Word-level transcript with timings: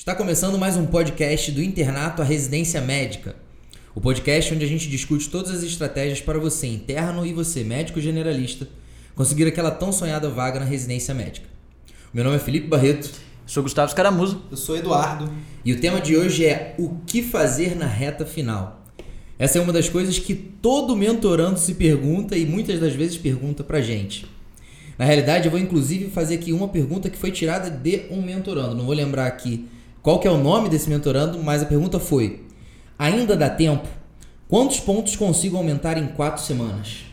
Está 0.00 0.14
começando 0.14 0.56
mais 0.56 0.78
um 0.78 0.86
podcast 0.86 1.52
do 1.52 1.62
Internato 1.62 2.22
à 2.22 2.24
Residência 2.24 2.80
Médica. 2.80 3.36
O 3.94 4.00
podcast 4.00 4.54
onde 4.54 4.64
a 4.64 4.66
gente 4.66 4.88
discute 4.88 5.28
todas 5.28 5.50
as 5.50 5.62
estratégias 5.62 6.22
para 6.22 6.38
você, 6.38 6.66
interno 6.66 7.26
e 7.26 7.34
você, 7.34 7.62
médico 7.62 8.00
generalista, 8.00 8.66
conseguir 9.14 9.46
aquela 9.46 9.70
tão 9.70 9.92
sonhada 9.92 10.30
vaga 10.30 10.58
na 10.58 10.64
residência 10.64 11.12
médica. 11.12 11.46
Meu 12.14 12.24
nome 12.24 12.36
é 12.36 12.38
Felipe 12.38 12.66
Barreto. 12.66 13.10
Sou 13.44 13.62
Gustavo 13.62 13.90
Scaramuzo. 13.90 14.42
Eu 14.50 14.56
sou 14.56 14.74
Eduardo. 14.74 15.30
E 15.62 15.70
o 15.70 15.78
tema 15.78 16.00
de 16.00 16.16
hoje 16.16 16.46
é 16.46 16.74
o 16.78 16.94
que 17.06 17.22
fazer 17.22 17.76
na 17.76 17.86
reta 17.86 18.24
final. 18.24 18.82
Essa 19.38 19.58
é 19.58 19.60
uma 19.60 19.70
das 19.70 19.90
coisas 19.90 20.18
que 20.18 20.34
todo 20.34 20.96
mentorando 20.96 21.58
se 21.58 21.74
pergunta 21.74 22.38
e 22.38 22.46
muitas 22.46 22.80
das 22.80 22.94
vezes 22.94 23.18
pergunta 23.18 23.62
pra 23.62 23.82
gente. 23.82 24.24
Na 24.96 25.04
realidade, 25.04 25.44
eu 25.44 25.50
vou 25.50 25.60
inclusive 25.60 26.08
fazer 26.08 26.36
aqui 26.36 26.54
uma 26.54 26.68
pergunta 26.68 27.10
que 27.10 27.18
foi 27.18 27.30
tirada 27.30 27.68
de 27.68 28.06
um 28.10 28.22
mentorando. 28.22 28.74
Não 28.74 28.86
vou 28.86 28.94
lembrar 28.94 29.26
aqui 29.26 29.68
qual 30.02 30.18
que 30.18 30.26
é 30.26 30.30
o 30.30 30.38
nome 30.38 30.68
desse 30.68 30.88
mentorando, 30.88 31.42
mas 31.42 31.62
a 31.62 31.66
pergunta 31.66 31.98
foi: 31.98 32.46
ainda 32.98 33.36
dá 33.36 33.50
tempo? 33.50 33.86
Quantos 34.48 34.80
pontos 34.80 35.14
consigo 35.14 35.56
aumentar 35.56 35.98
em 35.98 36.08
quatro 36.08 36.42
semanas? 36.42 37.09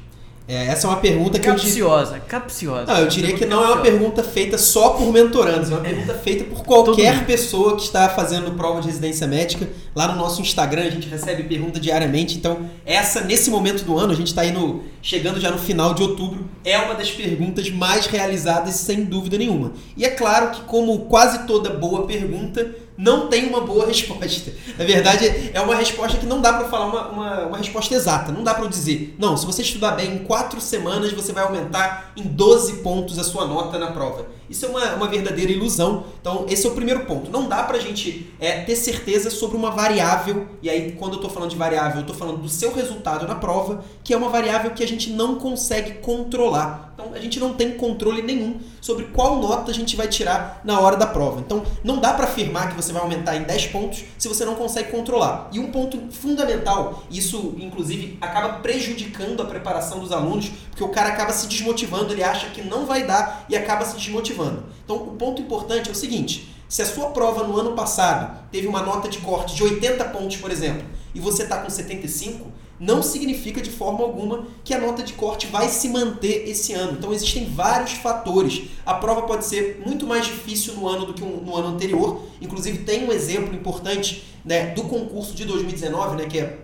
É, 0.47 0.67
essa 0.67 0.87
é 0.87 0.89
uma 0.89 0.97
pergunta 0.97 1.37
que 1.37 1.45
capciosa, 1.45 2.15
eu 2.15 2.21
capciosa. 2.21 2.85
Não, 2.85 2.99
eu 3.01 3.07
diria 3.07 3.35
que 3.35 3.45
não 3.45 3.61
é 3.61 3.67
uma 3.67 3.81
pergunta 3.81 4.23
feita 4.23 4.57
só 4.57 4.91
por 4.91 5.11
mentorandos, 5.11 5.69
é 5.69 5.73
uma 5.73 5.83
pergunta 5.83 6.13
feita 6.13 6.45
por 6.45 6.63
qualquer 6.63 7.25
pessoa 7.25 7.75
que 7.75 7.81
está 7.81 8.07
fazendo 8.07 8.55
prova 8.55 8.79
de 8.79 8.87
residência 8.87 9.27
médica. 9.27 9.67
Lá 9.93 10.07
no 10.07 10.15
nosso 10.15 10.41
Instagram 10.41 10.83
a 10.83 10.89
gente 10.89 11.09
recebe 11.09 11.43
pergunta 11.43 11.81
diariamente, 11.81 12.37
então 12.37 12.69
essa 12.85 13.21
nesse 13.21 13.49
momento 13.49 13.83
do 13.83 13.97
ano, 13.97 14.13
a 14.13 14.15
gente 14.15 14.27
está 14.27 14.45
indo 14.45 14.83
chegando 15.01 15.37
já 15.39 15.51
no 15.51 15.57
final 15.57 15.93
de 15.93 16.01
outubro, 16.01 16.47
é 16.63 16.77
uma 16.77 16.93
das 16.93 17.11
perguntas 17.11 17.69
mais 17.69 18.05
realizadas 18.05 18.75
sem 18.75 19.03
dúvida 19.03 19.37
nenhuma. 19.37 19.73
E 19.97 20.05
é 20.05 20.09
claro 20.11 20.51
que 20.51 20.61
como 20.61 20.97
quase 21.05 21.45
toda 21.45 21.71
boa 21.71 22.07
pergunta, 22.07 22.73
não 22.97 23.27
tem 23.27 23.47
uma 23.47 23.61
boa 23.61 23.85
resposta. 23.85 24.51
Na 24.77 24.83
verdade, 24.83 25.51
é 25.53 25.61
uma 25.61 25.75
resposta 25.75 26.17
que 26.17 26.25
não 26.25 26.41
dá 26.41 26.53
para 26.53 26.67
falar 26.67 26.85
uma, 26.85 27.07
uma, 27.09 27.39
uma, 27.45 27.57
resposta 27.57 27.93
exata. 27.93 28.31
Não 28.31 28.43
dá 28.43 28.53
para 28.53 28.67
dizer, 28.67 29.15
não, 29.19 29.37
se 29.37 29.45
você 29.45 29.61
estudar 29.61 29.91
bem, 29.91 30.15
em 30.15 30.19
quatro 30.19 30.59
semanas 30.59 31.13
você 31.13 31.31
vai 31.31 31.43
aumentar 31.43 32.11
em 32.17 32.23
12 32.23 32.77
pontos 32.77 33.19
a 33.19 33.23
sua 33.23 33.45
nota 33.45 33.77
na 33.77 33.91
prova. 33.91 34.25
Isso 34.49 34.65
é 34.65 34.69
uma, 34.69 34.95
uma 34.95 35.07
verdadeira 35.07 35.51
ilusão. 35.51 36.05
Então, 36.21 36.45
esse 36.49 36.65
é 36.65 36.69
o 36.69 36.73
primeiro 36.73 37.05
ponto. 37.05 37.29
Não 37.29 37.47
dá 37.47 37.63
pra 37.63 37.79
gente 37.79 38.31
é, 38.39 38.61
ter 38.61 38.75
certeza 38.75 39.29
sobre 39.29 39.57
uma 39.57 39.71
variável, 39.71 40.47
e 40.61 40.69
aí, 40.69 40.93
quando 40.93 41.13
eu 41.13 41.21
tô 41.21 41.29
falando 41.29 41.49
de 41.49 41.57
variável, 41.57 42.01
eu 42.01 42.05
tô 42.07 42.13
falando 42.13 42.37
do 42.37 42.49
seu 42.49 42.73
resultado 42.73 43.27
na 43.27 43.35
prova, 43.35 43.83
que 44.03 44.13
é 44.13 44.17
uma 44.17 44.29
variável 44.29 44.71
que 44.71 44.83
a 44.83 44.87
gente 44.87 45.09
não 45.09 45.35
consegue 45.35 45.95
controlar. 45.95 46.93
Então, 46.93 47.13
a 47.13 47.19
gente 47.19 47.39
não 47.39 47.53
tem 47.53 47.77
controle 47.77 48.21
nenhum 48.21 48.59
sobre 48.81 49.05
qual 49.05 49.39
nota 49.39 49.69
a 49.69 49.73
gente 49.73 49.95
vai 49.95 50.07
tirar 50.07 50.61
na 50.63 50.79
hora 50.79 50.95
da 50.95 51.05
prova. 51.05 51.41
Então, 51.41 51.63
não 51.83 51.99
dá 51.99 52.13
para 52.13 52.25
afirmar 52.25 52.69
que 52.69 52.75
você 52.75 52.91
vai 52.91 53.01
aumentar 53.01 53.35
em 53.35 53.43
10 53.43 53.67
pontos 53.67 54.03
se 54.17 54.27
você 54.27 54.43
não 54.45 54.55
consegue 54.55 54.89
controlar. 54.89 55.49
E 55.51 55.59
um 55.59 55.71
ponto 55.71 56.11
fundamental, 56.11 57.03
isso 57.11 57.55
inclusive 57.59 58.17
acaba 58.19 58.59
prejudicando 58.59 59.41
a 59.41 59.45
preparação 59.45 59.99
dos 59.99 60.11
alunos, 60.11 60.51
porque 60.69 60.83
o 60.83 60.89
cara 60.89 61.09
acaba 61.09 61.31
se 61.31 61.47
desmotivando, 61.47 62.13
ele 62.13 62.23
acha 62.23 62.47
que 62.49 62.61
não 62.61 62.85
vai 62.85 63.05
dar 63.05 63.45
e 63.49 63.55
acaba 63.55 63.85
se 63.85 63.95
desmotivando 63.95 64.36
então, 64.83 64.95
o 64.95 65.15
ponto 65.15 65.41
importante 65.41 65.89
é 65.89 65.91
o 65.91 65.95
seguinte: 65.95 66.49
se 66.67 66.81
a 66.81 66.85
sua 66.85 67.11
prova 67.11 67.45
no 67.45 67.57
ano 67.57 67.73
passado 67.73 68.47
teve 68.51 68.67
uma 68.67 68.81
nota 68.81 69.07
de 69.07 69.19
corte 69.19 69.55
de 69.55 69.63
80 69.63 70.03
pontos, 70.05 70.37
por 70.37 70.51
exemplo, 70.51 70.85
e 71.15 71.19
você 71.19 71.43
está 71.43 71.57
com 71.57 71.69
75, 71.69 72.51
não 72.79 73.01
significa 73.01 73.61
de 73.61 73.71
forma 73.71 74.03
alguma 74.03 74.45
que 74.63 74.73
a 74.73 74.79
nota 74.79 75.01
de 75.01 75.13
corte 75.13 75.47
vai 75.47 75.67
se 75.69 75.89
manter 75.89 76.47
esse 76.47 76.73
ano. 76.73 76.93
Então 76.93 77.11
existem 77.13 77.45
vários 77.45 77.93
fatores. 77.93 78.63
A 78.85 78.93
prova 78.93 79.23
pode 79.23 79.45
ser 79.45 79.81
muito 79.85 80.05
mais 80.05 80.25
difícil 80.25 80.75
no 80.75 80.87
ano 80.87 81.05
do 81.05 81.13
que 81.13 81.21
no 81.21 81.55
ano 81.55 81.69
anterior. 81.69 82.21
Inclusive 82.39 82.79
tem 82.79 83.05
um 83.07 83.11
exemplo 83.11 83.55
importante 83.55 84.23
né, 84.45 84.67
do 84.75 84.83
concurso 84.83 85.33
de 85.33 85.45
2019, 85.45 86.17
né, 86.17 86.25
que 86.25 86.39
é 86.39 86.59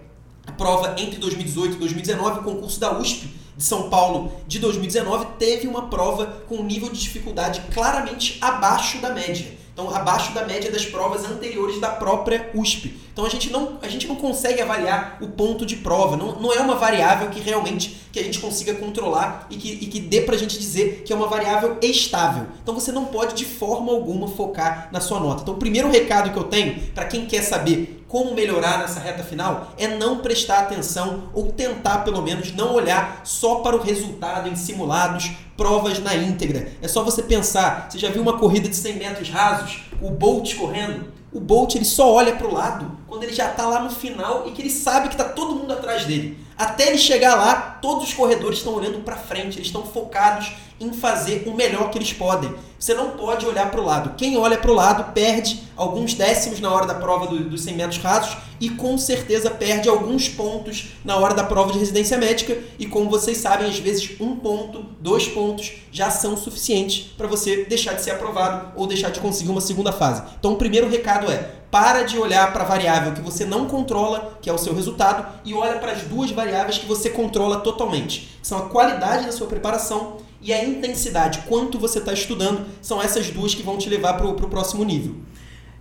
a 0.45 0.51
prova 0.51 0.95
entre 0.97 1.17
2018 1.17 1.75
e 1.75 1.79
2019, 1.79 2.39
o 2.41 2.43
concurso 2.43 2.79
da 2.79 2.97
USP 2.97 3.42
de 3.55 3.63
São 3.63 3.89
Paulo 3.89 4.31
de 4.47 4.59
2019 4.59 5.25
teve 5.37 5.67
uma 5.67 5.87
prova 5.89 6.43
com 6.47 6.57
um 6.57 6.63
nível 6.63 6.89
de 6.89 6.99
dificuldade 6.99 7.61
claramente 7.73 8.37
abaixo 8.41 8.99
da 8.99 9.13
média. 9.13 9.62
Então, 9.73 9.93
abaixo 9.93 10.33
da 10.33 10.45
média 10.45 10.71
das 10.71 10.85
provas 10.85 11.25
anteriores 11.25 11.79
da 11.81 11.89
própria 11.89 12.51
USP. 12.53 12.95
Então, 13.11 13.25
a 13.25 13.29
gente 13.29 13.51
não, 13.51 13.79
a 13.81 13.87
gente 13.87 14.07
não 14.07 14.15
consegue 14.15 14.61
avaliar 14.61 15.17
o 15.19 15.27
ponto 15.27 15.65
de 15.65 15.77
prova. 15.77 16.15
Não, 16.15 16.39
não 16.39 16.53
é 16.53 16.59
uma 16.59 16.75
variável 16.75 17.29
que 17.31 17.39
realmente 17.39 18.01
que 18.11 18.19
a 18.19 18.23
gente 18.23 18.39
consiga 18.39 18.75
controlar 18.75 19.47
e 19.49 19.57
que, 19.57 19.71
e 19.71 19.87
que 19.87 19.99
dê 19.99 20.21
pra 20.21 20.37
gente 20.37 20.59
dizer 20.59 21.01
que 21.03 21.11
é 21.11 21.15
uma 21.15 21.27
variável 21.27 21.77
estável. 21.81 22.45
Então, 22.61 22.75
você 22.75 22.91
não 22.91 23.05
pode, 23.05 23.33
de 23.33 23.45
forma 23.45 23.91
alguma, 23.91 24.27
focar 24.27 24.89
na 24.91 25.01
sua 25.01 25.19
nota. 25.19 25.41
Então, 25.41 25.55
o 25.55 25.57
primeiro 25.57 25.89
recado 25.89 26.31
que 26.31 26.37
eu 26.37 26.43
tenho 26.43 26.79
para 26.93 27.05
quem 27.05 27.25
quer 27.25 27.41
saber 27.41 28.03
como 28.13 28.35
melhorar 28.35 28.77
nessa 28.77 28.99
reta 28.99 29.23
final 29.23 29.73
é 29.75 29.87
não 29.87 30.19
prestar 30.19 30.59
atenção 30.59 31.31
ou 31.33 31.51
tentar, 31.51 32.03
pelo 32.03 32.21
menos, 32.21 32.53
não 32.53 32.75
olhar 32.75 33.21
só 33.23 33.55
para 33.55 33.75
o 33.75 33.81
resultado 33.81 34.47
em 34.47 34.55
simulados, 34.55 35.31
provas 35.55 35.99
na 35.99 36.15
íntegra. 36.15 36.67
É 36.81 36.87
só 36.87 37.03
você 37.03 37.21
pensar, 37.23 37.87
você 37.89 37.99
já 37.99 38.09
viu 38.09 38.21
uma 38.21 38.37
corrida 38.37 38.67
de 38.67 38.75
100 38.75 38.95
metros 38.97 39.29
rasos, 39.29 39.83
o 40.01 40.09
Bolt 40.09 40.55
correndo? 40.55 41.11
O 41.31 41.39
Bolt 41.39 41.75
ele 41.75 41.85
só 41.85 42.11
olha 42.13 42.35
para 42.35 42.47
o 42.47 42.53
lado 42.53 43.02
quando 43.13 43.25
ele 43.25 43.33
já 43.33 43.51
está 43.51 43.67
lá 43.67 43.79
no 43.79 43.91
final 43.91 44.45
e 44.47 44.51
que 44.51 44.59
ele 44.63 44.71
sabe 44.71 45.07
que 45.07 45.13
está 45.13 45.25
todo 45.25 45.53
mundo 45.53 45.71
atrás 45.71 46.03
dele. 46.03 46.35
Até 46.57 46.87
ele 46.87 46.97
chegar 46.97 47.35
lá, 47.35 47.77
todos 47.79 48.05
os 48.05 48.13
corredores 48.13 48.57
estão 48.57 48.73
olhando 48.73 49.01
para 49.01 49.15
frente, 49.15 49.57
eles 49.57 49.67
estão 49.67 49.83
focados 49.83 50.51
em 50.81 50.91
fazer 50.91 51.43
o 51.45 51.53
melhor 51.53 51.91
que 51.91 51.99
eles 51.99 52.11
podem. 52.11 52.51
Você 52.79 52.95
não 52.95 53.11
pode 53.11 53.45
olhar 53.45 53.69
para 53.69 53.79
o 53.79 53.85
lado. 53.85 54.15
Quem 54.17 54.35
olha 54.35 54.57
para 54.57 54.71
o 54.71 54.73
lado 54.73 55.13
perde 55.13 55.61
alguns 55.77 56.15
décimos 56.15 56.59
na 56.59 56.71
hora 56.73 56.87
da 56.87 56.95
prova 56.95 57.27
do, 57.27 57.51
dos 57.51 57.61
100 57.61 57.75
metros 57.75 58.01
rasos 58.01 58.35
e 58.59 58.71
com 58.71 58.97
certeza 58.97 59.51
perde 59.51 59.87
alguns 59.87 60.27
pontos 60.27 60.93
na 61.05 61.15
hora 61.15 61.35
da 61.35 61.43
prova 61.43 61.71
de 61.71 61.77
residência 61.77 62.17
médica. 62.17 62.57
E 62.79 62.87
como 62.87 63.11
vocês 63.11 63.37
sabem, 63.37 63.69
às 63.69 63.77
vezes 63.77 64.19
um 64.19 64.35
ponto, 64.37 64.83
dois 64.99 65.27
pontos 65.27 65.71
já 65.91 66.09
são 66.09 66.35
suficientes 66.35 67.11
para 67.15 67.27
você 67.27 67.63
deixar 67.65 67.93
de 67.93 68.01
ser 68.01 68.11
aprovado 68.11 68.71
ou 68.75 68.87
deixar 68.87 69.11
de 69.11 69.19
conseguir 69.19 69.51
uma 69.51 69.61
segunda 69.61 69.91
fase. 69.91 70.23
Então, 70.39 70.53
o 70.53 70.57
primeiro 70.57 70.89
recado 70.89 71.31
é: 71.31 71.62
para 71.73 72.03
de 72.03 72.19
olhar 72.19 72.53
para 72.53 72.61
a 72.61 72.67
variável 72.67 73.13
que 73.13 73.21
você 73.21 73.45
não 73.45 73.65
controla, 73.65 74.37
que 74.39 74.47
é 74.47 74.53
o 74.53 74.59
seu 74.59 74.75
resultado, 74.75 75.25
e 75.43 75.55
olha 75.55 75.79
para 75.79 75.93
as 75.93 76.03
duas 76.03 76.29
variáveis 76.29 76.77
que 76.77 76.85
você 76.85 77.09
controla 77.09 77.61
totalmente. 77.61 78.37
São 78.43 78.59
a 78.59 78.69
qualidade 78.69 79.25
da 79.25 79.31
sua 79.31 79.47
preparação 79.47 80.17
e 80.39 80.53
a 80.53 80.63
intensidade, 80.63 81.39
quanto 81.47 81.79
você 81.79 81.97
está 81.97 82.13
estudando, 82.13 82.63
são 82.79 83.01
essas 83.01 83.31
duas 83.31 83.55
que 83.55 83.63
vão 83.63 83.79
te 83.79 83.89
levar 83.89 84.13
para 84.13 84.27
o 84.27 84.35
próximo 84.35 84.83
nível. 84.83 85.15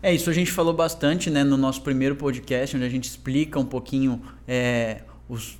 É, 0.02 0.14
isso 0.14 0.30
a 0.30 0.32
gente 0.32 0.50
falou 0.50 0.72
bastante 0.72 1.28
né, 1.28 1.44
no 1.44 1.58
nosso 1.58 1.82
primeiro 1.82 2.16
podcast, 2.16 2.74
onde 2.74 2.86
a 2.86 2.88
gente 2.88 3.04
explica 3.04 3.60
um 3.60 3.66
pouquinho 3.66 4.22
é, 4.48 5.02
os, 5.32 5.58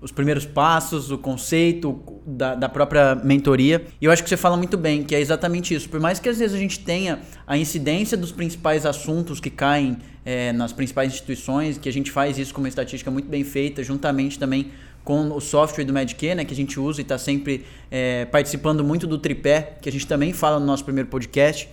os 0.00 0.10
primeiros 0.10 0.46
passos, 0.46 1.10
o 1.10 1.18
conceito 1.18 2.00
da, 2.26 2.54
da, 2.54 2.70
própria 2.70 3.14
mentoria. 3.14 3.84
E 4.00 4.06
eu 4.06 4.10
acho 4.10 4.22
que 4.22 4.30
você 4.30 4.36
fala 4.36 4.56
muito 4.56 4.78
bem, 4.78 5.04
que 5.04 5.14
é 5.14 5.20
exatamente 5.20 5.74
isso. 5.74 5.90
Por 5.90 6.00
mais 6.00 6.18
que 6.18 6.26
às 6.26 6.38
vezes 6.38 6.56
a 6.56 6.58
gente 6.58 6.80
tenha 6.80 7.20
a 7.46 7.58
incidência 7.58 8.16
dos 8.16 8.32
principais 8.32 8.86
assuntos 8.86 9.38
que 9.38 9.50
caem 9.50 9.98
é, 10.24 10.54
nas 10.54 10.72
principais 10.72 11.12
instituições, 11.12 11.76
que 11.76 11.86
a 11.86 11.92
gente 11.92 12.10
faz 12.10 12.38
isso 12.38 12.54
com 12.54 12.62
uma 12.62 12.68
estatística 12.68 13.10
muito 13.10 13.28
bem 13.28 13.44
feita, 13.44 13.84
juntamente 13.84 14.38
também 14.38 14.70
com 15.04 15.30
o 15.32 15.40
software 15.40 15.84
do 15.84 15.92
Medicare, 15.92 16.36
né, 16.36 16.44
que 16.46 16.54
a 16.54 16.56
gente 16.56 16.80
usa 16.80 17.00
e 17.00 17.02
está 17.02 17.18
sempre 17.18 17.66
é, 17.90 18.24
participando 18.24 18.82
muito 18.82 19.06
do 19.06 19.18
tripé, 19.18 19.76
que 19.82 19.88
a 19.90 19.92
gente 19.92 20.06
também 20.06 20.32
fala 20.32 20.58
no 20.58 20.64
nosso 20.64 20.84
primeiro 20.84 21.10
podcast. 21.10 21.68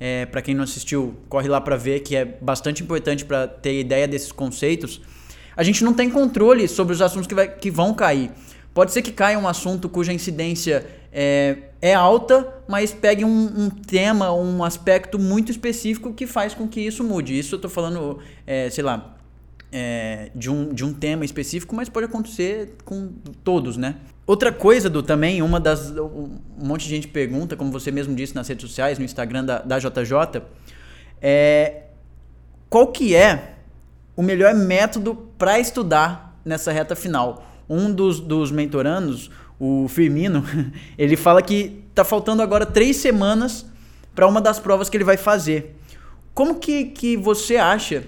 É, 0.00 0.24
para 0.24 0.40
quem 0.40 0.54
não 0.54 0.64
assistiu, 0.64 1.14
corre 1.28 1.48
lá 1.48 1.60
para 1.60 1.76
ver, 1.76 2.00
que 2.00 2.16
é 2.16 2.24
bastante 2.24 2.82
importante 2.82 3.22
para 3.22 3.46
ter 3.46 3.80
ideia 3.80 4.08
desses 4.08 4.32
conceitos. 4.32 5.02
A 5.56 5.62
gente 5.62 5.82
não 5.82 5.94
tem 5.94 6.10
controle 6.10 6.68
sobre 6.68 6.92
os 6.92 7.00
assuntos 7.00 7.26
que, 7.26 7.34
vai, 7.34 7.48
que 7.48 7.70
vão 7.70 7.94
cair. 7.94 8.30
Pode 8.74 8.92
ser 8.92 9.00
que 9.00 9.10
caia 9.10 9.38
um 9.38 9.48
assunto 9.48 9.88
cuja 9.88 10.12
incidência 10.12 10.86
é, 11.10 11.56
é 11.80 11.94
alta, 11.94 12.46
mas 12.68 12.92
pegue 12.92 13.24
um, 13.24 13.64
um, 13.64 13.70
tema, 13.70 14.32
um 14.34 14.62
aspecto 14.62 15.18
muito 15.18 15.50
específico 15.50 16.12
que 16.12 16.26
faz 16.26 16.52
com 16.52 16.68
que 16.68 16.80
isso 16.80 17.02
mude. 17.02 17.38
Isso 17.38 17.54
eu 17.54 17.56
estou 17.56 17.70
falando, 17.70 18.18
é, 18.46 18.68
sei 18.68 18.84
lá, 18.84 19.16
é, 19.72 20.30
de, 20.34 20.50
um, 20.50 20.74
de 20.74 20.84
um 20.84 20.92
tema 20.92 21.24
específico, 21.24 21.74
mas 21.74 21.88
pode 21.88 22.04
acontecer 22.04 22.74
com 22.84 23.12
todos, 23.42 23.78
né? 23.78 23.96
Outra 24.26 24.52
coisa, 24.52 24.90
do 24.90 25.02
também, 25.02 25.40
uma 25.40 25.60
das. 25.60 25.90
Um 25.90 26.38
monte 26.58 26.82
de 26.84 26.90
gente 26.90 27.08
pergunta, 27.08 27.56
como 27.56 27.70
você 27.70 27.90
mesmo 27.90 28.14
disse 28.14 28.34
nas 28.34 28.48
redes 28.48 28.68
sociais, 28.68 28.98
no 28.98 29.04
Instagram 29.04 29.44
da, 29.44 29.58
da 29.60 29.78
JJ, 29.78 30.42
é 31.22 31.84
qual 32.68 32.88
que 32.88 33.14
é 33.14 33.54
o 34.16 34.22
melhor 34.22 34.54
método 34.54 35.25
para 35.38 35.58
estudar 35.58 36.38
nessa 36.44 36.72
reta 36.72 36.94
final? 36.94 37.46
Um 37.68 37.92
dos, 37.92 38.20
dos 38.20 38.50
mentorandos, 38.50 39.30
o 39.58 39.88
Firmino, 39.88 40.44
ele 40.96 41.16
fala 41.16 41.42
que 41.42 41.82
tá 41.94 42.04
faltando 42.04 42.42
agora 42.42 42.66
três 42.66 42.96
semanas 42.96 43.66
para 44.14 44.26
uma 44.26 44.40
das 44.40 44.58
provas 44.58 44.88
que 44.88 44.96
ele 44.96 45.04
vai 45.04 45.16
fazer. 45.16 45.76
Como 46.34 46.56
que, 46.56 46.86
que 46.86 47.16
você 47.16 47.56
acha 47.56 48.04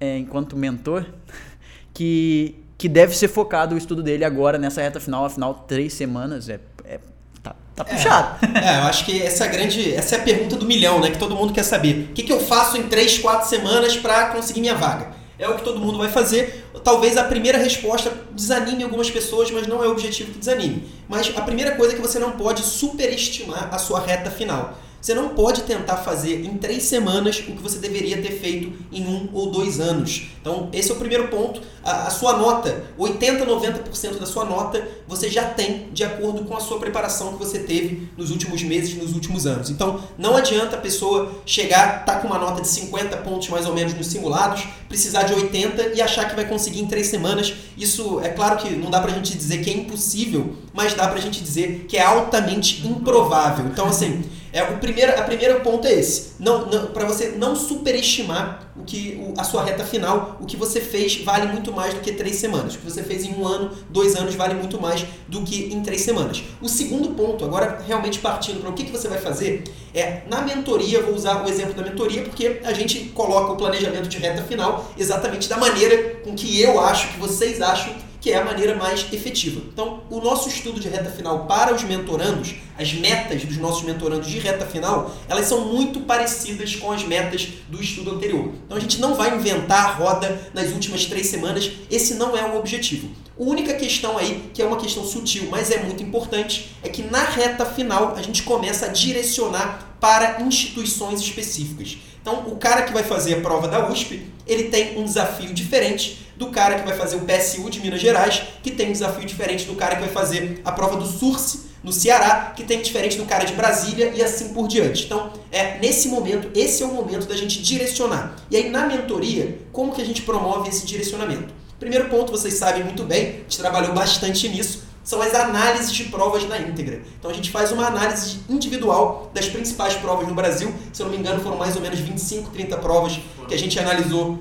é, 0.00 0.16
enquanto 0.16 0.56
mentor, 0.56 1.04
que, 1.92 2.56
que 2.78 2.88
deve 2.88 3.14
ser 3.14 3.28
focado 3.28 3.74
o 3.74 3.78
estudo 3.78 4.02
dele 4.02 4.24
agora 4.24 4.58
nessa 4.58 4.80
reta 4.80 4.98
final, 4.98 5.24
afinal, 5.24 5.66
três 5.68 5.92
semanas 5.92 6.48
é, 6.48 6.58
é 6.84 6.98
tá, 7.42 7.54
tá 7.76 7.84
puxado. 7.84 8.46
É, 8.56 8.78
eu 8.78 8.84
acho 8.84 9.04
que 9.04 9.22
essa 9.22 9.44
é 9.44 9.48
a 9.48 9.50
grande. 9.50 9.94
Essa 9.94 10.16
é 10.16 10.20
a 10.20 10.22
pergunta 10.22 10.56
do 10.56 10.66
milhão, 10.66 11.00
né? 11.00 11.10
Que 11.10 11.18
todo 11.18 11.36
mundo 11.36 11.52
quer 11.52 11.62
saber. 11.62 12.08
O 12.10 12.14
que, 12.14 12.22
que 12.22 12.32
eu 12.32 12.40
faço 12.40 12.76
em 12.76 12.84
3, 12.84 13.18
4 13.18 13.48
semanas 13.48 13.96
para 13.96 14.30
conseguir 14.30 14.60
minha 14.60 14.74
vaga? 14.74 15.19
É 15.40 15.48
o 15.48 15.54
que 15.54 15.64
todo 15.64 15.80
mundo 15.80 15.96
vai 15.96 16.10
fazer. 16.10 16.66
Talvez 16.84 17.16
a 17.16 17.24
primeira 17.24 17.56
resposta 17.56 18.12
desanime 18.32 18.84
algumas 18.84 19.10
pessoas, 19.10 19.50
mas 19.50 19.66
não 19.66 19.82
é 19.82 19.88
o 19.88 19.92
objetivo 19.92 20.32
que 20.32 20.38
desanime. 20.38 20.84
Mas 21.08 21.32
a 21.34 21.40
primeira 21.40 21.76
coisa 21.76 21.94
é 21.94 21.96
que 21.96 22.02
você 22.02 22.18
não 22.18 22.32
pode 22.32 22.62
superestimar 22.62 23.74
a 23.74 23.78
sua 23.78 24.00
reta 24.00 24.30
final. 24.30 24.78
Você 25.00 25.14
não 25.14 25.30
pode 25.30 25.62
tentar 25.62 25.96
fazer 25.96 26.44
em 26.44 26.58
três 26.58 26.82
semanas 26.82 27.38
o 27.38 27.52
que 27.52 27.62
você 27.62 27.78
deveria 27.78 28.20
ter 28.20 28.32
feito 28.32 28.72
em 28.92 29.02
um 29.06 29.30
ou 29.32 29.50
dois 29.50 29.80
anos. 29.80 30.28
Então, 30.40 30.68
esse 30.72 30.90
é 30.90 30.94
o 30.94 30.98
primeiro 30.98 31.28
ponto. 31.28 31.62
A, 31.82 32.08
a 32.08 32.10
sua 32.10 32.36
nota, 32.36 32.84
80, 32.98 33.46
90% 33.46 34.18
da 34.18 34.26
sua 34.26 34.44
nota, 34.44 34.86
você 35.08 35.30
já 35.30 35.44
tem 35.44 35.88
de 35.92 36.04
acordo 36.04 36.44
com 36.44 36.54
a 36.54 36.60
sua 36.60 36.78
preparação 36.78 37.32
que 37.32 37.38
você 37.38 37.60
teve 37.60 38.10
nos 38.16 38.30
últimos 38.30 38.62
meses, 38.62 38.94
nos 38.94 39.14
últimos 39.14 39.46
anos. 39.46 39.70
Então, 39.70 40.02
não 40.18 40.36
adianta 40.36 40.76
a 40.76 40.80
pessoa 40.80 41.32
chegar, 41.46 42.04
tá 42.04 42.16
com 42.16 42.26
uma 42.26 42.38
nota 42.38 42.60
de 42.60 42.68
50 42.68 43.16
pontos 43.18 43.48
mais 43.48 43.66
ou 43.66 43.74
menos 43.74 43.94
nos 43.94 44.06
simulados, 44.06 44.66
precisar 44.86 45.22
de 45.22 45.32
80 45.32 45.94
e 45.94 46.02
achar 46.02 46.28
que 46.28 46.36
vai 46.36 46.46
conseguir 46.46 46.80
em 46.80 46.86
três 46.86 47.06
semanas. 47.06 47.54
Isso 47.76 48.20
é 48.20 48.28
claro 48.28 48.58
que 48.58 48.68
não 48.70 48.90
dá 48.90 49.00
pra 49.00 49.12
gente 49.12 49.34
dizer 49.34 49.62
que 49.64 49.70
é 49.70 49.72
impossível, 49.72 50.54
mas 50.74 50.92
dá 50.92 51.08
pra 51.08 51.18
gente 51.18 51.42
dizer 51.42 51.86
que 51.88 51.96
é 51.96 52.02
altamente 52.02 52.86
improvável. 52.86 53.64
Então, 53.66 53.86
assim. 53.86 54.22
É, 54.52 54.62
o 54.62 54.78
primeiro, 54.78 55.18
a 55.18 55.22
primeiro 55.22 55.60
ponto 55.60 55.86
é 55.86 55.92
esse. 55.92 56.32
Não, 56.38 56.66
não, 56.66 56.86
para 56.86 57.04
você 57.04 57.34
não 57.36 57.54
superestimar 57.54 58.72
o 58.76 58.82
que 58.84 59.20
o, 59.20 59.40
a 59.40 59.44
sua 59.44 59.64
reta 59.64 59.84
final, 59.84 60.38
o 60.40 60.46
que 60.46 60.56
você 60.56 60.80
fez 60.80 61.22
vale 61.22 61.46
muito 61.46 61.72
mais 61.72 61.94
do 61.94 62.00
que 62.00 62.12
três 62.12 62.36
semanas. 62.36 62.74
O 62.74 62.78
que 62.78 62.84
você 62.84 63.02
fez 63.02 63.24
em 63.24 63.34
um 63.34 63.46
ano, 63.46 63.70
dois 63.88 64.16
anos, 64.16 64.34
vale 64.34 64.54
muito 64.54 64.80
mais 64.80 65.04
do 65.28 65.42
que 65.42 65.72
em 65.72 65.80
três 65.82 66.00
semanas. 66.02 66.42
O 66.60 66.68
segundo 66.68 67.10
ponto, 67.10 67.44
agora 67.44 67.80
realmente 67.86 68.18
partindo 68.18 68.60
para 68.60 68.70
o 68.70 68.72
que, 68.72 68.84
que 68.84 68.92
você 68.92 69.08
vai 69.08 69.18
fazer, 69.18 69.64
é 69.94 70.22
na 70.28 70.40
mentoria, 70.40 71.02
vou 71.02 71.14
usar 71.14 71.44
o 71.44 71.48
exemplo 71.48 71.74
da 71.74 71.82
mentoria, 71.82 72.22
porque 72.22 72.60
a 72.64 72.72
gente 72.72 73.06
coloca 73.14 73.52
o 73.52 73.56
planejamento 73.56 74.08
de 74.08 74.18
reta 74.18 74.42
final 74.42 74.90
exatamente 74.98 75.48
da 75.48 75.56
maneira 75.56 76.16
com 76.24 76.34
que 76.34 76.60
eu 76.60 76.80
acho, 76.80 77.08
que 77.08 77.18
vocês 77.18 77.60
acham 77.60 77.94
que 78.20 78.30
é 78.30 78.38
a 78.38 78.44
maneira 78.44 78.74
mais 78.74 79.06
efetiva. 79.12 79.60
Então, 79.72 80.02
o 80.10 80.20
nosso 80.20 80.48
estudo 80.48 80.78
de 80.78 80.88
reta 80.88 81.10
final 81.10 81.46
para 81.46 81.74
os 81.74 81.82
mentorandos, 81.82 82.54
as 82.78 82.92
metas 82.92 83.44
dos 83.44 83.56
nossos 83.56 83.82
mentorandos 83.82 84.28
de 84.28 84.38
reta 84.38 84.66
final, 84.66 85.14
elas 85.28 85.46
são 85.46 85.72
muito 85.72 86.00
parecidas 86.00 86.76
com 86.76 86.92
as 86.92 87.02
metas 87.04 87.48
do 87.68 87.80
estudo 87.80 88.10
anterior. 88.10 88.52
Então, 88.66 88.76
a 88.76 88.80
gente 88.80 89.00
não 89.00 89.14
vai 89.14 89.34
inventar 89.34 89.86
a 89.86 89.92
roda 89.92 90.50
nas 90.52 90.70
últimas 90.70 91.06
três 91.06 91.28
semanas, 91.28 91.70
esse 91.90 92.14
não 92.14 92.36
é 92.36 92.44
o 92.44 92.58
objetivo. 92.58 93.08
A 93.38 93.42
única 93.42 93.72
questão 93.74 94.18
aí, 94.18 94.50
que 94.52 94.60
é 94.60 94.66
uma 94.66 94.76
questão 94.76 95.02
sutil, 95.04 95.48
mas 95.50 95.70
é 95.70 95.82
muito 95.82 96.02
importante, 96.02 96.76
é 96.82 96.88
que 96.90 97.02
na 97.02 97.22
reta 97.22 97.64
final 97.64 98.14
a 98.14 98.22
gente 98.22 98.42
começa 98.42 98.86
a 98.86 98.88
direcionar 98.90 99.96
para 99.98 100.42
instituições 100.42 101.20
específicas. 101.20 101.96
Então, 102.20 102.46
o 102.48 102.56
cara 102.56 102.82
que 102.82 102.92
vai 102.92 103.02
fazer 103.02 103.34
a 103.34 103.40
prova 103.40 103.66
da 103.66 103.88
USP, 103.88 104.22
ele 104.46 104.64
tem 104.64 104.98
um 104.98 105.04
desafio 105.04 105.54
diferente 105.54 106.29
do 106.40 106.48
cara 106.48 106.76
que 106.76 106.86
vai 106.86 106.96
fazer 106.96 107.16
o 107.16 107.20
PSU 107.20 107.68
de 107.68 107.80
Minas 107.80 108.00
Gerais, 108.00 108.42
que 108.62 108.70
tem 108.70 108.88
um 108.88 108.92
desafio 108.92 109.26
diferente 109.26 109.66
do 109.66 109.74
cara 109.74 109.96
que 109.96 110.00
vai 110.00 110.10
fazer 110.10 110.62
a 110.64 110.72
prova 110.72 110.96
do 110.96 111.04
SURSE 111.04 111.68
no 111.84 111.92
Ceará, 111.92 112.54
que 112.56 112.64
tem 112.64 112.80
diferente 112.80 113.18
do 113.18 113.26
cara 113.26 113.44
de 113.44 113.52
Brasília 113.52 114.10
e 114.14 114.22
assim 114.22 114.54
por 114.54 114.66
diante. 114.66 115.04
Então, 115.04 115.34
é 115.52 115.78
nesse 115.78 116.08
momento, 116.08 116.50
esse 116.58 116.82
é 116.82 116.86
o 116.86 116.94
momento 116.94 117.26
da 117.26 117.36
gente 117.36 117.62
direcionar. 117.62 118.36
E 118.50 118.56
aí 118.56 118.70
na 118.70 118.86
mentoria, 118.86 119.58
como 119.70 119.92
que 119.92 120.00
a 120.00 120.04
gente 120.04 120.22
promove 120.22 120.70
esse 120.70 120.86
direcionamento? 120.86 121.52
Primeiro 121.78 122.08
ponto, 122.08 122.32
vocês 122.32 122.54
sabem 122.54 122.84
muito 122.84 123.04
bem, 123.04 123.26
a 123.26 123.42
gente 123.42 123.58
trabalhou 123.58 123.92
bastante 123.92 124.48
nisso, 124.48 124.84
são 125.04 125.20
as 125.20 125.34
análises 125.34 125.92
de 125.92 126.04
provas 126.04 126.48
na 126.48 126.58
íntegra. 126.58 127.02
Então 127.18 127.30
a 127.30 127.34
gente 127.34 127.50
faz 127.50 127.70
uma 127.70 127.86
análise 127.86 128.38
individual 128.48 129.30
das 129.34 129.46
principais 129.46 129.94
provas 129.94 130.26
no 130.26 130.34
Brasil. 130.34 130.72
Se 130.90 131.02
eu 131.02 131.06
não 131.06 131.12
me 131.12 131.18
engano, 131.18 131.42
foram 131.42 131.58
mais 131.58 131.76
ou 131.76 131.82
menos 131.82 131.98
25, 131.98 132.48
30 132.50 132.78
provas 132.78 133.20
que 133.46 133.54
a 133.54 133.58
gente 133.58 133.78
analisou 133.78 134.38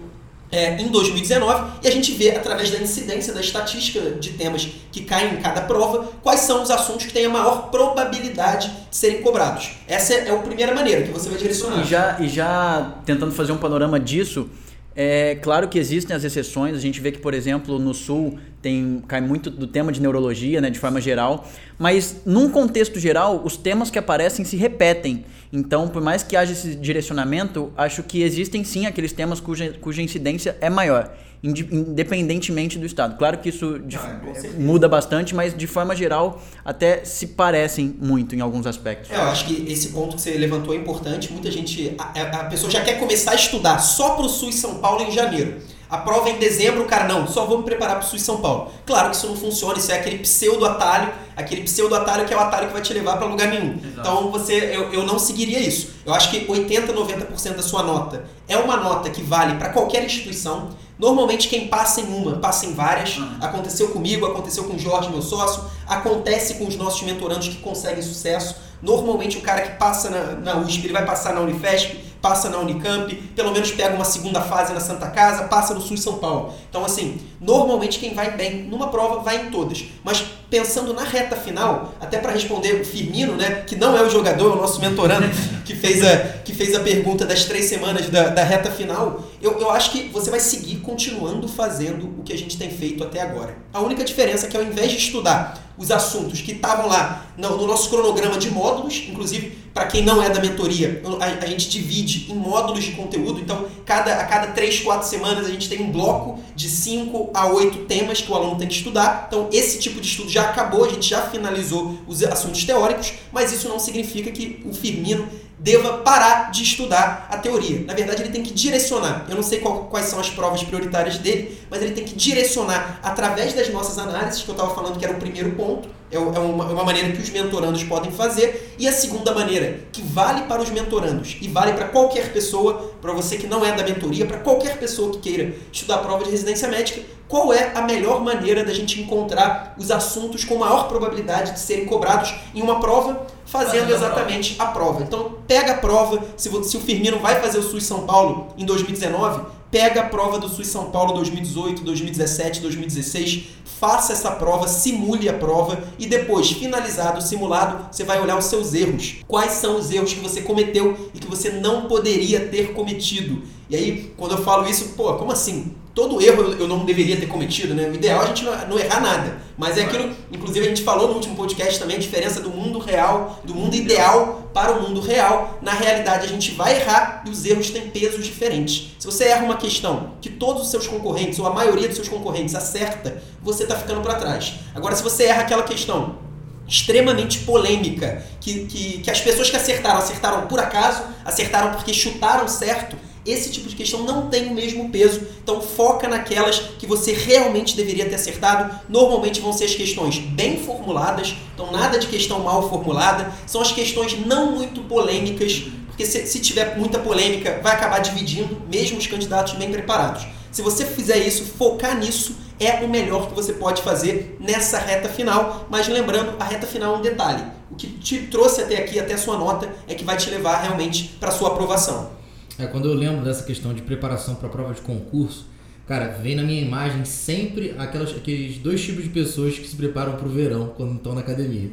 é, 0.51 0.81
em 0.81 0.87
2019 0.87 1.79
e 1.83 1.87
a 1.87 1.91
gente 1.91 2.11
vê 2.13 2.31
através 2.31 2.71
da 2.71 2.79
incidência 2.79 3.33
da 3.33 3.39
estatística 3.39 3.99
de 4.11 4.31
temas 4.31 4.67
que 4.91 5.01
caem 5.01 5.35
em 5.35 5.37
cada 5.37 5.61
prova 5.61 6.11
quais 6.23 6.41
são 6.41 6.63
os 6.63 6.71
assuntos 6.71 7.05
que 7.05 7.13
têm 7.13 7.25
a 7.25 7.29
maior 7.29 7.69
probabilidade 7.69 8.69
de 8.89 8.95
serem 8.95 9.21
cobrados. 9.21 9.71
Essa 9.87 10.13
é 10.13 10.31
a 10.31 10.37
primeira 10.37 10.73
maneira 10.73 11.03
que 11.03 11.11
você 11.11 11.29
vai 11.29 11.37
direcionar. 11.37 11.81
E 11.81 11.87
já, 11.87 12.17
e 12.19 12.27
já 12.27 12.95
tentando 13.05 13.31
fazer 13.31 13.51
um 13.51 13.57
panorama 13.57 13.99
disso, 13.99 14.49
é 14.95 15.35
claro 15.35 15.67
que 15.67 15.77
existem 15.77 16.15
as 16.15 16.23
exceções. 16.23 16.75
A 16.75 16.79
gente 16.79 16.99
vê 16.99 17.11
que, 17.11 17.19
por 17.19 17.33
exemplo, 17.33 17.77
no 17.77 17.93
Sul 17.93 18.39
tem 18.61 19.01
cai 19.07 19.21
muito 19.21 19.49
do 19.49 19.67
tema 19.67 19.91
de 19.91 20.01
neurologia, 20.01 20.59
né, 20.61 20.69
de 20.69 20.79
forma 20.79 20.99
geral. 20.99 21.47
Mas 21.77 22.17
num 22.25 22.49
contexto 22.49 22.99
geral, 22.99 23.41
os 23.43 23.55
temas 23.55 23.89
que 23.89 23.97
aparecem 23.97 24.43
se 24.43 24.57
repetem. 24.57 25.25
Então, 25.51 25.87
por 25.87 26.01
mais 26.01 26.21
que 26.21 26.35
haja 26.35 26.51
esse 26.51 26.75
direcionamento, 26.75 27.71
acho 27.75 28.03
que 28.03 28.21
existem 28.21 28.63
sim 28.63 28.85
aqueles 28.85 29.11
temas 29.11 29.39
cuja, 29.39 29.73
cuja 29.81 30.01
incidência 30.01 30.55
é 30.61 30.69
maior, 30.69 31.11
independentemente 31.41 32.77
do 32.77 32.85
estado. 32.85 33.17
Claro 33.17 33.39
que 33.39 33.49
isso 33.49 33.79
de, 33.79 33.97
ah, 33.97 34.21
muda 34.59 34.87
bastante, 34.87 35.33
mas 35.33 35.57
de 35.57 35.65
forma 35.65 35.95
geral 35.95 36.39
até 36.63 37.03
se 37.03 37.27
parecem 37.27 37.95
muito 37.99 38.35
em 38.35 38.41
alguns 38.41 38.67
aspectos. 38.67 39.09
É, 39.09 39.15
eu 39.15 39.21
acho 39.23 39.45
que 39.45 39.71
esse 39.71 39.89
ponto 39.89 40.17
que 40.17 40.21
você 40.21 40.37
levantou 40.37 40.73
é 40.75 40.77
importante. 40.77 41.31
Muita 41.31 41.49
gente, 41.49 41.95
a, 41.97 42.41
a 42.41 42.43
pessoa 42.43 42.71
já 42.71 42.81
quer 42.81 42.99
começar 42.99 43.31
a 43.31 43.35
estudar 43.35 43.79
só 43.79 44.11
para 44.11 44.25
o 44.25 44.29
SUS 44.29 44.55
São 44.55 44.75
Paulo 44.75 45.03
em 45.03 45.11
janeiro. 45.11 45.59
A 45.89 45.97
prova 45.97 46.29
é 46.29 46.33
em 46.33 46.37
dezembro, 46.37 46.83
o 46.83 46.85
cara, 46.85 47.07
não, 47.07 47.27
só 47.27 47.45
vou 47.45 47.57
me 47.57 47.63
preparar 47.63 47.97
para 47.97 48.05
o 48.05 48.07
SUS 48.07 48.21
São 48.21 48.37
Paulo. 48.37 48.71
Claro 48.85 49.09
que 49.09 49.15
isso 49.15 49.25
não 49.25 49.35
funciona, 49.35 49.79
isso 49.79 49.91
é 49.91 49.95
aquele 49.95 50.19
pseudo 50.19 50.63
atalho, 50.63 51.11
aquele 51.35 51.63
pseudo 51.63 51.95
atalho 51.95 52.27
que 52.27 52.33
é 52.33 52.37
o 52.37 52.39
atalho 52.39 52.67
que 52.67 52.73
vai 52.73 52.81
te 52.81 52.93
levar 52.93 53.17
para 53.17 53.25
lugar 53.25 53.47
nenhum. 53.47 53.73
Exato. 53.73 53.99
Então 53.99 54.29
você, 54.29 54.53
eu, 54.53 54.93
eu 54.93 55.03
não 55.03 55.17
seguiria 55.17 55.59
isso. 55.59 55.89
Eu 56.05 56.13
acho 56.13 56.29
que 56.29 56.45
80, 56.47 56.93
90% 56.93 57.55
da 57.55 57.63
sua 57.63 57.81
nota 57.81 58.25
é 58.47 58.55
uma 58.55 58.77
nota 58.77 59.09
que 59.09 59.23
vale 59.23 59.55
para 59.55 59.69
qualquer 59.69 60.05
instituição. 60.05 60.69
Normalmente 60.99 61.47
quem 61.47 61.67
passa 61.67 62.01
em 62.01 62.13
uma, 62.13 62.33
passa 62.37 62.67
em 62.67 62.73
várias. 62.73 63.17
Uhum. 63.17 63.37
Aconteceu 63.41 63.87
comigo, 63.87 64.27
aconteceu 64.27 64.65
com 64.65 64.75
o 64.75 64.79
Jorge, 64.79 65.09
meu 65.09 65.23
sócio, 65.23 65.63
acontece 65.87 66.55
com 66.55 66.67
os 66.67 66.75
nossos 66.75 67.01
mentorandos 67.01 67.47
que 67.47 67.55
conseguem 67.55 68.03
sucesso. 68.03 68.57
Normalmente 68.81 69.37
o 69.37 69.41
cara 69.41 69.61
que 69.61 69.77
passa 69.77 70.09
na, 70.09 70.53
na 70.53 70.57
USP, 70.59 70.85
ele 70.85 70.93
vai 70.93 71.05
passar 71.05 71.33
na 71.33 71.41
Unifesp, 71.41 72.08
passa 72.21 72.49
na 72.49 72.57
Unicamp, 72.57 73.13
pelo 73.35 73.51
menos 73.51 73.71
pega 73.71 73.95
uma 73.95 74.05
segunda 74.05 74.41
fase 74.41 74.73
na 74.73 74.79
Santa 74.79 75.07
Casa, 75.07 75.45
passa 75.45 75.73
no 75.73 75.81
Sul 75.81 75.97
São 75.97 76.17
Paulo. 76.17 76.53
Então, 76.69 76.83
assim, 76.83 77.19
normalmente 77.39 77.99
quem 77.99 78.13
vai 78.13 78.35
bem 78.35 78.63
numa 78.63 78.87
prova 78.87 79.19
vai 79.19 79.47
em 79.47 79.51
todas. 79.51 79.85
Mas 80.03 80.23
pensando 80.49 80.93
na 80.93 81.03
reta 81.03 81.35
final, 81.35 81.93
até 82.01 82.17
para 82.17 82.31
responder 82.31 82.81
o 82.81 82.85
Firmino, 82.85 83.35
né, 83.35 83.63
que 83.67 83.75
não 83.75 83.95
é 83.95 84.01
o 84.01 84.09
jogador, 84.09 84.51
é 84.51 84.55
o 84.55 84.61
nosso 84.61 84.81
mentorando, 84.81 85.27
que 85.63 85.75
fez 85.75 86.03
a, 86.03 86.17
que 86.43 86.53
fez 86.53 86.75
a 86.75 86.79
pergunta 86.79 87.25
das 87.25 87.45
três 87.45 87.65
semanas 87.65 88.09
da, 88.09 88.29
da 88.29 88.43
reta 88.43 88.71
final, 88.71 89.23
eu, 89.41 89.59
eu 89.59 89.69
acho 89.69 89.91
que 89.91 90.09
você 90.09 90.29
vai 90.29 90.39
seguir 90.39 90.77
continuando 90.77 91.47
fazendo 91.47 92.07
o 92.19 92.23
que 92.23 92.33
a 92.33 92.37
gente 92.37 92.57
tem 92.57 92.69
feito 92.69 93.03
até 93.03 93.21
agora. 93.21 93.55
A 93.71 93.79
única 93.79 94.03
diferença 94.03 94.47
é 94.47 94.49
que 94.49 94.57
ao 94.57 94.63
invés 94.63 94.91
de 94.91 94.97
estudar 94.97 95.69
os 95.77 95.91
assuntos 95.91 96.41
que 96.41 96.51
estavam 96.51 96.87
lá 96.87 97.25
no, 97.37 97.55
no, 97.55 97.65
nosso 97.65 97.89
cronograma 97.89 98.37
de 98.37 98.51
módulos, 98.51 99.05
inclusive 99.07 99.57
para 99.79 99.87
quem 99.87 100.03
não 100.03 100.21
é 100.21 100.29
da 100.29 100.41
mentoria, 100.41 101.01
a, 101.21 101.45
a, 101.45 101.47
gente 101.47 101.69
divide 101.69 102.29
em 102.29 102.35
módulos 102.35 102.83
de 102.83 102.91
conteúdo, 102.91 103.39
então 103.39 103.65
cada, 103.85 104.13
a 104.15 104.25
cada 104.25 104.47
três, 104.47 104.81
quatro 104.81 105.07
semanas 105.07 105.45
a 105.45 105.49
gente 105.49 105.69
tem 105.69 105.81
um 105.81 105.89
bloco 105.89 106.37
de 106.53 106.67
cinco 106.67 107.29
a 107.33 107.47
oito 107.47 107.85
temas 107.85 108.19
que 108.19 108.29
o 108.29 108.35
aluno 108.35 108.57
tem 108.57 108.67
que 108.67 108.73
estudar. 108.73 109.27
Então 109.29 109.47
esse 109.53 109.79
tipo 109.79 110.01
de 110.01 110.07
estudo 110.07 110.29
já 110.29 110.49
acabou, 110.49 110.83
a 110.83 110.89
gente 110.89 111.07
já 111.07 111.21
finalizou 111.21 111.97
os 112.05 112.21
assuntos 112.25 112.65
teóricos, 112.65 113.13
mas 113.31 113.53
isso 113.53 113.69
não 113.69 113.79
significa 113.79 114.29
que 114.31 114.61
o 114.65 114.73
Firmino 114.73 115.25
deva 115.59 115.97
parar 115.97 116.51
de 116.51 116.63
estudar 116.63 117.27
a 117.29 117.37
teoria. 117.37 117.83
Na 117.85 117.93
verdade, 117.93 118.23
ele 118.23 118.31
tem 118.31 118.41
que 118.41 118.53
direcionar. 118.53 119.25
Eu 119.29 119.35
não 119.35 119.43
sei 119.43 119.59
qual, 119.59 119.85
quais 119.85 120.05
são 120.05 120.19
as 120.19 120.29
provas 120.29 120.63
prioritárias 120.63 121.17
dele, 121.17 121.59
mas 121.69 121.81
ele 121.81 121.91
tem 121.91 122.05
que 122.05 122.15
direcionar 122.15 122.99
através 123.03 123.53
das 123.53 123.69
nossas 123.69 123.97
análises, 123.97 124.41
que 124.41 124.49
eu 124.49 124.53
estava 124.53 124.73
falando 124.73 124.97
que 124.97 125.05
era 125.05 125.13
o 125.13 125.19
primeiro 125.19 125.51
ponto, 125.51 125.89
é, 126.11 126.15
é 126.15 126.19
uma, 126.19 126.65
é 126.65 126.73
uma 126.73 126.83
maneira 126.83 127.11
que 127.11 127.21
os 127.21 127.29
mentorandos 127.29 127.83
podem 127.83 128.11
fazer. 128.11 128.75
E 128.79 128.87
a 128.87 128.91
segunda 128.91 129.33
maneira, 129.33 129.81
que 129.91 130.01
vale 130.01 130.43
para 130.43 130.61
os 130.61 130.69
mentorandos 130.69 131.37
e 131.41 131.47
vale 131.47 131.73
para 131.73 131.89
qualquer 131.89 132.31
pessoa, 132.31 132.93
para 133.01 133.11
você 133.11 133.37
que 133.37 133.45
não 133.45 133.65
é 133.65 133.71
da 133.73 133.83
mentoria, 133.83 134.25
para 134.25 134.37
qualquer 134.37 134.77
pessoa 134.79 135.11
que 135.11 135.19
queira 135.19 135.53
estudar 135.71 135.95
a 135.95 135.99
prova 135.99 136.23
de 136.23 136.31
residência 136.31 136.67
médica, 136.67 137.01
qual 137.27 137.53
é 137.53 137.73
a 137.75 137.81
melhor 137.83 138.23
maneira 138.23 138.63
da 138.63 138.73
gente 138.73 138.99
encontrar 138.99 139.75
os 139.77 139.91
assuntos 139.91 140.43
com 140.43 140.55
maior 140.55 140.87
probabilidade 140.87 141.51
de 141.51 141.59
serem 141.59 141.85
cobrados 141.85 142.33
em 142.55 142.61
uma 142.61 142.79
prova, 142.79 143.27
fazendo 143.51 143.91
exatamente 143.91 144.55
a 144.59 144.67
prova. 144.67 145.03
Então, 145.03 145.37
pega 145.47 145.73
a 145.73 145.77
prova, 145.77 146.23
se, 146.37 146.49
se 146.63 146.77
o 146.77 146.79
Firmino 146.79 147.19
vai 147.19 147.41
fazer 147.41 147.57
o 147.57 147.63
SUS 147.63 147.83
São 147.83 148.05
Paulo 148.05 148.47
em 148.57 148.65
2019, 148.65 149.41
pega 149.71 150.01
a 150.01 150.05
prova 150.05 150.37
do 150.37 150.47
SUS 150.47 150.67
São 150.67 150.91
Paulo 150.91 151.13
2018, 151.13 151.83
2017, 151.83 152.61
2016, 152.61 153.43
faça 153.79 154.13
essa 154.13 154.31
prova, 154.31 154.67
simule 154.67 155.27
a 155.27 155.33
prova 155.33 155.83
e 155.97 156.05
depois, 156.05 156.51
finalizado 156.51 157.19
o 157.19 157.21
simulado, 157.21 157.87
você 157.91 158.03
vai 158.03 158.21
olhar 158.21 158.37
os 158.37 158.45
seus 158.45 158.73
erros. 158.73 159.17
Quais 159.27 159.53
são 159.53 159.77
os 159.77 159.91
erros 159.91 160.13
que 160.13 160.19
você 160.19 160.41
cometeu 160.41 161.09
e 161.13 161.19
que 161.19 161.27
você 161.27 161.49
não 161.49 161.87
poderia 161.87 162.47
ter 162.47 162.73
cometido? 162.73 163.41
E 163.69 163.75
aí, 163.75 164.13
quando 164.17 164.33
eu 164.33 164.43
falo 164.43 164.67
isso, 164.67 164.89
pô, 164.95 165.13
como 165.15 165.31
assim? 165.31 165.75
Todo 165.99 166.21
erro 166.21 166.55
eu 166.57 166.65
não 166.65 166.85
deveria 166.85 167.17
ter 167.17 167.25
cometido, 167.25 167.75
né? 167.75 167.89
O 167.89 167.93
ideal 167.93 168.21
é 168.21 168.23
a 168.23 168.27
gente 168.27 168.45
não 168.45 168.79
errar 168.79 169.01
nada. 169.01 169.37
Mas 169.57 169.77
é 169.77 169.81
aquilo, 169.81 170.15
inclusive 170.31 170.65
a 170.65 170.69
gente 170.69 170.81
falou 170.81 171.09
no 171.09 171.15
último 171.15 171.35
podcast 171.35 171.77
também, 171.77 171.97
a 171.97 171.99
diferença 171.99 172.39
do 172.39 172.49
mundo 172.49 172.79
real, 172.79 173.41
do 173.43 173.53
mundo 173.53 173.75
ideal 173.75 174.49
para 174.53 174.71
o 174.71 174.81
mundo 174.81 175.01
real. 175.01 175.59
Na 175.61 175.73
realidade, 175.73 176.23
a 176.23 176.29
gente 176.29 176.51
vai 176.51 176.79
errar 176.79 177.23
e 177.27 177.29
os 177.29 177.43
erros 177.43 177.69
têm 177.69 177.89
pesos 177.89 178.23
diferentes. 178.23 178.91
Se 178.97 179.05
você 179.05 179.25
erra 179.25 179.43
uma 179.43 179.57
questão 179.57 180.13
que 180.21 180.29
todos 180.29 180.61
os 180.61 180.71
seus 180.71 180.87
concorrentes, 180.87 181.37
ou 181.37 181.45
a 181.45 181.53
maioria 181.53 181.89
dos 181.89 181.97
seus 181.97 182.07
concorrentes, 182.07 182.55
acerta, 182.55 183.21
você 183.41 183.63
está 183.63 183.75
ficando 183.75 183.99
para 183.99 184.15
trás. 184.15 184.53
Agora, 184.73 184.95
se 184.95 185.03
você 185.03 185.25
erra 185.25 185.41
aquela 185.41 185.63
questão 185.63 186.17
extremamente 186.65 187.39
polêmica, 187.39 188.23
que, 188.39 188.65
que, 188.67 188.99
que 188.99 189.11
as 189.11 189.19
pessoas 189.19 189.49
que 189.49 189.57
acertaram, 189.57 189.97
acertaram 189.97 190.47
por 190.47 190.59
acaso, 190.61 191.03
acertaram 191.25 191.71
porque 191.71 191.93
chutaram 191.93 192.47
certo, 192.47 192.95
esse 193.31 193.51
tipo 193.51 193.67
de 193.67 193.75
questão 193.75 194.03
não 194.03 194.27
tem 194.27 194.47
o 194.47 194.53
mesmo 194.53 194.89
peso. 194.89 195.21
Então 195.43 195.61
foca 195.61 196.07
naquelas 196.07 196.59
que 196.77 196.85
você 196.85 197.11
realmente 197.11 197.75
deveria 197.75 198.07
ter 198.07 198.15
acertado. 198.15 198.79
Normalmente 198.87 199.41
vão 199.41 199.53
ser 199.53 199.65
as 199.65 199.75
questões 199.75 200.19
bem 200.19 200.57
formuladas, 200.57 201.35
então 201.53 201.71
nada 201.71 201.99
de 201.99 202.07
questão 202.07 202.39
mal 202.39 202.69
formulada. 202.69 203.33
São 203.45 203.61
as 203.61 203.71
questões 203.71 204.17
não 204.25 204.51
muito 204.53 204.81
polêmicas, 204.81 205.63
porque 205.87 206.05
se, 206.05 206.25
se 206.27 206.39
tiver 206.39 206.77
muita 206.77 206.99
polêmica, 206.99 207.59
vai 207.61 207.73
acabar 207.73 207.99
dividindo 207.99 208.61
mesmo 208.71 208.97
os 208.97 209.07
candidatos 209.07 209.53
bem 209.53 209.71
preparados. 209.71 210.25
Se 210.51 210.61
você 210.61 210.85
fizer 210.85 211.17
isso, 211.17 211.45
focar 211.45 211.97
nisso 211.97 212.35
é 212.59 212.83
o 212.83 212.89
melhor 212.89 213.27
que 213.27 213.35
você 213.35 213.53
pode 213.53 213.81
fazer 213.81 214.35
nessa 214.39 214.77
reta 214.77 215.07
final. 215.07 215.67
Mas 215.69 215.87
lembrando, 215.87 216.35
a 216.39 216.43
reta 216.43 216.67
final 216.67 216.95
é 216.95 216.97
um 216.97 217.01
detalhe. 217.01 217.43
O 217.71 217.75
que 217.75 217.87
te 217.87 218.27
trouxe 218.27 218.61
até 218.61 218.77
aqui, 218.77 218.99
até 218.99 219.13
a 219.13 219.17
sua 219.17 219.37
nota, 219.37 219.69
é 219.87 219.93
que 219.93 220.03
vai 220.03 220.17
te 220.17 220.29
levar 220.29 220.61
realmente 220.61 221.15
para 221.19 221.29
a 221.29 221.31
sua 221.31 221.49
aprovação. 221.49 222.18
É, 222.59 222.67
quando 222.67 222.89
eu 222.89 222.93
lembro 222.93 223.23
dessa 223.23 223.43
questão 223.43 223.73
de 223.73 223.81
preparação 223.81 224.35
para 224.35 224.49
prova 224.49 224.73
de 224.73 224.81
concurso, 224.81 225.45
cara, 225.87 226.09
vem 226.21 226.35
na 226.35 226.43
minha 226.43 226.61
imagem 226.61 227.05
sempre 227.05 227.73
aquelas, 227.77 228.11
aqueles 228.11 228.57
dois 228.57 228.83
tipos 228.83 229.03
de 229.05 229.09
pessoas 229.09 229.57
que 229.57 229.65
se 229.65 229.77
preparam 229.77 230.17
para 230.17 230.27
o 230.27 230.29
verão 230.29 230.73
quando 230.75 230.95
estão 230.95 231.15
na 231.15 231.21
academia. 231.21 231.69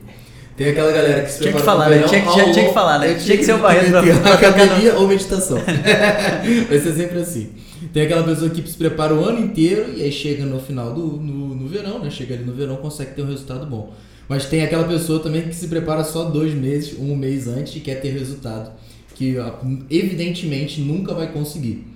Tem 0.57 0.69
aquela 0.69 0.93
galera 0.93 1.23
que 1.23 1.31
se 1.31 1.41
tinha 1.41 1.53
prepara 1.53 1.61
que 1.61 1.67
falar, 1.67 1.91
né? 1.91 2.03
Tinha, 2.09 2.33
tinha, 2.33 2.53
tinha, 2.53 2.69
que 2.69 2.73
falar, 2.73 2.99
né? 3.01 3.15
Tinha 3.15 3.37
que 3.37 3.45
ser 3.45 3.55
o 3.55 3.59
Barreto 3.59 3.91
pra 4.23 4.35
academia 4.35 4.95
ou 4.95 5.09
meditação. 5.09 5.59
Vai 6.69 6.79
ser 6.79 6.93
sempre 6.95 7.19
assim. 7.19 7.51
Tem 7.93 8.05
aquela 8.05 8.23
pessoa 8.23 8.49
que 8.49 8.67
se 8.67 8.77
prepara 8.77 9.13
o 9.13 9.23
ano 9.25 9.41
inteiro 9.41 9.93
e 9.95 10.03
aí 10.03 10.13
chega 10.13 10.47
no 10.47 10.59
final 10.61 10.95
do 10.95 11.03
no, 11.19 11.55
no 11.55 11.69
verão, 11.69 11.99
né? 11.99 12.11
Chega 12.11 12.35
ali 12.35 12.45
no 12.45 12.55
verão 12.55 12.77
consegue 12.77 13.11
ter 13.11 13.23
um 13.23 13.27
resultado 13.27 13.67
bom. 13.67 13.93
Mas 14.29 14.47
tem 14.47 14.63
aquela 14.63 14.85
pessoa 14.85 15.19
também 15.19 15.43
que 15.43 15.55
se 15.55 15.69
prepara 15.69 16.03
só 16.05 16.25
dois 16.25 16.55
meses, 16.55 16.99
um 16.99 17.15
mês 17.15 17.47
antes 17.47 17.77
e 17.77 17.81
quer 17.81 17.97
ter 17.97 18.11
resultado 18.11 18.73
que 19.17 19.35
evidentemente 19.91 20.81
nunca 20.83 21.15
vai 21.15 21.33
conseguir. 21.33 21.87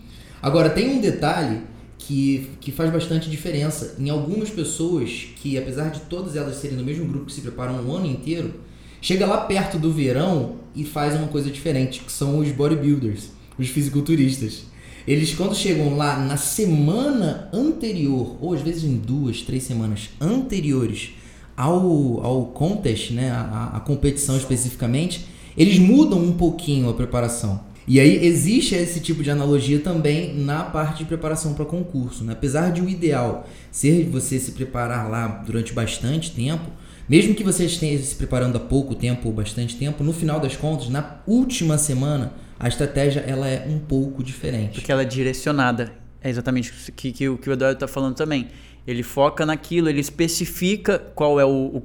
Agora, 0.42 0.70
tem 0.70 0.96
um 0.96 1.00
detalhe 1.02 1.60
que, 1.98 2.48
que 2.62 2.72
faz 2.72 2.90
bastante 2.90 3.28
diferença. 3.28 3.94
Em 3.98 4.08
algumas 4.08 4.48
pessoas 4.48 5.26
que, 5.36 5.58
apesar 5.58 5.90
de 5.90 6.00
todas 6.00 6.34
elas 6.34 6.56
serem 6.56 6.78
do 6.78 6.82
mesmo 6.82 7.04
grupo 7.04 7.26
que 7.26 7.32
se 7.34 7.42
preparam 7.42 7.74
um 7.74 7.94
ano 7.94 8.06
inteiro, 8.06 8.54
chega 9.02 9.26
lá 9.26 9.42
perto 9.42 9.78
do 9.78 9.92
verão 9.92 10.56
e 10.74 10.82
faz 10.82 11.14
uma 11.14 11.28
coisa 11.28 11.50
diferente, 11.50 12.00
que 12.00 12.10
são 12.10 12.38
os 12.38 12.50
bodybuilders, 12.50 13.28
os 13.58 13.68
fisiculturistas. 13.68 14.64
Eles, 15.06 15.34
quando 15.34 15.54
chegam 15.54 15.94
lá 15.98 16.18
na 16.18 16.38
semana 16.38 17.50
anterior, 17.52 18.38
ou 18.40 18.54
às 18.54 18.62
vezes 18.62 18.84
em 18.84 18.96
duas, 18.96 19.42
três 19.42 19.64
semanas 19.64 20.08
anteriores 20.18 21.10
ao, 21.54 22.24
ao 22.24 22.46
contest, 22.46 23.10
né, 23.10 23.30
a, 23.30 23.72
a 23.74 23.80
competição 23.80 24.38
especificamente, 24.38 25.26
eles 25.57 25.78
mudam 25.78 26.19
um 26.19 26.33
pouquinho 26.33 26.88
a 26.88 26.95
preparação. 26.95 27.69
E 27.87 27.99
aí 27.99 28.25
existe 28.25 28.75
esse 28.75 29.00
tipo 29.00 29.23
de 29.23 29.30
analogia 29.30 29.80
também 29.80 30.35
na 30.35 30.62
parte 30.62 30.99
de 30.99 31.04
preparação 31.07 31.54
para 31.54 31.64
concurso. 31.64 32.23
Né? 32.23 32.35
Apesar 32.35 32.71
de 32.71 32.80
o 32.80 32.88
ideal 32.88 33.49
ser 33.71 34.04
você 34.09 34.38
se 34.38 34.52
preparar 34.52 35.11
lá 35.11 35.26
durante 35.45 35.73
bastante 35.73 36.30
tempo, 36.30 36.71
mesmo 37.09 37.35
que 37.35 37.42
você 37.42 37.64
esteja 37.64 38.04
se 38.04 38.14
preparando 38.14 38.57
há 38.57 38.61
pouco 38.61 38.95
tempo 38.95 39.26
ou 39.26 39.35
bastante 39.35 39.76
tempo, 39.76 40.04
no 40.04 40.12
final 40.12 40.38
das 40.38 40.54
contas, 40.54 40.88
na 40.88 41.21
última 41.26 41.76
semana, 41.78 42.33
a 42.59 42.69
estratégia 42.69 43.21
ela 43.26 43.49
é 43.49 43.66
um 43.69 43.80
pouco 43.80 44.23
diferente. 44.23 44.75
Porque 44.75 44.92
ela 44.92 45.02
é 45.02 45.07
direcionada. 45.07 45.90
É 46.23 46.28
exatamente 46.28 46.71
o 46.71 46.92
que, 46.92 47.11
que, 47.11 47.37
que 47.38 47.50
o 47.50 47.52
Eduardo 47.52 47.75
está 47.75 47.88
falando 47.88 48.14
também. 48.14 48.49
Ele 48.87 49.02
foca 49.02 49.44
naquilo, 49.46 49.88
ele 49.88 50.00
especifica 50.00 50.99
qual 51.14 51.38
é 51.38 51.44
o, 51.44 51.70
o 51.75 51.82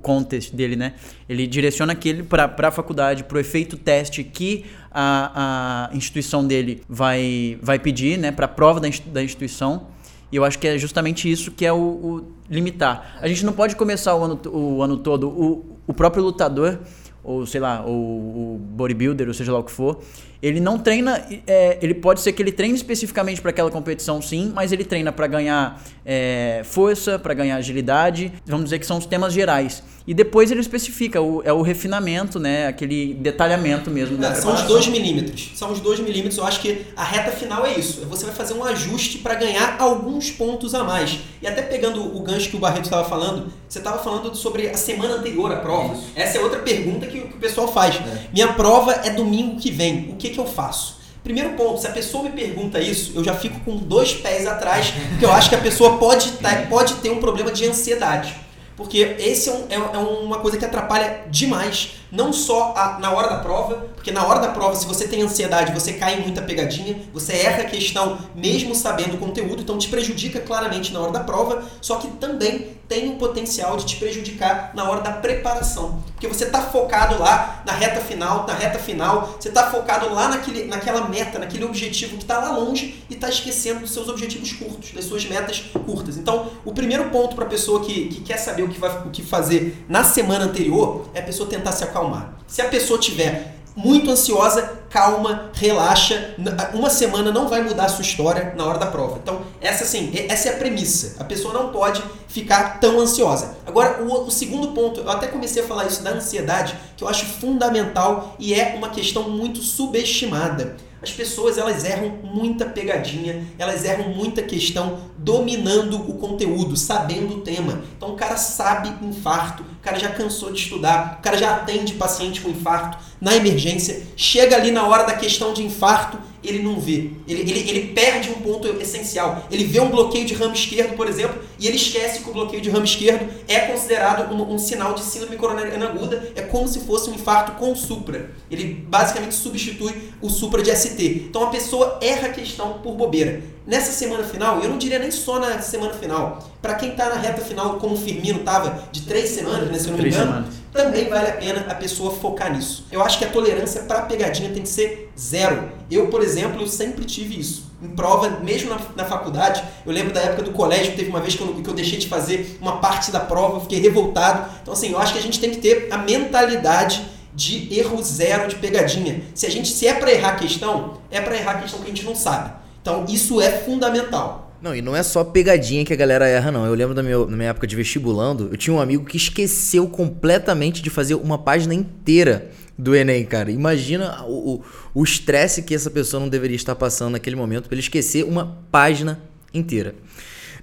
dele, 0.53 0.75
né? 0.75 0.93
Ele 1.27 1.45
direciona 1.45 1.93
aquele 1.93 2.23
para 2.23 2.53
a 2.57 2.71
faculdade, 2.71 3.23
para 3.23 3.37
o 3.37 3.39
efeito 3.39 3.77
teste 3.77 4.23
que 4.23 4.65
a, 4.91 5.89
a 5.91 5.95
instituição 5.95 6.45
dele 6.45 6.81
vai, 6.87 7.57
vai 7.61 7.77
pedir, 7.77 8.17
né? 8.17 8.31
Para 8.31 8.45
a 8.45 8.49
prova 8.49 8.79
da, 8.79 8.87
da 9.07 9.23
instituição. 9.23 9.87
E 10.31 10.37
eu 10.37 10.43
acho 10.43 10.57
que 10.57 10.67
é 10.67 10.77
justamente 10.77 11.31
isso 11.31 11.51
que 11.51 11.65
é 11.65 11.71
o, 11.71 11.77
o 11.77 12.27
limitar. 12.49 13.17
A 13.21 13.27
gente 13.27 13.45
não 13.45 13.53
pode 13.53 13.75
começar 13.75 14.15
o 14.15 14.23
ano, 14.23 14.41
o 14.47 14.81
ano 14.81 14.97
todo. 14.97 15.27
O, 15.29 15.77
o 15.87 15.93
próprio 15.93 16.23
lutador, 16.23 16.79
ou 17.23 17.45
sei 17.45 17.59
lá, 17.59 17.85
o 17.85 18.59
bodybuilder, 18.59 19.27
ou 19.27 19.33
seja 19.33 19.51
lá 19.51 19.59
o 19.59 19.63
que 19.63 19.71
for, 19.71 20.01
ele 20.45 20.59
não 20.59 20.77
treina. 20.77 21.25
É, 21.47 21.79
ele 21.81 21.95
pode 21.95 22.21
ser 22.21 22.31
que 22.31 22.41
ele 22.41 22.51
treine 22.51 22.75
especificamente 22.75 23.41
para 23.41 23.49
aquela 23.49 23.71
competição, 23.71 24.21
sim, 24.21 24.51
mas 24.53 24.71
ele 24.71 24.85
treina 24.85 25.11
para 25.11 25.25
ganhar 25.25 25.81
é, 26.05 26.61
força, 26.63 27.17
para 27.17 27.33
ganhar 27.33 27.55
agilidade. 27.55 28.31
Vamos 28.45 28.65
dizer 28.65 28.77
que 28.77 28.85
são 28.85 28.99
os 28.99 29.07
temas 29.07 29.33
gerais. 29.33 29.81
E 30.07 30.13
depois 30.13 30.51
ele 30.51 30.59
especifica, 30.59 31.19
o, 31.19 31.41
é 31.43 31.51
o 31.51 31.63
refinamento, 31.63 32.39
né? 32.39 32.67
Aquele 32.67 33.15
detalhamento 33.15 33.89
mesmo. 33.89 34.23
É, 34.23 34.35
são 34.35 34.53
os 34.53 34.61
2 34.61 34.87
milímetros. 34.87 35.51
São 35.55 35.71
os 35.71 35.79
2 35.79 35.99
milímetros. 35.99 36.37
Eu 36.37 36.45
acho 36.45 36.59
que 36.59 36.85
a 36.95 37.03
reta 37.03 37.31
final 37.31 37.65
é 37.65 37.73
isso. 37.73 38.05
Você 38.05 38.25
vai 38.25 38.35
fazer 38.35 38.53
um 38.53 38.63
ajuste 38.63 39.17
para 39.17 39.33
ganhar 39.33 39.77
alguns 39.79 40.29
pontos 40.29 40.75
a 40.75 40.83
mais. 40.83 41.17
E 41.41 41.47
até 41.47 41.63
pegando 41.63 42.15
o 42.15 42.21
gancho 42.21 42.49
que 42.49 42.55
o 42.55 42.59
Barreto 42.59 42.85
estava 42.85 43.07
falando, 43.09 43.51
você 43.67 43.79
estava 43.79 43.97
falando 44.03 44.35
sobre 44.35 44.69
a 44.69 44.77
semana 44.77 45.15
anterior 45.15 45.51
à 45.51 45.57
prova. 45.57 45.97
Essa 46.15 46.37
é 46.37 46.41
outra 46.41 46.59
pergunta 46.59 47.07
que, 47.07 47.21
que 47.21 47.35
o 47.35 47.39
pessoal 47.39 47.67
faz. 47.67 47.95
É. 47.95 48.27
Minha 48.31 48.53
prova 48.53 48.91
é 49.03 49.09
domingo 49.09 49.59
que 49.59 49.71
vem. 49.71 50.11
O 50.11 50.15
que, 50.17 50.29
que 50.35 50.39
eu 50.39 50.45
faço? 50.45 50.97
Primeiro 51.23 51.53
ponto, 51.53 51.81
se 51.81 51.87
a 51.87 51.91
pessoa 51.91 52.23
me 52.23 52.29
pergunta 52.29 52.79
isso, 52.79 53.13
eu 53.15 53.23
já 53.23 53.33
fico 53.33 53.59
com 53.61 53.77
dois 53.77 54.13
pés 54.13 54.45
atrás, 54.45 54.93
porque 55.09 55.25
eu 55.25 55.31
acho 55.31 55.49
que 55.49 55.55
a 55.55 55.59
pessoa 55.59 55.97
pode, 55.97 56.33
tá, 56.33 56.67
pode 56.69 56.93
ter 56.95 57.09
um 57.09 57.19
problema 57.19 57.51
de 57.51 57.65
ansiedade. 57.65 58.35
Porque 58.77 59.15
esse 59.19 59.49
é, 59.49 59.53
um, 59.53 59.65
é, 59.69 59.75
é 59.75 59.97
uma 59.97 60.39
coisa 60.39 60.57
que 60.57 60.65
atrapalha 60.65 61.21
demais 61.31 61.93
não 62.15 62.31
só 62.31 62.73
a, 62.75 62.97
na 62.99 63.11
hora 63.11 63.29
da 63.29 63.37
prova, 63.37 63.75
porque 63.95 64.11
na 64.11 64.25
hora 64.25 64.39
da 64.39 64.49
prova, 64.49 64.75
se 64.75 64.85
você 64.85 65.07
tem 65.07 65.21
ansiedade, 65.21 65.73
você 65.73 65.93
cai 65.93 66.19
em 66.19 66.21
muita 66.21 66.41
pegadinha, 66.41 66.99
você 67.13 67.33
erra 67.33 67.63
a 67.63 67.65
questão 67.65 68.17
mesmo 68.33 68.73
sabendo 68.73 69.15
o 69.15 69.17
conteúdo, 69.17 69.61
então 69.61 69.77
te 69.77 69.89
prejudica 69.89 70.39
claramente 70.39 70.93
na 70.93 70.99
hora 70.99 71.11
da 71.11 71.19
prova, 71.21 71.63
só 71.81 71.97
que 71.97 72.07
também 72.11 72.75
tem 72.87 73.09
o 73.09 73.15
potencial 73.15 73.77
de 73.77 73.85
te 73.85 73.95
prejudicar 73.97 74.71
na 74.75 74.89
hora 74.89 75.01
da 75.01 75.11
preparação. 75.11 76.03
Porque 76.13 76.27
você 76.27 76.45
está 76.45 76.61
focado 76.61 77.17
lá 77.19 77.63
na 77.65 77.73
reta 77.73 77.99
final, 77.99 78.45
na 78.45 78.53
reta 78.53 78.77
final, 78.79 79.35
você 79.39 79.49
está 79.49 79.69
focado 79.71 80.13
lá 80.13 80.29
naquele, 80.29 80.65
naquela 80.65 81.07
meta, 81.07 81.39
naquele 81.39 81.65
objetivo 81.65 82.17
que 82.17 82.23
está 82.23 82.37
lá 82.37 82.55
longe 82.55 83.03
e 83.09 83.15
está 83.15 83.27
esquecendo 83.27 83.81
dos 83.81 83.91
seus 83.91 84.07
objetivos 84.07 84.53
curtos, 84.53 84.91
das 84.91 85.05
suas 85.05 85.25
metas 85.25 85.63
curtas. 85.85 86.17
Então, 86.17 86.51
o 86.63 86.71
primeiro 86.71 87.09
ponto 87.09 87.35
para 87.35 87.45
a 87.45 87.49
pessoa 87.49 87.83
que, 87.83 88.07
que 88.09 88.21
quer 88.21 88.37
saber 88.37 88.63
o 88.63 88.69
que, 88.69 88.79
vai, 88.79 88.91
o 89.05 89.09
que 89.09 89.23
fazer 89.23 89.83
na 89.89 90.03
semana 90.03 90.45
anterior 90.45 91.09
é 91.13 91.19
a 91.19 91.23
pessoa 91.23 91.49
tentar 91.49 91.71
se 91.71 91.83
acalmar 91.83 92.04
acalmar. 92.05 92.35
Se 92.47 92.61
a 92.61 92.67
pessoa 92.69 92.99
tiver 92.99 93.55
muito 93.75 94.09
ansiosa, 94.09 94.79
calma, 94.95 95.51
relaxa. 95.53 96.35
Uma 96.73 96.89
semana 96.89 97.29
não 97.29 97.49
vai 97.49 97.61
mudar 97.61 97.83
a 97.83 97.89
sua 97.89 98.01
história 98.01 98.53
na 98.55 98.63
hora 98.63 98.77
da 98.77 98.85
prova. 98.85 99.19
Então, 99.21 99.41
essa 99.59 99.83
assim, 99.83 100.09
essa 100.29 100.47
é 100.47 100.53
a 100.53 100.57
premissa. 100.57 101.21
A 101.21 101.25
pessoa 101.25 101.53
não 101.53 101.69
pode 101.69 102.01
ficar 102.29 102.79
tão 102.79 103.01
ansiosa. 103.01 103.57
Agora, 103.65 104.01
o, 104.01 104.25
o, 104.25 104.31
segundo 104.31 104.69
ponto, 104.69 105.01
eu 105.01 105.11
até 105.11 105.27
comecei 105.27 105.61
a 105.61 105.67
falar 105.67 105.85
isso 105.85 106.01
da 106.01 106.11
ansiedade, 106.11 106.77
que 106.95 107.03
eu 107.03 107.09
acho 107.09 107.25
fundamental 107.25 108.37
e 108.39 108.53
é 108.53 108.73
uma 108.77 108.87
questão 108.87 109.29
muito 109.29 109.61
subestimada. 109.61 110.77
As 111.05 111.11
pessoas 111.11 111.59
elas 111.59 111.83
erram 111.83 112.17
muita 112.23 112.65
pegadinha, 112.65 113.45
elas 113.59 113.85
erram 113.85 114.09
muita 114.09 114.41
questão 114.41 114.97
dominando 115.17 115.97
o 116.09 116.15
conteúdo, 116.15 116.75
sabendo 116.75 117.35
o 117.35 117.41
tema. 117.41 117.83
Então 117.95 118.09
o 118.09 118.15
cara 118.15 118.37
sabe 118.37 118.91
infarto, 119.05 119.61
o 119.61 119.83
cara 119.83 119.99
já 119.99 120.09
cansou 120.09 120.51
de 120.51 120.59
estudar, 120.59 121.17
o 121.19 121.21
cara 121.21 121.37
já 121.37 121.57
atende 121.57 121.93
paciente 121.93 122.41
com 122.41 122.49
infarto 122.49 122.97
na 123.21 123.35
emergência, 123.35 124.01
chega 124.15 124.55
ali 124.55 124.71
na 124.71 124.84
hora 124.87 125.03
da 125.03 125.13
questão 125.13 125.53
de 125.53 125.63
infarto, 125.63 126.17
ele 126.43 126.61
não 126.61 126.79
vê. 126.79 127.11
Ele, 127.27 127.41
ele, 127.41 127.69
ele 127.69 127.93
perde 127.93 128.29
um 128.29 128.35
ponto 128.35 128.67
essencial. 128.79 129.45
Ele 129.51 129.63
vê 129.63 129.79
um 129.79 129.89
bloqueio 129.89 130.25
de 130.25 130.33
ramo 130.33 130.53
esquerdo, 130.53 130.95
por 130.95 131.07
exemplo, 131.07 131.41
e 131.59 131.67
ele 131.67 131.77
esquece 131.77 132.21
que 132.23 132.29
o 132.29 132.33
bloqueio 132.33 132.61
de 132.61 132.69
ramo 132.69 132.85
esquerdo 132.85 133.27
é 133.47 133.59
considerado 133.61 134.33
um, 134.33 134.53
um 134.53 134.57
sinal 134.57 134.93
de 134.93 135.01
síndrome 135.01 135.37
coronariana 135.37 135.87
aguda, 135.87 136.31
é 136.35 136.41
como 136.41 136.67
se 136.67 136.81
fosse 136.81 137.09
um 137.09 137.15
infarto 137.15 137.53
com 137.53 137.75
supra. 137.75 138.31
Ele 138.49 138.85
basicamente 138.87 139.33
substitui 139.33 140.11
o 140.21 140.29
supra 140.29 140.61
de 140.61 140.75
ST. 140.75 141.27
Então 141.29 141.43
a 141.43 141.47
pessoa 141.47 141.99
erra 142.01 142.27
a 142.27 142.31
questão 142.31 142.79
por 142.83 142.95
bobeira. 142.95 143.41
Nessa 143.65 143.91
semana 143.91 144.23
final, 144.23 144.61
eu 144.61 144.69
não 144.69 144.77
diria 144.77 144.99
nem 144.99 145.09
só 145.09 145.39
na 145.39 145.59
semana 145.59 145.93
final, 145.93 146.51
para 146.61 146.75
quem 146.75 146.91
está 146.91 147.09
na 147.09 147.15
reta 147.15 147.41
final, 147.41 147.79
como 147.79 147.95
o 147.95 147.97
Firmino 147.97 148.39
estava, 148.39 148.87
de 148.91 149.01
três 149.01 149.31
semanas, 149.31 149.71
né, 149.71 149.79
se 149.79 149.87
eu 149.87 149.93
não 149.93 150.03
me 150.03 150.09
engano, 150.09 150.47
também 150.75 151.07
vale 151.07 151.29
a 151.29 151.33
pena 151.33 151.65
a 151.69 151.73
pessoa 151.73 152.11
focar 152.11 152.53
nisso. 152.53 152.85
Eu 152.91 153.01
acho 153.01 153.17
que 153.17 153.25
a 153.25 153.29
tolerância 153.29 153.83
para 153.83 154.01
pegadinha 154.01 154.51
tem 154.51 154.61
que 154.61 154.69
ser 154.69 155.11
zero. 155.17 155.71
Eu, 155.89 156.07
por 156.07 156.21
exemplo, 156.21 156.61
eu 156.61 156.67
sempre 156.67 157.05
tive 157.05 157.39
isso. 157.39 157.71
Em 157.81 157.87
prova, 157.87 158.29
mesmo 158.41 158.69
na, 158.69 158.79
na 158.95 159.05
faculdade, 159.05 159.63
eu 159.85 159.91
lembro 159.91 160.13
da 160.13 160.21
época 160.21 160.43
do 160.43 160.51
colégio, 160.51 160.95
teve 160.95 161.09
uma 161.09 161.21
vez 161.21 161.35
que 161.35 161.41
eu, 161.41 161.55
que 161.55 161.69
eu 161.69 161.73
deixei 161.73 161.97
de 161.97 162.07
fazer 162.07 162.57
uma 162.61 162.77
parte 162.77 163.11
da 163.11 163.19
prova, 163.19 163.57
eu 163.57 163.61
fiquei 163.61 163.79
revoltado. 163.79 164.51
Então, 164.61 164.73
assim, 164.73 164.91
eu 164.91 164.99
acho 164.99 165.13
que 165.13 165.19
a 165.19 165.21
gente 165.21 165.39
tem 165.39 165.49
que 165.49 165.57
ter 165.57 165.87
a 165.91 165.97
mentalidade 165.97 167.03
de 167.33 167.77
erro 167.77 168.01
zero 168.03 168.47
de 168.47 168.55
pegadinha. 168.55 169.21
Se 169.33 169.45
a 169.45 169.51
gente 169.51 169.69
se 169.69 169.87
é 169.87 169.93
para 169.93 170.11
errar 170.11 170.29
a 170.29 170.35
questão, 170.35 170.99
é 171.09 171.19
para 171.19 171.35
errar 171.35 171.51
a 171.51 171.61
questão 171.61 171.79
que 171.79 171.85
a 171.85 171.89
gente 171.89 172.05
não 172.05 172.15
sabe. 172.15 172.53
Então, 172.81 173.05
isso 173.09 173.41
é 173.41 173.49
fundamental. 173.49 174.44
Não, 174.65 174.75
e 174.75 174.81
não 174.81 174.95
é 174.95 175.03
só 175.03 175.23
pegadinha 175.23 175.85
que 175.85 175.93
a 175.93 175.95
galera 175.95 176.27
erra, 176.27 176.51
não. 176.51 176.65
Eu 176.65 176.73
lembro 176.73 176.95
da 176.95 177.03
minha, 177.03 177.23
minha 177.27 177.49
época 177.49 177.67
de 177.67 177.75
vestibulando, 177.75 178.49
eu 178.51 178.57
tinha 178.57 178.75
um 178.75 178.81
amigo 178.81 179.05
que 179.05 179.15
esqueceu 179.15 179.87
completamente 179.87 180.81
de 180.81 180.89
fazer 180.89 181.13
uma 181.13 181.37
página 181.37 181.75
inteira 181.75 182.49
do 182.75 182.95
Enem, 182.95 183.23
cara. 183.25 183.51
Imagina 183.51 184.25
o 184.25 185.03
estresse 185.03 185.61
que 185.61 185.75
essa 185.75 185.91
pessoa 185.91 186.19
não 186.19 186.27
deveria 186.27 186.55
estar 186.55 186.73
passando 186.73 187.11
naquele 187.11 187.35
momento 187.35 187.65
para 187.65 187.75
ele 187.75 187.81
esquecer 187.81 188.25
uma 188.25 188.57
página 188.71 189.21
inteira. 189.53 189.93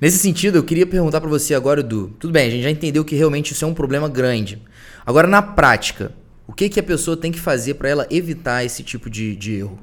Nesse 0.00 0.18
sentido, 0.18 0.59
eu 0.59 0.64
queria 0.64 0.85
perguntar 0.85 1.21
para 1.21 1.30
você 1.30 1.54
agora, 1.54 1.78
Edu. 1.78 2.12
Tudo 2.18 2.32
bem, 2.32 2.49
a 2.49 2.50
gente 2.50 2.64
já 2.64 2.71
entendeu 2.73 3.04
que 3.04 3.14
realmente 3.14 3.52
isso 3.52 3.64
é 3.64 3.68
um 3.68 3.75
problema 3.75 4.09
grande. 4.09 4.61
Agora, 5.06 5.28
na 5.28 5.42
prática, 5.42 6.12
o 6.44 6.52
que, 6.52 6.68
que 6.68 6.80
a 6.80 6.82
pessoa 6.82 7.16
tem 7.16 7.30
que 7.30 7.38
fazer 7.38 7.75
para 7.75 7.88
ela 7.88 8.09
evitar 8.11 8.64
esse 8.64 8.82
tipo 8.82 9.09
de, 9.09 9.37
de 9.37 9.59
erro? 9.59 9.78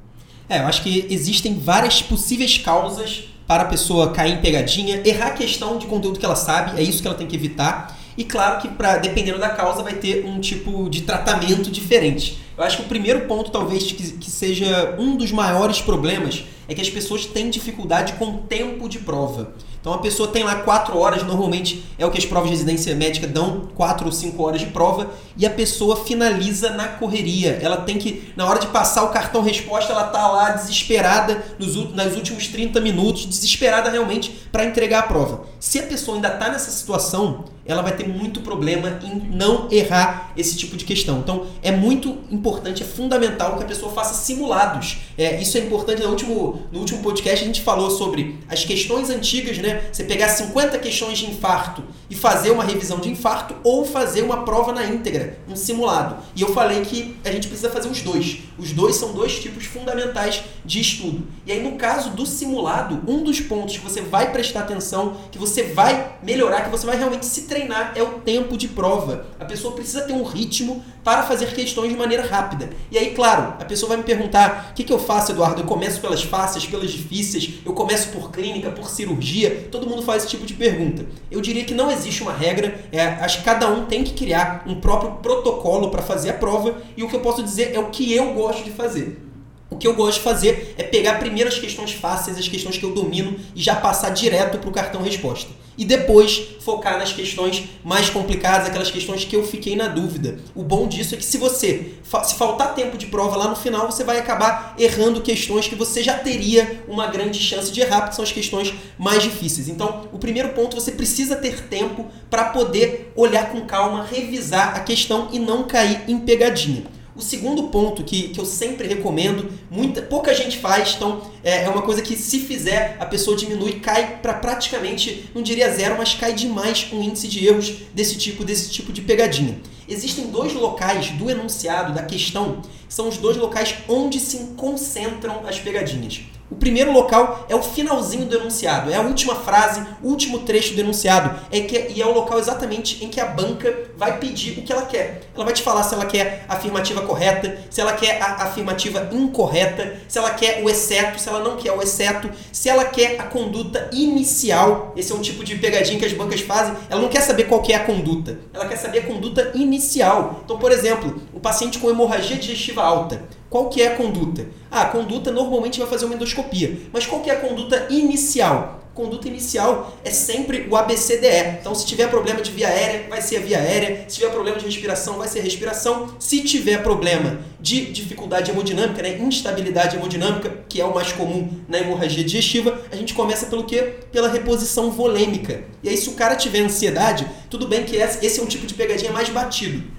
É, 0.49 0.59
eu 0.59 0.65
acho 0.65 0.83
que 0.83 1.07
existem 1.09 1.57
várias 1.57 2.01
possíveis 2.01 2.57
causas 2.57 3.29
para 3.49 3.63
a 3.63 3.65
pessoa 3.65 4.11
cair 4.11 4.33
em 4.33 4.37
pegadinha, 4.37 5.01
errar 5.03 5.29
a 5.29 5.31
questão 5.31 5.79
de 5.79 5.87
conteúdo 5.87 6.19
que 6.19 6.25
ela 6.25 6.35
sabe, 6.35 6.79
é 6.79 6.83
isso 6.83 7.01
que 7.01 7.07
ela 7.07 7.17
tem 7.17 7.25
que 7.25 7.35
evitar. 7.35 7.97
E 8.15 8.23
claro 8.23 8.61
que, 8.61 8.67
pra, 8.67 8.97
dependendo 8.97 9.39
da 9.39 9.49
causa, 9.49 9.81
vai 9.81 9.93
ter 9.93 10.23
um 10.23 10.39
tipo 10.39 10.87
de 10.87 11.01
tratamento 11.01 11.71
diferente. 11.71 12.37
Eu 12.55 12.63
acho 12.63 12.77
que 12.77 12.83
o 12.83 12.85
primeiro 12.85 13.21
ponto, 13.21 13.49
talvez, 13.49 13.91
que, 13.91 14.11
que 14.11 14.29
seja 14.29 14.95
um 14.99 15.17
dos 15.17 15.31
maiores 15.31 15.81
problemas, 15.81 16.43
é 16.67 16.75
que 16.75 16.81
as 16.81 16.91
pessoas 16.91 17.25
têm 17.25 17.49
dificuldade 17.49 18.13
com 18.13 18.37
tempo 18.37 18.87
de 18.87 18.99
prova. 18.99 19.51
Então 19.81 19.93
a 19.93 19.97
pessoa 19.97 20.29
tem 20.29 20.43
lá 20.43 20.57
4 20.57 20.95
horas, 20.95 21.23
normalmente 21.23 21.83
é 21.97 22.05
o 22.05 22.11
que 22.11 22.19
as 22.19 22.25
provas 22.25 22.49
de 22.49 22.55
residência 22.55 22.93
médica 22.93 23.25
dão, 23.25 23.69
4 23.73 24.05
ou 24.05 24.11
5 24.11 24.43
horas 24.43 24.59
de 24.61 24.67
prova, 24.67 25.09
e 25.39 25.45
a 25.45 25.49
pessoa 25.49 26.03
finaliza 26.03 26.71
na 26.71 26.89
correria. 26.89 27.57
Ela 27.61 27.77
tem 27.77 27.97
que, 27.97 28.33
na 28.35 28.45
hora 28.45 28.59
de 28.59 28.67
passar 28.67 29.03
o 29.03 29.09
cartão 29.09 29.41
resposta, 29.41 29.93
ela 29.93 30.03
tá 30.03 30.27
lá 30.27 30.49
desesperada 30.51 31.41
nos, 31.57 31.75
nos 31.75 32.15
últimos 32.15 32.49
30 32.49 32.81
minutos, 32.81 33.25
desesperada 33.25 33.89
realmente 33.89 34.31
para 34.51 34.65
entregar 34.65 34.99
a 34.99 35.03
prova. 35.03 35.45
Se 35.57 35.79
a 35.79 35.83
pessoa 35.83 36.17
ainda 36.17 36.27
está 36.27 36.49
nessa 36.49 36.69
situação, 36.69 37.45
ela 37.69 37.83
vai 37.83 37.95
ter 37.95 38.07
muito 38.07 38.41
problema 38.41 38.99
em 39.03 39.29
não 39.29 39.67
errar 39.69 40.33
esse 40.35 40.57
tipo 40.57 40.75
de 40.75 40.83
questão. 40.83 41.19
Então 41.19 41.45
é 41.61 41.71
muito 41.71 42.17
importante, 42.31 42.81
é 42.81 42.85
fundamental 42.85 43.57
que 43.57 43.63
a 43.63 43.67
pessoa 43.67 43.91
faça 43.91 44.15
simulados. 44.15 44.97
É, 45.15 45.39
isso 45.39 45.55
é 45.55 45.61
importante. 45.61 46.01
No 46.01 46.09
último, 46.09 46.63
no 46.71 46.79
último 46.79 47.03
podcast 47.03 47.43
a 47.43 47.45
gente 47.45 47.61
falou 47.61 47.91
sobre 47.91 48.39
as 48.49 48.65
questões 48.65 49.11
antigas, 49.11 49.59
né? 49.59 49.83
Você 49.91 50.03
pegar 50.03 50.29
50 50.29 50.79
questões 50.79 51.19
de 51.19 51.29
infarto 51.29 51.83
e 52.09 52.15
fazer 52.15 52.49
uma 52.49 52.63
revisão 52.63 52.99
de 52.99 53.09
infarto 53.09 53.55
ou 53.63 53.85
fazer 53.85 54.23
uma 54.23 54.43
prova 54.43 54.73
na 54.73 54.85
íntegra, 54.85 55.28
um 55.47 55.55
simulado. 55.55 56.17
E 56.35 56.41
eu 56.41 56.53
falei 56.53 56.81
que 56.81 57.17
a 57.23 57.31
gente 57.31 57.47
precisa 57.47 57.69
fazer 57.69 57.89
os 57.89 58.01
dois. 58.01 58.39
Os 58.57 58.71
dois 58.71 58.95
são 58.95 59.13
dois 59.13 59.39
tipos 59.39 59.65
fundamentais 59.65 60.43
de 60.65 60.79
estudo. 60.79 61.27
E 61.45 61.51
aí, 61.51 61.63
no 61.63 61.77
caso 61.77 62.11
do 62.11 62.25
simulado, 62.25 63.01
um 63.07 63.23
dos 63.23 63.39
pontos 63.39 63.77
que 63.77 63.83
você 63.83 64.01
vai 64.01 64.31
prestar 64.31 64.61
atenção, 64.61 65.17
que 65.31 65.37
você 65.37 65.63
vai 65.63 66.17
melhorar, 66.21 66.63
que 66.63 66.69
você 66.69 66.85
vai 66.85 66.97
realmente 66.97 67.25
se 67.25 67.43
treinar, 67.43 67.93
é 67.95 68.03
o 68.03 68.19
tempo 68.19 68.57
de 68.57 68.67
prova. 68.67 69.27
A 69.39 69.45
pessoa 69.45 69.73
precisa 69.73 70.01
ter 70.01 70.13
um 70.13 70.23
ritmo 70.23 70.83
para 71.03 71.23
fazer 71.23 71.53
questões 71.53 71.89
de 71.91 71.97
maneira 71.97 72.25
rápida. 72.25 72.69
E 72.91 72.97
aí, 72.97 73.11
claro, 73.11 73.55
a 73.59 73.65
pessoa 73.65 73.89
vai 73.89 73.97
me 73.97 74.03
perguntar: 74.03 74.69
o 74.71 74.73
que, 74.73 74.83
que 74.83 74.93
eu 74.93 74.99
faço, 74.99 75.31
Eduardo? 75.31 75.61
Eu 75.61 75.65
começo 75.65 75.99
pelas 76.01 76.21
fáceis, 76.23 76.65
pelas 76.65 76.91
difíceis, 76.91 77.55
eu 77.65 77.73
começo 77.73 78.09
por 78.09 78.31
clínica, 78.31 78.71
por 78.71 78.89
cirurgia? 78.89 79.67
Todo 79.71 79.87
mundo 79.87 80.01
faz 80.01 80.23
esse 80.23 80.31
tipo 80.31 80.45
de 80.45 80.53
pergunta. 80.53 81.05
Eu 81.31 81.41
diria 81.41 81.63
que 81.63 81.73
não 81.73 81.91
existe 81.91 82.21
uma 82.21 82.33
regra, 82.33 82.79
é, 82.91 83.01
acho 83.01 83.39
que 83.39 83.43
cada 83.43 83.67
um 83.69 83.85
tem 83.85 84.03
que 84.03 84.13
criar 84.13 84.63
um 84.67 84.75
próprio 84.75 85.13
protocolo 85.19 85.89
para 85.89 86.01
fazer 86.01 86.31
a 86.31 86.33
prova, 86.33 86.81
e 86.97 87.03
o 87.03 87.09
que 87.09 87.15
eu 87.15 87.21
posso 87.21 87.43
dizer 87.43 87.73
é 87.73 87.79
o 87.79 87.89
que 87.89 88.13
eu 88.13 88.33
gosto 88.33 88.63
de 88.63 88.71
fazer. 88.71 89.25
O 89.69 89.77
que 89.77 89.87
eu 89.87 89.93
gosto 89.93 90.17
de 90.17 90.23
fazer 90.23 90.73
é 90.77 90.83
pegar 90.83 91.19
primeiro 91.19 91.47
as 91.47 91.59
questões 91.59 91.93
fáceis, 91.93 92.37
as 92.37 92.47
questões 92.47 92.77
que 92.77 92.83
eu 92.83 92.91
domino 92.91 93.39
e 93.55 93.61
já 93.61 93.75
passar 93.75 94.09
direto 94.09 94.57
para 94.57 94.69
o 94.69 94.73
cartão 94.73 95.01
resposta. 95.01 95.51
E 95.79 95.85
depois 95.85 96.45
focar 96.59 96.99
nas 96.99 97.13
questões 97.13 97.63
mais 97.85 98.09
complicadas, 98.09 98.67
aquelas 98.67 98.91
questões 98.91 99.23
que 99.23 99.33
eu 99.33 99.47
fiquei 99.47 99.77
na 99.77 99.87
dúvida. 99.87 100.37
O 100.53 100.61
bom 100.61 100.89
disso 100.89 101.15
é 101.15 101.17
que 101.17 101.23
se 101.23 101.37
você, 101.37 101.93
se 102.25 102.35
faltar 102.35 102.75
tempo 102.75 102.97
de 102.97 103.05
prova 103.05 103.37
lá 103.37 103.47
no 103.47 103.55
final, 103.55 103.89
você 103.89 104.03
vai 104.03 104.19
acabar 104.19 104.75
errando 104.77 105.21
questões 105.21 105.69
que 105.69 105.75
você 105.75 106.03
já 106.03 106.15
teria 106.15 106.83
uma 106.85 107.07
grande 107.07 107.39
chance 107.39 107.71
de 107.71 107.79
errar, 107.79 108.01
porque 108.01 108.15
são 108.17 108.25
as 108.25 108.31
questões 108.33 108.73
mais 108.97 109.23
difíceis. 109.23 109.69
Então, 109.69 110.09
o 110.11 110.19
primeiro 110.19 110.49
ponto, 110.49 110.75
você 110.75 110.91
precisa 110.91 111.37
ter 111.37 111.61
tempo 111.69 112.07
para 112.29 112.49
poder 112.49 113.13
olhar 113.15 113.49
com 113.49 113.61
calma, 113.61 114.03
revisar 114.03 114.75
a 114.75 114.81
questão 114.81 115.29
e 115.31 115.39
não 115.39 115.63
cair 115.63 116.01
em 116.09 116.19
pegadinha. 116.19 116.98
O 117.19 117.21
segundo 117.21 117.63
ponto 117.63 118.01
que, 118.01 118.29
que 118.29 118.39
eu 118.39 118.45
sempre 118.45 118.87
recomendo, 118.87 119.51
muita, 119.69 120.01
pouca 120.01 120.33
gente 120.33 120.57
faz, 120.57 120.93
então 120.95 121.21
é, 121.43 121.65
é 121.65 121.69
uma 121.69 121.81
coisa 121.81 122.01
que 122.01 122.15
se 122.15 122.39
fizer 122.39 122.95
a 122.97 123.05
pessoa 123.05 123.35
diminui, 123.35 123.81
cai 123.81 124.19
para 124.21 124.35
praticamente, 124.35 125.29
não 125.35 125.41
diria 125.41 125.69
zero, 125.69 125.97
mas 125.97 126.13
cai 126.13 126.31
demais 126.31 126.87
o 126.93 126.95
índice 126.95 127.27
de 127.27 127.45
erros 127.45 127.73
desse 127.93 128.17
tipo, 128.17 128.45
desse 128.45 128.69
tipo 128.71 128.93
de 128.93 129.01
pegadinha. 129.01 129.59
Existem 129.85 130.27
dois 130.27 130.53
locais 130.53 131.09
do 131.09 131.29
enunciado, 131.29 131.93
da 131.93 132.03
questão, 132.03 132.61
que 132.87 132.93
são 132.93 133.09
os 133.09 133.17
dois 133.17 133.35
locais 133.35 133.75
onde 133.89 134.17
se 134.17 134.37
concentram 134.55 135.45
as 135.45 135.59
pegadinhas. 135.59 136.21
O 136.51 136.55
primeiro 136.55 136.91
local 136.91 137.45
é 137.47 137.55
o 137.55 137.61
finalzinho 137.61 138.25
do 138.25 138.35
enunciado, 138.35 138.91
é 138.91 138.95
a 138.95 139.01
última 139.01 139.35
frase, 139.35 139.85
o 140.01 140.07
último 140.07 140.39
trecho 140.39 140.73
do 140.73 140.81
enunciado, 140.81 141.39
é 141.51 141.61
que, 141.61 141.91
e 141.93 142.01
é 142.01 142.05
o 142.05 142.13
local 142.13 142.39
exatamente 142.39 143.05
em 143.05 143.07
que 143.07 143.19
a 143.19 143.25
banca 143.25 143.71
vai 143.95 144.17
pedir 144.17 144.57
o 144.57 144.63
que 144.63 144.73
ela 144.73 144.81
quer. 144.83 145.21
Ela 145.35 145.45
vai 145.45 145.53
te 145.53 145.61
falar 145.61 145.83
se 145.83 145.93
ela 145.93 146.05
quer 146.05 146.45
a 146.49 146.55
afirmativa 146.55 147.01
correta, 147.01 147.57
se 147.69 147.79
ela 147.79 147.93
quer 147.93 148.19
a 148.19 148.43
afirmativa 148.43 149.09
incorreta, 149.11 149.97
se 150.07 150.17
ela 150.17 150.31
quer 150.31 150.63
o 150.63 150.69
exceto, 150.69 151.19
se 151.19 151.29
ela 151.29 151.39
não 151.39 151.55
quer 151.55 151.71
o 151.71 151.81
exceto, 151.83 152.31
se 152.51 152.67
ela 152.67 152.85
quer 152.85 153.19
a 153.19 153.23
conduta 153.23 153.87
inicial. 153.93 154.91
Esse 154.95 155.11
é 155.11 155.15
um 155.15 155.21
tipo 155.21 155.43
de 155.43 155.55
pegadinha 155.55 155.99
que 155.99 156.05
as 156.05 156.13
bancas 156.13 156.41
fazem. 156.41 156.73
Ela 156.89 157.01
não 157.01 157.09
quer 157.09 157.21
saber 157.21 157.43
qual 157.43 157.61
que 157.61 157.73
é 157.73 157.75
a 157.75 157.83
conduta, 157.83 158.39
ela 158.51 158.67
quer 158.67 158.77
saber 158.77 158.99
a 158.99 159.03
conduta 159.03 159.51
inicial. 159.53 160.41
Então, 160.43 160.57
por 160.57 160.71
exemplo, 160.71 161.21
o 161.39 161.41
paciente 161.41 161.79
com 161.79 161.89
hemorragia 161.89 162.35
digestiva 162.35 162.83
alta. 162.83 163.23
Qual 163.49 163.69
que 163.69 163.81
é 163.81 163.87
a 163.87 163.95
conduta? 163.95 164.45
Ah, 164.69 164.81
a 164.81 164.85
conduta 164.87 165.31
normalmente 165.31 165.79
vai 165.79 165.87
fazer 165.87 166.03
uma 166.03 166.15
endoscopia. 166.15 166.77
Mas 166.91 167.05
qual 167.05 167.21
que 167.21 167.29
é 167.29 167.33
a 167.33 167.39
conduta 167.39 167.87
inicial? 167.89 168.83
Conduta 168.93 169.29
inicial 169.29 169.97
é 170.03 170.11
sempre 170.11 170.67
o 170.69 170.75
ABCDE. 170.75 171.59
Então, 171.61 171.73
se 171.73 171.85
tiver 171.85 172.09
problema 172.09 172.41
de 172.41 172.51
via 172.51 172.67
aérea, 172.67 173.07
vai 173.07 173.21
ser 173.21 173.37
a 173.37 173.39
via 173.39 173.57
aérea. 173.57 174.03
Se 174.09 174.17
tiver 174.17 174.31
problema 174.31 174.57
de 174.57 174.65
respiração, 174.65 175.17
vai 175.17 175.29
ser 175.29 175.39
a 175.39 175.43
respiração. 175.43 176.13
Se 176.19 176.41
tiver 176.41 176.83
problema 176.83 177.39
de 177.57 177.85
dificuldade 177.85 178.51
hemodinâmica, 178.51 179.01
né, 179.01 179.17
instabilidade 179.17 179.95
hemodinâmica, 179.95 180.65
que 180.67 180.81
é 180.81 180.85
o 180.85 180.93
mais 180.93 181.13
comum 181.13 181.49
na 181.69 181.79
hemorragia 181.79 182.21
digestiva, 182.21 182.81
a 182.91 182.97
gente 182.97 183.13
começa 183.13 183.45
pelo 183.45 183.63
quê? 183.63 183.93
Pela 184.11 184.27
reposição 184.27 184.91
volêmica. 184.91 185.63
E 185.81 185.87
aí, 185.87 185.95
se 185.95 186.09
o 186.09 186.13
cara 186.15 186.35
tiver 186.35 186.59
ansiedade, 186.59 187.25
tudo 187.49 187.65
bem 187.65 187.85
que 187.85 187.95
esse 187.95 188.41
é 188.41 188.43
um 188.43 188.47
tipo 188.47 188.67
de 188.67 188.73
pegadinha 188.73 189.13
mais 189.13 189.29
batido. 189.29 189.98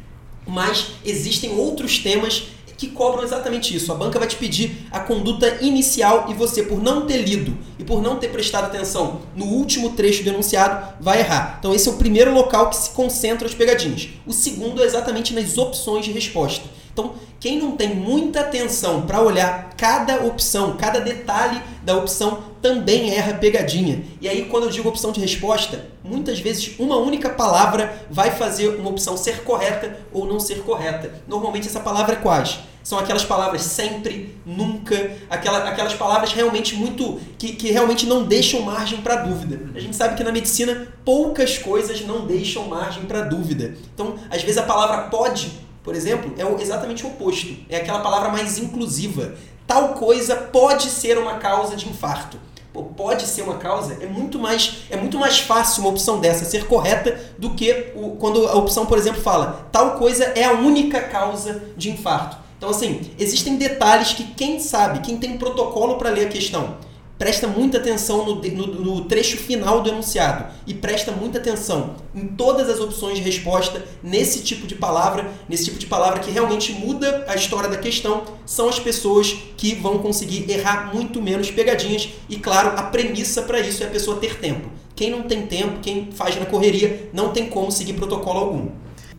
Mas 0.51 0.89
existem 1.05 1.57
outros 1.57 1.99
temas 1.99 2.49
que 2.77 2.89
cobram 2.89 3.23
exatamente 3.23 3.77
isso. 3.77 3.93
A 3.93 3.95
banca 3.95 4.19
vai 4.19 4.27
te 4.27 4.37
pedir 4.37 4.87
a 4.91 4.99
conduta 4.99 5.59
inicial 5.61 6.27
e 6.31 6.35
você, 6.35 6.63
por 6.63 6.83
não 6.83 7.07
ter 7.07 7.19
lido 7.19 7.57
e 7.79 7.85
por 7.85 8.03
não 8.03 8.17
ter 8.17 8.29
prestado 8.29 8.65
atenção 8.65 9.21
no 9.37 9.45
último 9.45 9.91
trecho 9.91 10.25
do 10.25 10.31
enunciado, 10.31 10.95
vai 10.99 11.21
errar. 11.21 11.57
Então, 11.59 11.75
esse 11.75 11.89
é 11.89 11.93
o 11.93 11.97
primeiro 11.97 12.33
local 12.33 12.71
que 12.71 12.77
se 12.77 12.91
concentra 12.91 13.47
as 13.47 13.55
pegadinhas. 13.55 14.09
O 14.27 14.33
segundo 14.33 14.83
é 14.83 14.87
exatamente 14.87 15.35
nas 15.35 15.59
opções 15.59 16.07
de 16.07 16.11
resposta. 16.11 16.65
Então, 16.92 17.14
quem 17.38 17.59
não 17.59 17.72
tem 17.72 17.94
muita 17.94 18.40
atenção 18.40 19.03
para 19.03 19.20
olhar 19.20 19.70
cada 19.76 20.24
opção, 20.24 20.76
cada 20.76 21.00
detalhe 21.00 21.61
da 21.83 21.96
opção, 21.96 22.42
também 22.61 23.14
erra 23.14 23.35
pegadinha. 23.35 24.03
E 24.20 24.29
aí, 24.29 24.44
quando 24.44 24.64
eu 24.64 24.70
digo 24.70 24.88
opção 24.88 25.12
de 25.12 25.20
resposta, 25.20 25.87
muitas 26.05 26.38
vezes 26.38 26.79
uma 26.79 26.96
única 26.96 27.31
palavra 27.31 28.05
vai 28.11 28.31
fazer 28.31 28.68
uma 28.68 28.90
opção 28.90 29.16
ser 29.16 29.42
correta 29.42 29.98
ou 30.12 30.26
não 30.26 30.38
ser 30.38 30.62
correta. 30.62 31.14
Normalmente, 31.26 31.66
essa 31.66 31.81
palavra 31.81 32.14
é 32.14 32.16
quais? 32.16 32.59
São 32.83 32.98
aquelas 32.98 33.24
palavras 33.24 33.62
sempre, 33.62 34.35
nunca, 34.44 35.12
aquela, 35.29 35.68
aquelas 35.68 35.94
palavras 35.94 36.33
realmente 36.33 36.74
muito. 36.74 37.20
Que, 37.38 37.53
que 37.53 37.70
realmente 37.70 38.07
não 38.07 38.24
deixam 38.24 38.62
margem 38.62 39.00
para 39.00 39.16
dúvida. 39.16 39.61
A 39.74 39.81
gente 39.81 39.96
sabe 39.96 40.14
que 40.16 40.24
na 40.24 40.33
medicina 40.33 40.88
poucas 41.05 41.57
coisas 41.59 42.05
não 42.07 42.26
deixam 42.26 42.68
margem 42.68 43.05
para 43.05 43.22
dúvida. 43.22 43.74
Então, 43.94 44.16
às 44.31 44.42
vezes 44.42 44.59
a 44.59 44.62
palavra 44.62 45.09
pode 45.09 45.50
por 45.83 45.95
exemplo, 45.95 46.33
é 46.37 46.62
exatamente 46.62 47.05
o 47.05 47.09
oposto. 47.09 47.57
É 47.69 47.77
aquela 47.77 48.01
palavra 48.01 48.29
mais 48.29 48.59
inclusiva. 48.59 49.35
Tal 49.66 49.90
coisa 49.95 50.37
pode 50.37 50.88
ser 50.90 51.16
uma 51.16 51.35
causa 51.35 51.77
de 51.77 51.88
infarto. 51.88 52.38
pô, 52.73 52.83
pode 52.83 53.27
ser 53.27 53.43
uma 53.43 53.57
causa, 53.57 53.97
é 54.01 54.07
muito 54.07 54.38
mais 54.38 54.85
é 54.90 54.97
muito 54.97 55.19
mais 55.19 55.40
fácil 55.40 55.83
uma 55.83 55.90
opção 55.90 56.21
dessa 56.21 56.45
ser 56.45 56.66
correta 56.66 57.19
do 57.38 57.51
que 57.51 57.93
o, 57.95 58.11
quando 58.16 58.47
a 58.47 58.55
opção, 58.55 58.87
por 58.87 58.99
exemplo, 58.99 59.21
fala 59.21 59.69
tal 59.73 59.97
coisa 59.97 60.25
é 60.25 60.45
a 60.45 60.53
única 60.53 61.01
causa 61.01 61.62
de 61.77 61.90
infarto. 61.90 62.37
Então, 62.59 62.69
assim, 62.69 63.11
existem 63.19 63.57
detalhes 63.57 64.12
que 64.12 64.23
quem 64.23 64.61
sabe, 64.61 65.01
quem 65.01 65.16
tem 65.16 65.33
um 65.33 65.38
protocolo 65.38 65.97
para 65.97 66.11
ler 66.11 66.27
a 66.27 66.29
questão, 66.29 66.77
presta 67.20 67.46
muita 67.46 67.76
atenção 67.76 68.24
no, 68.24 68.37
no, 68.37 68.66
no, 68.66 69.04
trecho 69.04 69.37
final 69.37 69.83
do 69.83 69.90
enunciado 69.90 70.46
e 70.66 70.72
presta 70.72 71.12
muita 71.12 71.37
atenção 71.37 71.96
em 72.14 72.28
todas 72.28 72.70
as 72.70 72.80
opções 72.80 73.18
de 73.18 73.22
resposta 73.22 73.85
nesse 74.02 74.40
tipo 74.42 74.66
de 74.66 74.74
palavra, 74.74 75.30
nesse 75.46 75.66
tipo 75.66 75.78
de 75.78 75.85
palavra 75.85 76.20
que 76.20 76.30
realmente 76.30 76.72
muda 76.72 77.26
a 77.28 77.35
história 77.35 77.68
da 77.68 77.76
questão, 77.76 78.22
são 78.46 78.70
as 78.70 78.78
pessoas 78.78 79.37
que 79.59 79.74
vão 79.74 79.98
conseguir 79.98 80.50
errar 80.50 80.94
muito 80.94 81.20
menos 81.20 81.50
pegadinhas 81.50 82.09
e, 82.26 82.37
claro, 82.37 82.70
a 82.78 82.85
premissa 82.85 83.42
para 83.42 83.61
isso 83.61 83.83
é 83.83 83.87
a 83.87 83.90
pessoa 83.90 84.16
ter 84.16 84.37
tempo. 84.37 84.70
Quem 84.96 85.11
não 85.11 85.24
tem 85.24 85.46
tempo, 85.46 85.80
quem 85.83 86.09
faz 86.12 86.40
na 86.40 86.46
correria, 86.46 87.11
não 87.12 87.35
tem 87.35 87.50
como 87.50 87.70
seguir 87.70 87.92
protocolo 87.92 88.38
algum 88.38 88.68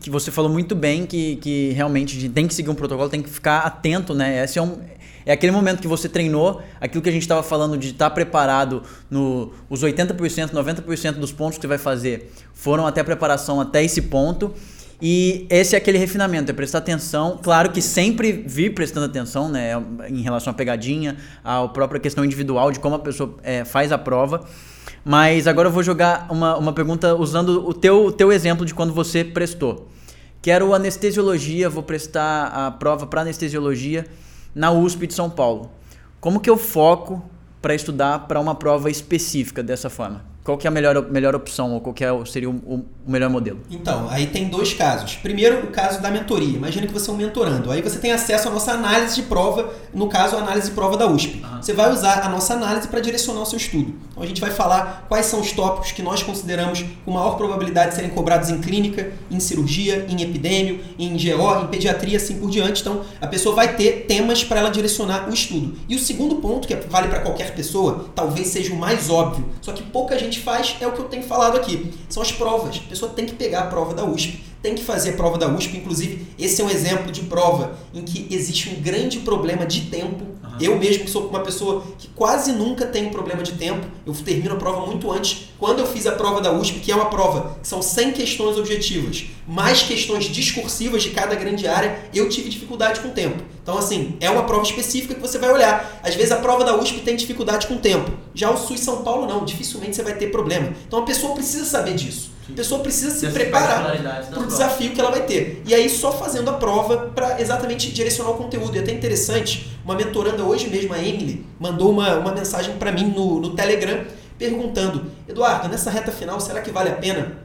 que 0.02 0.10
você 0.10 0.32
falou 0.32 0.50
muito 0.50 0.74
bem 0.74 1.06
que, 1.06 1.36
que 1.36 1.70
realmente 1.70 2.28
tem 2.28 2.48
que 2.48 2.52
seguir 2.52 2.68
um 2.68 2.74
protocolo, 2.74 3.08
tem 3.08 3.22
que 3.22 3.30
ficar 3.30 3.60
atento, 3.60 4.12
né? 4.12 4.42
Esse 4.42 4.58
é 4.58 4.62
um, 4.62 4.76
é 5.24 5.32
aquele 5.32 5.52
momento 5.52 5.80
que 5.80 5.88
você 5.88 6.08
treinou, 6.08 6.62
aquilo 6.80 7.02
que 7.02 7.08
a 7.08 7.12
gente 7.12 7.22
estava 7.22 7.42
falando 7.42 7.76
de 7.76 7.90
estar 7.90 8.08
tá 8.08 8.14
preparado, 8.14 8.82
no, 9.10 9.52
os 9.68 9.82
80%, 9.82 10.50
90% 10.50 11.12
dos 11.12 11.32
pontos 11.32 11.58
que 11.58 11.62
você 11.62 11.68
vai 11.68 11.78
fazer 11.78 12.32
foram 12.52 12.86
até 12.86 13.00
a 13.00 13.04
preparação 13.04 13.60
até 13.60 13.82
esse 13.84 14.02
ponto. 14.02 14.52
E 15.04 15.48
esse 15.50 15.74
é 15.74 15.78
aquele 15.78 15.98
refinamento, 15.98 16.48
é 16.52 16.54
prestar 16.54 16.78
atenção. 16.78 17.40
Claro 17.42 17.72
que 17.72 17.82
sempre 17.82 18.30
vir 18.46 18.72
prestando 18.72 19.06
atenção, 19.06 19.48
né, 19.48 19.72
em 20.08 20.22
relação 20.22 20.52
à 20.52 20.54
pegadinha, 20.54 21.16
à 21.42 21.66
própria 21.66 21.98
questão 21.98 22.24
individual 22.24 22.70
de 22.70 22.78
como 22.78 22.94
a 22.94 22.98
pessoa 23.00 23.34
é, 23.42 23.64
faz 23.64 23.90
a 23.90 23.98
prova. 23.98 24.46
Mas 25.04 25.48
agora 25.48 25.66
eu 25.66 25.72
vou 25.72 25.82
jogar 25.82 26.28
uma, 26.30 26.56
uma 26.56 26.72
pergunta 26.72 27.16
usando 27.16 27.68
o 27.68 27.74
teu, 27.74 28.06
o 28.06 28.12
teu 28.12 28.30
exemplo 28.30 28.64
de 28.64 28.72
quando 28.72 28.92
você 28.92 29.24
prestou. 29.24 29.88
Quero 30.40 30.72
anestesiologia, 30.72 31.68
vou 31.68 31.82
prestar 31.82 32.46
a 32.46 32.70
prova 32.70 33.04
para 33.04 33.22
anestesiologia 33.22 34.06
na 34.54 34.70
USP 34.70 35.06
de 35.06 35.14
São 35.14 35.30
Paulo. 35.30 35.70
Como 36.20 36.40
que 36.40 36.48
eu 36.48 36.56
foco 36.56 37.22
para 37.60 37.74
estudar 37.74 38.26
para 38.26 38.40
uma 38.40 38.54
prova 38.54 38.90
específica 38.90 39.62
dessa 39.62 39.88
forma? 39.88 40.24
Qual 40.44 40.58
que 40.58 40.66
é 40.66 40.68
a 40.68 40.70
melhor, 40.70 41.08
melhor 41.10 41.34
opção 41.34 41.72
ou 41.72 41.80
qual 41.80 41.94
que 41.94 42.04
é, 42.04 42.24
seria 42.24 42.50
o, 42.50 42.54
o, 42.54 42.84
melhor 43.10 43.30
modelo? 43.30 43.60
Então, 43.70 44.08
aí 44.08 44.26
tem 44.26 44.48
dois 44.48 44.72
casos. 44.72 45.16
Primeiro, 45.16 45.64
o 45.64 45.66
caso 45.68 46.00
da 46.00 46.10
mentoria. 46.10 46.56
Imagina 46.56 46.86
que 46.86 46.92
você 46.92 47.10
é 47.10 47.12
um 47.12 47.16
mentorando. 47.16 47.70
Aí 47.70 47.82
você 47.82 47.98
tem 47.98 48.12
acesso 48.12 48.48
à 48.48 48.50
nossa 48.50 48.72
análise 48.72 49.16
de 49.16 49.22
prova, 49.22 49.72
no 49.92 50.08
caso, 50.08 50.36
a 50.36 50.40
análise 50.40 50.68
de 50.68 50.74
prova 50.74 50.96
da 50.96 51.06
USP. 51.06 51.42
Uhum. 51.42 51.62
Você 51.62 51.72
vai 51.72 51.90
usar 51.90 52.24
a 52.24 52.28
nossa 52.28 52.54
análise 52.54 52.88
para 52.88 53.00
direcionar 53.00 53.42
o 53.42 53.46
seu 53.46 53.56
estudo. 53.56 53.94
Então, 54.10 54.22
a 54.22 54.26
gente 54.26 54.40
vai 54.40 54.50
falar 54.50 55.06
quais 55.08 55.26
são 55.26 55.40
os 55.40 55.52
tópicos 55.52 55.92
que 55.92 56.02
nós 56.02 56.22
consideramos 56.22 56.84
com 57.04 57.10
maior 57.10 57.36
probabilidade 57.36 57.90
de 57.90 57.96
serem 57.96 58.10
cobrados 58.10 58.50
em 58.50 58.60
clínica, 58.60 59.12
em 59.30 59.40
cirurgia, 59.40 60.06
em 60.08 60.22
epidêmio, 60.22 60.80
em 60.98 61.10
GO, 61.16 61.64
em 61.64 61.66
pediatria, 61.68 62.16
assim 62.16 62.38
por 62.38 62.50
diante. 62.50 62.80
Então, 62.80 63.02
a 63.20 63.26
pessoa 63.26 63.54
vai 63.54 63.74
ter 63.76 64.06
temas 64.06 64.44
para 64.44 64.60
ela 64.60 64.70
direcionar 64.70 65.28
o 65.28 65.32
estudo. 65.32 65.76
E 65.88 65.96
o 65.96 65.98
segundo 65.98 66.36
ponto, 66.36 66.68
que 66.68 66.74
vale 66.74 67.08
para 67.08 67.20
qualquer 67.20 67.54
pessoa, 67.54 68.06
talvez 68.14 68.48
seja 68.48 68.72
o 68.72 68.76
mais 68.76 69.10
óbvio, 69.10 69.48
só 69.60 69.72
que 69.72 69.82
pouca 69.82 70.18
gente 70.18 70.40
faz 70.40 70.76
é 70.80 70.86
o 70.86 70.92
que 70.92 71.00
eu 71.00 71.04
tenho 71.06 71.22
falado 71.22 71.56
aqui. 71.56 71.92
São 72.08 72.22
as 72.22 72.32
provas. 72.32 72.80
A 72.92 72.94
pessoa 72.94 73.12
tem 73.12 73.24
que 73.24 73.32
pegar 73.32 73.60
a 73.60 73.66
prova 73.68 73.94
da 73.94 74.04
USP, 74.04 74.38
tem 74.62 74.74
que 74.74 74.84
fazer 74.84 75.10
a 75.10 75.12
prova 75.14 75.38
da 75.38 75.48
USP. 75.48 75.78
Inclusive, 75.78 76.26
esse 76.38 76.60
é 76.60 76.64
um 76.64 76.68
exemplo 76.68 77.10
de 77.10 77.22
prova 77.22 77.74
em 77.94 78.02
que 78.02 78.26
existe 78.30 78.68
um 78.68 78.82
grande 78.82 79.20
problema 79.20 79.64
de 79.64 79.86
tempo. 79.86 80.22
Uhum. 80.24 80.56
Eu 80.60 80.78
mesmo 80.78 81.04
que 81.04 81.10
sou 81.10 81.26
uma 81.26 81.40
pessoa 81.40 81.82
que 81.98 82.08
quase 82.08 82.52
nunca 82.52 82.84
tem 82.84 83.08
problema 83.08 83.42
de 83.42 83.52
tempo, 83.52 83.86
eu 84.04 84.12
termino 84.12 84.56
a 84.56 84.58
prova 84.58 84.84
muito 84.84 85.10
antes. 85.10 85.48
Quando 85.58 85.78
eu 85.78 85.86
fiz 85.86 86.06
a 86.06 86.12
prova 86.12 86.42
da 86.42 86.52
USP, 86.52 86.80
que 86.80 86.92
é 86.92 86.94
uma 86.94 87.06
prova 87.06 87.56
que 87.62 87.66
são 87.66 87.80
100 87.80 88.12
questões 88.12 88.58
objetivas, 88.58 89.24
mais 89.48 89.80
questões 89.80 90.26
discursivas 90.26 91.02
de 91.02 91.12
cada 91.12 91.34
grande 91.34 91.66
área, 91.66 91.98
eu 92.12 92.28
tive 92.28 92.50
dificuldade 92.50 93.00
com 93.00 93.08
o 93.08 93.12
tempo. 93.12 93.42
Então, 93.62 93.78
assim, 93.78 94.16
é 94.20 94.28
uma 94.28 94.42
prova 94.42 94.64
específica 94.64 95.14
que 95.14 95.20
você 95.20 95.38
vai 95.38 95.50
olhar. 95.52 96.00
Às 96.02 96.16
vezes 96.16 96.32
a 96.32 96.36
prova 96.36 96.64
da 96.64 96.76
USP 96.76 97.00
tem 97.00 97.14
dificuldade 97.14 97.68
com 97.68 97.74
o 97.74 97.78
tempo. 97.78 98.10
Já 98.34 98.50
o 98.50 98.56
SUS 98.56 98.80
São 98.80 99.02
Paulo 99.02 99.26
não, 99.26 99.44
dificilmente 99.44 99.94
você 99.94 100.02
vai 100.02 100.14
ter 100.14 100.32
problema. 100.32 100.72
Então 100.86 100.98
a 100.98 101.02
pessoa 101.02 101.32
precisa 101.34 101.64
saber 101.64 101.94
disso. 101.94 102.32
A 102.50 102.54
pessoa 102.54 102.80
precisa 102.80 103.10
se 103.10 103.32
preparar 103.32 103.96
para 104.28 104.40
o 104.40 104.46
desafio 104.46 104.90
que 104.90 105.00
ela 105.00 105.12
vai 105.12 105.24
ter. 105.24 105.62
E 105.64 105.72
aí 105.72 105.88
só 105.88 106.10
fazendo 106.10 106.50
a 106.50 106.54
prova 106.54 107.12
para 107.14 107.40
exatamente 107.40 107.92
direcionar 107.92 108.32
o 108.32 108.34
conteúdo. 108.34 108.74
E 108.74 108.80
é 108.80 108.82
até 108.82 108.92
interessante, 108.92 109.70
uma 109.84 109.94
mentoranda 109.94 110.42
hoje 110.42 110.68
mesmo, 110.68 110.92
a 110.92 110.98
Emily, 110.98 111.46
mandou 111.60 111.92
uma, 111.92 112.16
uma 112.16 112.32
mensagem 112.32 112.76
para 112.78 112.90
mim 112.90 113.12
no, 113.14 113.40
no 113.40 113.54
Telegram 113.54 114.04
perguntando, 114.36 115.06
Eduardo, 115.28 115.68
nessa 115.68 115.88
reta 115.88 116.10
final, 116.10 116.40
será 116.40 116.60
que 116.60 116.72
vale 116.72 116.90
a 116.90 116.94
pena 116.94 117.38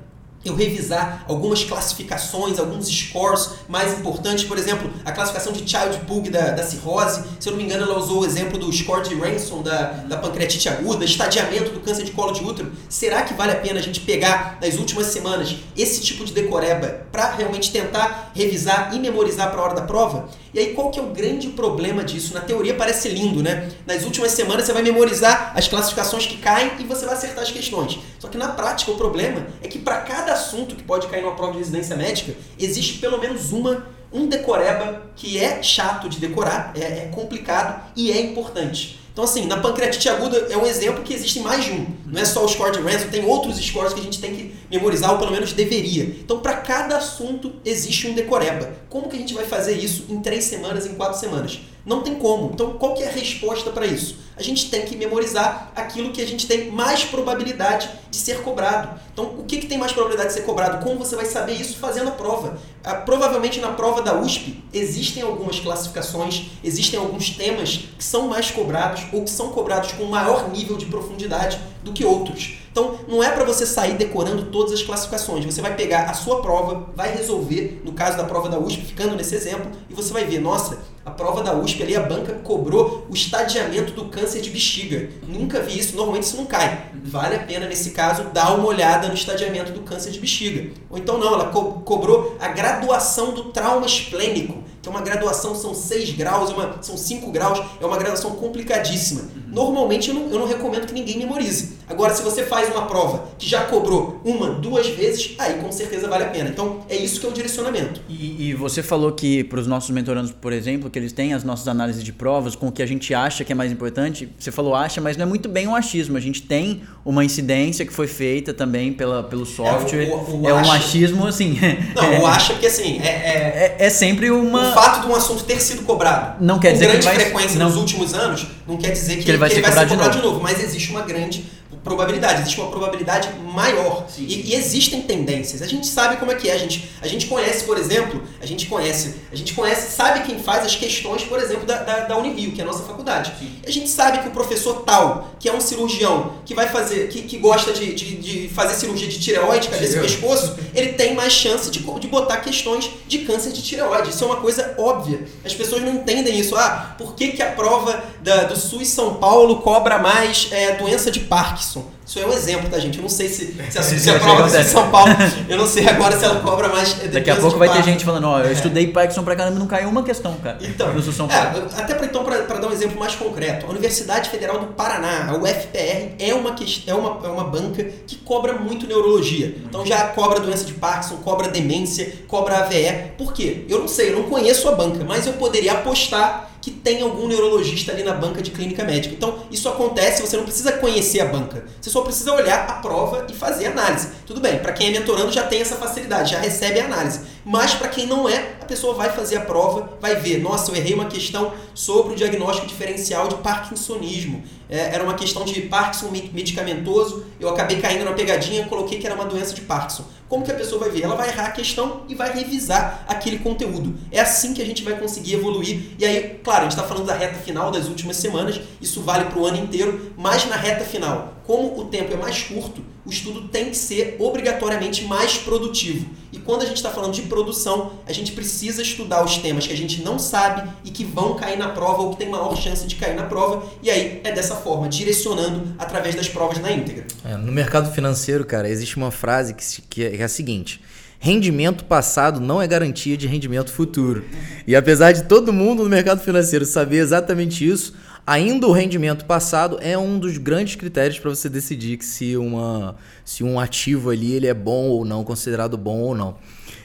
eu 0.50 0.56
revisar 0.56 1.26
algumas 1.28 1.64
classificações, 1.64 2.60
alguns 2.60 2.88
scores 2.88 3.52
mais 3.68 3.98
importantes, 4.00 4.44
por 4.44 4.58
exemplo, 4.58 4.90
a 5.04 5.12
classificação 5.12 5.54
de 5.54 5.60
Child 5.60 6.06
Pug 6.08 6.30
da, 6.30 6.52
da 6.52 6.64
cirrose, 6.64 7.24
se 7.40 7.48
eu 7.48 7.52
não 7.52 7.58
me 7.58 7.66
engano, 7.66 7.84
ela 7.84 7.98
usou 7.98 8.22
o 8.22 8.26
exemplo 8.26 8.58
do 8.58 8.72
score 8.72 9.08
de 9.08 9.16
Ransom 9.16 9.62
da, 9.62 9.84
da 10.08 10.18
pancreatite 10.18 10.70
aguda, 10.70 11.06
estadiamento 11.06 11.72
do 11.72 11.80
câncer 11.80 12.04
de 12.04 12.12
colo 12.12 12.32
de 12.32 12.44
útero. 12.44 12.72
Será 12.90 13.24
que 13.24 13.34
vale 13.34 13.52
a 13.52 13.56
pena 13.56 13.80
a 13.80 13.84
gente 13.84 14.00
pegar 14.02 14.58
nas 14.62 14.76
últimas 14.76 15.08
semanas 15.08 15.56
esse 15.76 16.02
tipo 16.02 16.24
de 16.24 16.34
decoreba 16.34 17.08
para 17.12 17.32
realmente 17.32 17.72
tentar 17.72 18.32
revisar 18.34 18.94
e 18.94 19.00
memorizar 19.00 19.52
para 19.52 19.62
a 19.62 19.64
hora 19.66 19.76
da 19.76 19.82
prova? 19.82 20.30
E 20.54 20.60
aí 20.60 20.74
qual 20.74 20.90
que 20.90 21.00
é 21.00 21.04
o 21.04 21.08
grande 21.08 21.50
problema 21.50 22.04
disso? 22.04 22.34
Na 22.34 22.40
teoria 22.40 22.74
parece 22.74 23.10
lindo, 23.10 23.44
né? 23.44 23.70
Nas 23.86 24.04
últimas 24.04 24.32
semanas 24.32 24.66
você 24.66 24.74
vai 24.74 24.82
memorizar 24.82 25.52
as 25.56 25.68
classificações 25.68 26.26
que 26.26 26.38
caem 26.38 26.72
e 26.80 26.84
você 26.84 27.06
vai 27.06 27.16
acertar 27.16 27.44
as 27.44 27.52
questões. 27.52 28.00
Só 28.20 28.28
que 28.28 28.38
na 28.38 28.50
prática 28.50 28.92
o 28.92 28.96
problema 28.96 29.46
é 29.62 29.68
que 29.68 29.80
para 29.80 29.98
cada 29.98 30.36
assunto 30.38 30.76
que 30.76 30.84
pode 30.84 31.08
cair 31.08 31.22
numa 31.22 31.36
prova 31.36 31.54
de 31.54 31.60
residência 31.60 31.96
médica, 31.96 32.34
existe 32.60 33.00
pelo 33.00 33.20
menos 33.20 33.52
uma 33.52 33.98
um 34.12 34.28
decoreba 34.28 35.04
que 35.16 35.38
é 35.38 35.62
chato 35.62 36.08
de 36.08 36.20
decorar, 36.20 36.72
é, 36.76 36.80
é 36.80 37.12
complicado 37.14 37.92
e 37.96 38.12
é 38.12 38.22
importante. 38.22 39.00
Então, 39.12 39.26
assim, 39.26 39.48
na 39.48 39.58
pancreatite 39.58 40.08
aguda 40.10 40.38
é 40.50 40.56
um 40.56 40.66
exemplo 40.66 41.04
que 41.04 41.12
existe 41.12 41.40
mais 41.40 41.66
de 41.66 41.72
um. 41.72 41.88
Não 42.06 42.22
é 42.22 42.24
só 42.24 42.46
o 42.46 42.48
score 42.48 42.72
de 42.72 42.80
Ransom, 42.80 43.08
tem 43.10 43.26
outros 43.26 43.58
scores 43.58 43.92
que 43.92 44.00
a 44.00 44.04
gente 44.04 44.22
tem 44.22 44.36
que 44.36 44.56
memorizar, 44.70 45.12
ou 45.12 45.18
pelo 45.18 45.32
menos 45.32 45.54
deveria. 45.54 46.04
Então, 46.04 46.40
para 46.40 46.58
cada 46.58 46.98
assunto 46.98 47.52
existe 47.66 48.08
um 48.08 48.14
decoreba. 48.14 48.70
Como 48.90 49.10
que 49.10 49.16
a 49.16 49.20
gente 49.20 49.34
vai 49.34 49.44
fazer 49.44 49.74
isso 49.74 50.06
em 50.08 50.22
três 50.22 50.44
semanas, 50.44 50.86
em 50.86 50.94
quatro 50.94 51.20
semanas? 51.20 51.60
Não 51.88 52.02
tem 52.02 52.16
como. 52.16 52.52
Então, 52.54 52.74
qual 52.74 52.94
que 52.94 53.02
é 53.02 53.08
a 53.08 53.12
resposta 53.12 53.72
para 53.72 53.86
isso? 53.86 54.18
A 54.36 54.44
gente 54.44 54.70
tem 54.70 54.82
que 54.82 54.94
memorizar 54.98 55.72
aquilo 55.74 56.12
que 56.12 56.22
a 56.22 56.28
gente 56.28 56.46
tem 56.46 56.70
mais 56.70 57.06
probabilidade 57.06 57.90
de 58.12 58.18
ser 58.18 58.44
cobrado. 58.44 59.00
Então, 59.14 59.36
o 59.38 59.46
que, 59.46 59.58
que 59.58 59.68
tem 59.68 59.78
mais 59.78 59.94
probabilidade 59.94 60.34
de 60.34 60.36
ser 60.36 60.46
cobrado? 60.46 60.84
Como 60.84 61.00
você 61.00 61.16
vai 61.16 61.26
saber 61.26 61.54
isso 61.54 61.78
fazendo 61.78 62.10
a 62.10 62.12
prova? 62.12 62.60
Ah, 62.84 62.96
provavelmente 62.96 63.62
na 63.62 63.70
prova 63.70 64.02
da 64.02 64.20
USP 64.20 64.62
existem 64.74 65.24
algumas 65.24 65.62
classificações, 65.62 66.48
existem 66.62 67.00
alguns 67.00 67.30
temas 67.30 67.86
que 67.98 68.04
são 68.04 68.28
mais 68.28 68.52
cobrados 68.52 69.04
ou 69.14 69.24
que 69.24 69.30
são 69.30 69.50
cobrados 69.50 69.94
com 69.94 70.04
maior 70.06 70.50
nível 70.52 70.76
de 70.76 70.88
profundidade 70.88 71.58
do 71.84 71.94
que 71.94 72.04
outros. 72.04 72.58
Então, 72.70 73.00
não 73.08 73.24
é 73.24 73.32
para 73.32 73.44
você 73.44 73.66
sair 73.66 73.96
decorando 73.96 74.52
todas 74.52 74.72
as 74.72 74.84
classificações. 74.84 75.44
Você 75.46 75.64
vai 75.64 75.76
pegar 75.76 76.04
a 76.04 76.14
sua 76.14 76.44
prova, 76.44 76.92
vai 76.96 77.12
resolver, 77.16 77.82
no 77.84 77.94
caso 77.94 78.18
da 78.18 78.24
prova 78.24 78.50
da 78.50 78.60
USP, 78.60 78.86
ficando 78.86 79.16
nesse 79.16 79.34
exemplo, 79.34 79.72
e 79.90 79.96
você 79.96 80.14
vai 80.14 80.26
ver, 80.26 80.40
nossa, 80.40 80.78
a 81.08 81.12
prova 81.12 81.42
da 81.42 81.56
USP 81.56 81.84
ali, 81.84 81.96
a 81.96 82.02
banca 82.02 82.34
cobrou 82.44 83.08
o 83.10 83.14
estadiamento 83.14 83.94
do 83.94 84.10
câncer 84.10 84.42
de 84.42 84.50
bexiga. 84.50 85.10
Nunca 85.26 85.62
vi 85.62 85.80
isso, 85.80 85.96
normalmente 85.96 86.24
isso 86.24 86.36
não 86.36 86.46
cai. 86.46 86.92
Vale 87.02 87.38
a 87.38 87.40
pena, 87.40 87.66
nesse 87.66 87.92
caso, 87.92 88.26
dar 88.34 88.54
uma 88.54 88.68
olhada 88.68 89.08
no 89.08 89.14
estadiamento 89.14 89.72
do 89.72 89.84
câncer 89.84 90.12
de 90.12 90.20
bexiga. 90.20 90.70
Ou 90.90 90.98
então 90.98 91.18
não, 91.18 91.34
ela 91.34 91.46
co 91.46 91.80
cobrou 91.86 92.36
a 92.42 92.50
graduação 92.50 93.32
do 93.32 93.46
trauma 93.46 93.86
esplênico 93.86 94.68
que 94.82 94.90
é 94.90 94.92
uma 94.92 95.02
graduação, 95.02 95.54
são 95.54 95.76
6 95.76 96.12
graus, 96.12 96.50
é 96.50 96.54
uma, 96.54 96.82
são 96.82 96.96
5 96.96 97.30
graus, 97.32 97.60
é 97.82 97.86
uma 97.86 97.98
graduação 97.98 98.32
complicadíssima. 98.32 99.22
Normalmente 99.58 100.10
eu 100.10 100.16
não, 100.16 100.30
eu 100.30 100.40
não 100.40 100.48
recomendo 100.48 100.86
que 100.86 100.94
ninguém 100.94 101.18
memorize. 101.18 101.78
Agora, 101.90 102.14
se 102.14 102.22
você 102.22 102.44
faz 102.44 102.70
uma 102.70 102.86
prova 102.86 103.26
que 103.40 103.50
já 103.50 103.62
cobrou 103.62 104.22
uma, 104.24 104.52
duas 104.52 104.88
vezes, 104.88 105.34
aí 105.40 105.56
com 105.56 105.72
certeza 105.72 106.08
vale 106.08 106.26
a 106.26 106.28
pena. 106.28 106.50
Então, 106.50 106.82
é 106.90 106.96
isso 106.96 107.20
que 107.20 107.26
é 107.26 107.30
o 107.30 107.32
direcionamento. 107.32 108.02
E, 108.08 108.50
e 108.50 108.54
você 108.54 108.84
falou 108.84 109.12
que 109.14 109.44
para 109.44 109.60
os 109.60 109.66
nossos 109.68 109.90
mentorandos, 109.90 110.32
por 110.32 110.54
exemplo, 110.54 110.90
que 110.90 111.00
eles 111.00 111.12
têm 111.12 111.34
as 111.34 111.44
nossas 111.44 111.68
análises 111.68 112.04
de 112.04 112.14
provas 112.14 112.56
com 112.56 112.68
o 112.68 112.72
que 112.72 112.84
a 112.84 112.86
gente 112.86 113.14
acha 113.14 113.44
que 113.44 113.52
é 113.52 113.56
mais 113.56 113.72
importante. 113.72 114.30
Você 114.38 114.52
falou 114.52 114.76
acha, 114.76 115.02
mas 115.02 115.18
não 115.18 115.24
é 115.24 115.26
muito 115.26 115.50
bem 115.50 115.68
um 115.68 115.76
achismo. 115.76 116.18
A 116.18 116.22
gente 116.22 116.44
tem 116.44 116.84
uma 117.04 117.26
incidência 117.26 117.86
que 117.86 117.94
foi 117.94 118.08
feita 118.08 118.54
também 118.54 118.94
pela, 118.94 119.24
pelo 119.24 119.46
software. 119.46 120.08
É, 120.08 120.14
o, 120.14 120.18
o, 120.18 120.42
o 120.42 120.50
é 120.50 120.54
um 120.54 120.72
achismo, 120.72 121.26
assim. 121.26 121.58
Não, 121.96 122.22
o 122.22 122.28
acha 122.28 122.54
porque 122.54 122.68
assim, 122.68 123.00
é, 123.00 123.08
é, 123.08 123.76
é, 123.80 123.86
é 123.86 123.90
sempre 123.90 124.30
uma 124.30 124.72
fato 124.74 125.02
de 125.02 125.12
um 125.12 125.16
assunto 125.16 125.44
ter 125.44 125.62
sido 125.62 125.84
cobrado 125.84 126.44
não 126.44 126.60
quer 126.60 126.70
com 126.70 126.74
dizer 126.74 126.88
grande 126.88 127.08
que 127.08 127.14
frequência 127.14 127.60
não. 127.60 127.68
nos 127.68 127.76
últimos 127.76 128.14
anos, 128.14 128.48
não 128.68 128.78
quer 128.78 128.92
dizer 128.92 129.18
que, 129.18 129.24
que 129.24 129.32
ele 129.32 129.38
vai, 129.38 129.47
ser, 129.50 129.56
ele 129.56 129.62
vai 129.62 129.72
cobrado 129.72 129.90
ser 129.90 129.96
cobrado 129.96 130.18
de 130.18 130.18
de 130.18 130.24
novo. 130.24 130.42
Mas 130.42 130.64
existe 130.64 130.92
uma 130.92 131.02
grande 131.02 131.46
probabilidade, 131.88 132.42
existe 132.42 132.60
uma 132.60 132.70
probabilidade 132.70 133.30
maior. 133.40 134.06
E, 134.18 134.52
e, 134.52 134.54
existem 134.54 135.02
tendências. 135.02 135.62
A 135.62 135.68
gente 135.68 135.88
sabe 135.88 136.18
como 136.18 136.32
é 136.32 136.36
que 136.36 136.50
é. 136.50 136.54
A 136.54 136.58
gente, 136.58 136.90
a 137.02 137.08
gente 137.08 137.26
conhece, 137.26 137.64
por 137.64 137.78
exemplo, 137.78 138.22
a 138.40 138.46
gente 138.46 138.68
conhece, 138.68 139.16
a 139.32 139.36
gente 139.36 139.54
conhece, 139.54 139.92
sabe 139.92 140.22
quem 140.22 140.38
faz 140.38 140.66
as 140.66 140.76
questões, 140.76 141.24
por 141.24 141.40
exemplo, 141.40 141.66
da, 141.66 141.82
da, 141.84 142.00
da 142.02 142.18
Unirio, 142.18 142.52
que 142.52 142.62
é 142.62 142.64
a 142.64 142.68
nossa 142.68 142.84
faculdade. 142.84 143.34
A 143.66 143.72
gente 143.72 143.90
sabe 143.90 144.20
que 144.20 144.28
o 144.28 144.32
professor 144.32 144.84
tal, 144.86 145.32
que 145.40 145.50
é 145.50 145.54
um 145.54 145.62
cirurgião, 145.62 146.34
que 146.46 146.54
vai 146.54 146.68
fazer, 146.68 147.10
que, 147.10 147.24
que 147.24 147.38
gosta 147.38 147.72
de, 147.74 147.94
de, 147.94 148.16
de 148.18 148.50
fazer 148.50 148.76
cirurgia 148.76 149.08
de 149.08 149.20
tireoide, 149.20 149.70
cabeça 149.70 149.98
e 149.98 150.02
pescoço, 150.02 150.56
ele 150.76 150.94
tem 150.94 151.16
mais 151.16 151.34
chance 151.34 151.72
de, 151.72 151.80
de 151.80 152.08
botar 152.08 152.38
questões 152.38 152.90
de 153.08 153.20
câncer 153.20 153.52
de 153.52 153.62
tireoide. 153.62 154.10
Isso 154.10 154.24
é 154.24 154.28
uma 154.28 154.38
coisa 154.38 154.76
óbvia. 154.78 155.26
As 155.46 155.54
pessoas 155.54 155.82
não 155.82 155.96
entendem 155.96 156.40
isso. 156.40 156.56
Ah, 156.56 156.96
por 156.98 157.16
que, 157.16 157.30
que 157.30 157.42
a 157.42 157.52
prova 157.52 158.04
da, 158.22 158.44
do 158.44 158.56
SUS 158.56 158.90
São 158.90 159.16
Paulo 159.16 159.62
cobra 159.62 159.98
mais 160.00 160.50
é, 160.52 160.74
doença 160.74 161.10
de 161.10 161.22
Parkinson? 161.22 161.77
Isso 162.06 162.20
é 162.20 162.26
um 162.26 162.32
exemplo, 162.32 162.70
tá, 162.70 162.80
gente? 162.80 162.98
Eu 162.98 163.02
não 163.02 163.10
sei 163.10 163.28
se, 163.28 163.54
se, 163.70 163.78
a, 163.78 163.84
se 163.84 164.10
a 164.10 164.18
prova 164.18 164.50
de 164.50 164.64
São 164.64 164.90
Paulo, 164.90 165.12
eu 165.50 165.58
não 165.58 165.68
sei 165.68 165.88
agora 165.88 166.18
se 166.18 166.24
ela 166.24 166.40
cobra 166.40 166.70
mais. 166.70 166.94
Daqui 167.12 167.30
a 167.30 167.36
pouco 167.36 167.58
vai 167.58 167.70
ter 167.70 167.84
gente 167.84 168.06
falando, 168.06 168.28
ó, 168.28 168.40
eu 168.40 168.50
é. 168.50 168.54
estudei 168.54 168.88
Parkinson 168.88 169.24
pra 169.24 169.36
caramba 169.36 169.58
e 169.58 169.60
não 169.60 169.68
caiu 169.68 169.90
uma 169.90 170.04
questão, 170.04 170.34
cara. 170.36 170.58
Então, 170.62 170.94
no 170.94 171.02
São 171.02 171.28
Paulo. 171.28 171.68
É, 171.76 171.82
até 171.82 171.96
pra, 171.96 172.06
então, 172.06 172.24
para 172.24 172.60
dar 172.60 172.68
um 172.68 172.72
exemplo 172.72 172.98
mais 172.98 173.14
concreto, 173.14 173.66
a 173.66 173.70
Universidade 173.70 174.30
Federal 174.30 174.60
do 174.60 174.68
Paraná, 174.68 175.30
a 175.30 175.36
UFPR, 175.36 176.16
é 176.18 176.34
uma, 176.34 176.56
é 176.88 176.94
uma, 176.94 177.28
é 177.28 177.30
uma 177.30 177.44
banca 177.44 177.84
que 178.06 178.16
cobra 178.16 178.54
muito 178.54 178.88
neurologia. 178.88 179.56
Então 179.66 179.86
já 179.86 180.08
cobra 180.08 180.40
doença 180.40 180.64
de 180.64 180.74
Parkinson, 180.74 181.18
cobra 181.18 181.50
demência, 181.50 182.14
cobra 182.28 182.60
AVE. 182.60 183.12
Por 183.18 183.34
quê? 183.34 183.66
Eu 183.68 183.80
não 183.80 183.88
sei, 183.88 184.12
eu 184.12 184.18
não 184.18 184.24
conheço 184.24 184.68
a 184.70 184.72
banca, 184.72 185.04
mas 185.04 185.28
eu 185.28 185.34
poderia 185.34 185.74
apostar 185.74 186.52
que 186.68 186.72
tem 186.72 187.02
algum 187.02 187.30
neurologista 187.30 187.94
ali 187.94 188.04
na 188.04 188.14
banca 188.14 188.42
de 188.42 188.52
clínica 188.52 188.84
médica. 188.84 189.16
Então, 189.16 189.40
isso 189.50 189.70
acontece, 189.70 190.22
você 190.22 190.36
não 190.36 190.44
precisa 190.44 190.74
conhecer 190.74 191.22
a 191.22 191.26
banca. 191.26 191.64
Você 191.80 191.90
só 191.90 192.02
precisa 192.02 192.34
olhar 192.34 192.68
a 192.68 192.74
prova 192.74 193.26
e 193.30 193.34
fazer 193.34 193.68
análise. 193.68 194.10
Tudo 194.26 194.42
bem, 194.42 194.60
para 194.60 194.74
quem 194.74 194.88
é 194.88 194.92
mentorando 194.92 195.32
já 195.32 195.44
tem 195.44 195.62
essa 195.62 195.78
facilidade, 195.78 196.32
já 196.32 196.40
recebe 196.40 196.82
a 196.82 196.84
análise. 196.84 197.22
Mas 197.50 197.74
para 197.74 197.88
quem 197.88 198.06
não 198.06 198.28
é, 198.28 198.58
a 198.62 198.66
pessoa 198.66 198.94
vai 198.94 199.10
fazer 199.10 199.38
a 199.38 199.42
prova, 199.42 199.98
vai 200.02 200.18
ver, 200.18 200.38
nossa, 200.42 200.70
eu 200.70 200.76
errei 200.76 200.94
uma 200.94 201.06
questão 201.06 201.54
sobre 201.74 202.12
o 202.12 202.16
diagnóstico 202.18 202.68
diferencial 202.68 203.30
de 203.30 203.36
parkinsonismo. 203.36 204.44
É, 204.70 204.94
era 204.94 205.02
uma 205.02 205.14
questão 205.14 205.46
de 205.46 205.62
Parkinson 205.62 206.10
medicamentoso, 206.34 207.26
eu 207.40 207.48
acabei 207.48 207.80
caindo 207.80 208.04
na 208.04 208.12
pegadinha, 208.12 208.66
coloquei 208.66 209.00
que 209.00 209.06
era 209.06 209.16
uma 209.16 209.24
doença 209.24 209.54
de 209.54 209.62
Parkinson. 209.62 210.04
Como 210.28 210.44
que 210.44 210.52
a 210.52 210.56
pessoa 210.56 210.82
vai 210.82 210.90
ver? 210.90 211.04
Ela 211.04 211.16
vai 211.16 211.30
errar 211.30 211.46
a 211.46 211.52
questão 211.52 212.02
e 212.10 212.16
vai 212.16 212.34
revisar 212.34 213.06
aquele 213.08 213.40
conteúdo. 213.40 213.96
É 214.12 214.20
assim 214.20 214.54
que 214.54 214.62
a 214.62 214.66
gente 214.66 214.84
vai 214.84 215.00
conseguir 215.00 215.36
evoluir. 215.36 215.96
E 215.98 216.06
aí, 216.06 216.42
claro, 216.44 216.60
a 216.60 216.64
gente 216.64 216.74
está 216.74 216.84
falando 216.84 217.06
da 217.06 217.14
reta 217.14 217.40
final 217.40 217.72
das 217.72 217.88
últimas 217.88 218.18
semanas, 218.18 218.60
isso 218.82 219.02
vale 219.04 219.24
para 219.24 219.40
o 219.40 219.46
ano 219.46 219.56
inteiro, 219.56 220.12
mas 220.18 220.46
na 220.50 220.58
reta 220.58 220.84
final, 220.84 221.36
como 221.48 221.80
o 221.80 221.86
tempo 221.86 222.14
é 222.14 222.18
mais 222.18 222.44
curto, 222.44 222.82
o 223.06 223.10
estudo 223.10 223.48
tem 223.48 223.70
que 223.70 223.78
ser 223.78 224.18
obrigatoriamente 224.20 225.06
mais 225.06 225.38
produtivo. 225.38 226.06
E 226.34 226.40
quando 226.40 226.64
a 226.64 226.66
gente 226.66 226.76
está 226.76 226.90
falando 226.90 227.14
de 227.14 227.22
produção, 227.22 227.94
a 228.06 228.12
gente 228.12 228.34
precisa 228.34 228.82
estudar 228.82 229.24
os 229.24 229.38
temas 229.38 229.66
que 229.66 229.72
a 229.72 229.78
gente 229.78 230.04
não 230.04 230.20
sabe 230.20 230.70
e 230.84 230.92
que 230.92 231.06
vão 231.06 231.36
cair 231.36 231.58
na 231.58 231.70
prova 231.70 232.02
ou 232.02 232.10
que 232.12 232.18
tem 232.18 232.28
maior 232.28 232.54
chance 232.58 232.86
de 232.86 232.98
cair 232.98 233.16
na 233.16 233.24
prova. 233.24 233.66
E 233.82 233.90
aí 233.90 234.20
é 234.26 234.32
dessa 234.34 234.58
forma, 234.58 234.90
direcionando 234.90 235.74
através 235.80 236.16
das 236.16 236.28
provas 236.28 236.60
na 236.60 236.70
íntegra. 236.70 237.08
É, 237.24 237.38
no 237.38 237.52
mercado 237.54 237.94
financeiro, 237.94 238.46
cara, 238.46 238.70
existe 238.70 238.98
uma 238.98 239.10
frase 239.10 239.54
que, 239.54 239.82
que 239.84 240.04
é 240.04 240.24
a 240.24 240.28
seguinte 240.28 240.82
rendimento 241.20 241.84
passado 241.86 242.40
não 242.40 242.62
é 242.62 242.68
garantia 242.68 243.18
de 243.18 243.28
rendimento 243.28 243.72
futuro. 243.72 244.24
E 244.66 244.76
apesar 244.76 245.12
de 245.14 245.24
todo 245.24 245.52
mundo 245.52 245.84
no 245.84 245.90
mercado 245.90 246.22
financeiro 246.22 246.64
saber 246.64 246.98
exatamente 246.98 247.68
isso, 247.68 247.96
ainda 248.28 248.68
o 248.68 248.74
rendimento 248.74 249.24
passado 249.24 249.80
é 249.82 249.98
um 249.98 250.20
dos 250.20 250.38
grandes 250.38 250.76
critérios 250.76 251.18
para 251.18 251.30
você 251.30 251.48
decidir 251.48 252.04
se, 252.04 252.36
uma, 252.36 252.98
se 253.24 253.42
um 253.42 253.58
ativo 253.58 254.10
ali 254.10 254.34
ele 254.34 254.48
é 254.48 254.54
bom 254.54 254.90
ou 254.90 255.06
não, 255.06 255.24
considerado 255.24 255.78
bom 255.78 256.00
ou 256.02 256.14
não. 256.14 256.36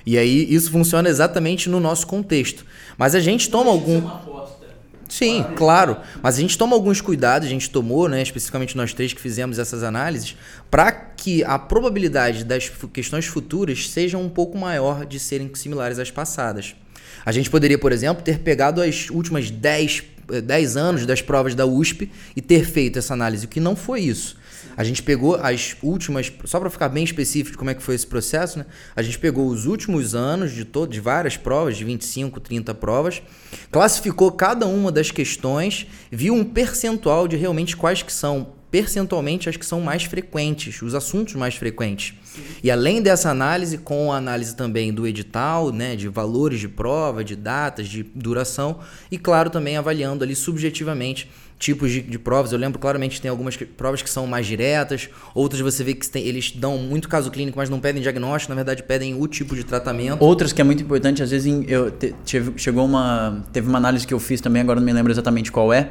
E 0.06 0.16
aí 0.16 0.46
isso 0.54 0.70
funciona 0.70 1.08
exatamente 1.08 1.68
no 1.68 1.80
nosso 1.80 2.06
contexto. 2.06 2.64
Mas 2.96 3.16
a 3.16 3.20
gente 3.20 3.50
toma 3.50 3.70
algum. 3.70 4.08
Sim, 5.08 5.44
claro. 5.56 5.96
Mas 6.22 6.36
a 6.36 6.40
gente 6.40 6.56
toma 6.56 6.74
alguns 6.74 7.00
cuidados, 7.00 7.46
a 7.46 7.50
gente 7.50 7.68
tomou, 7.68 8.08
né, 8.08 8.22
especificamente 8.22 8.76
nós 8.76 8.94
três 8.94 9.12
que 9.12 9.20
fizemos 9.20 9.58
essas 9.58 9.82
análises, 9.82 10.36
para 10.70 10.90
que 10.92 11.44
a 11.44 11.58
probabilidade 11.58 12.44
das 12.44 12.70
questões 12.92 13.26
futuras 13.26 13.90
seja 13.90 14.16
um 14.16 14.28
pouco 14.28 14.56
maior 14.56 15.04
de 15.04 15.18
serem 15.18 15.50
similares 15.54 15.98
às 15.98 16.10
passadas. 16.10 16.74
A 17.26 17.30
gente 17.30 17.50
poderia, 17.50 17.78
por 17.78 17.92
exemplo, 17.92 18.22
ter 18.22 18.38
pegado 18.38 18.80
as 18.80 19.10
últimas 19.10 19.50
10 19.50 20.02
10 20.40 20.76
anos 20.76 21.06
das 21.06 21.20
provas 21.20 21.54
da 21.54 21.66
USP 21.66 22.10
e 22.34 22.40
ter 22.40 22.64
feito 22.64 22.98
essa 22.98 23.12
análise, 23.12 23.46
o 23.46 23.48
que 23.48 23.60
não 23.60 23.76
foi 23.76 24.00
isso. 24.00 24.36
A 24.76 24.84
gente 24.84 25.02
pegou 25.02 25.34
as 25.34 25.76
últimas, 25.82 26.32
só 26.44 26.58
para 26.58 26.70
ficar 26.70 26.88
bem 26.88 27.04
específico 27.04 27.52
de 27.52 27.58
como 27.58 27.70
é 27.70 27.74
que 27.74 27.82
foi 27.82 27.94
esse 27.94 28.06
processo, 28.06 28.58
né? 28.58 28.66
A 28.94 29.02
gente 29.02 29.18
pegou 29.18 29.48
os 29.48 29.66
últimos 29.66 30.14
anos 30.14 30.52
de, 30.52 30.64
todo, 30.64 30.90
de 30.90 31.00
várias 31.00 31.36
provas, 31.36 31.76
de 31.76 31.84
25, 31.84 32.40
30 32.40 32.74
provas, 32.74 33.22
classificou 33.70 34.32
cada 34.32 34.66
uma 34.66 34.90
das 34.90 35.10
questões, 35.10 35.86
viu 36.10 36.34
um 36.34 36.44
percentual 36.44 37.28
de 37.28 37.36
realmente 37.36 37.76
quais 37.76 38.02
que 38.02 38.12
são 38.12 38.61
percentualmente 38.72 39.50
as 39.50 39.56
que 39.56 39.66
são 39.66 39.82
mais 39.82 40.04
frequentes, 40.04 40.80
os 40.80 40.94
assuntos 40.94 41.34
mais 41.34 41.54
frequentes. 41.54 42.14
Sim. 42.24 42.40
E 42.64 42.70
além 42.70 43.02
dessa 43.02 43.28
análise, 43.28 43.76
com 43.76 44.10
a 44.10 44.16
análise 44.16 44.56
também 44.56 44.90
do 44.92 45.06
edital, 45.06 45.70
né, 45.70 45.94
de 45.94 46.08
valores 46.08 46.58
de 46.58 46.68
prova, 46.68 47.22
de 47.22 47.36
datas, 47.36 47.86
de 47.86 48.02
duração, 48.02 48.78
e 49.10 49.18
claro, 49.18 49.50
também 49.50 49.76
avaliando 49.76 50.24
ali 50.24 50.34
subjetivamente 50.34 51.28
tipos 51.58 51.92
de, 51.92 52.00
de, 52.00 52.18
provas. 52.18 52.50
Eu 52.50 52.58
lembro 52.58 52.78
claramente 52.78 53.16
que 53.16 53.20
tem 53.20 53.30
algumas 53.30 53.54
que, 53.54 53.64
provas 53.64 54.00
que 54.00 54.10
são 54.10 54.26
mais 54.26 54.46
diretas, 54.46 55.08
outras 55.34 55.60
você 55.60 55.84
vê 55.84 55.94
que 55.94 56.08
tem, 56.08 56.26
eles 56.26 56.50
dão 56.50 56.78
muito 56.78 57.08
caso 57.08 57.30
clínico, 57.30 57.58
mas 57.58 57.68
não 57.68 57.78
pedem 57.78 58.02
diagnóstico, 58.02 58.50
na 58.50 58.56
verdade 58.56 58.82
pedem 58.82 59.14
o 59.14 59.28
tipo 59.28 59.54
de 59.54 59.62
tratamento. 59.62 60.20
Outras 60.24 60.52
que 60.52 60.60
é 60.60 60.64
muito 60.64 60.82
importante, 60.82 61.22
às 61.22 61.30
vezes 61.30 61.46
em, 61.46 61.64
eu 61.68 61.90
te, 61.90 62.14
chegou 62.56 62.84
uma 62.84 63.44
teve 63.52 63.68
uma 63.68 63.78
análise 63.78 64.06
que 64.06 64.14
eu 64.14 64.18
fiz 64.18 64.40
também, 64.40 64.62
agora 64.62 64.80
não 64.80 64.86
me 64.86 64.92
lembro 64.92 65.12
exatamente 65.12 65.52
qual 65.52 65.72
é, 65.72 65.90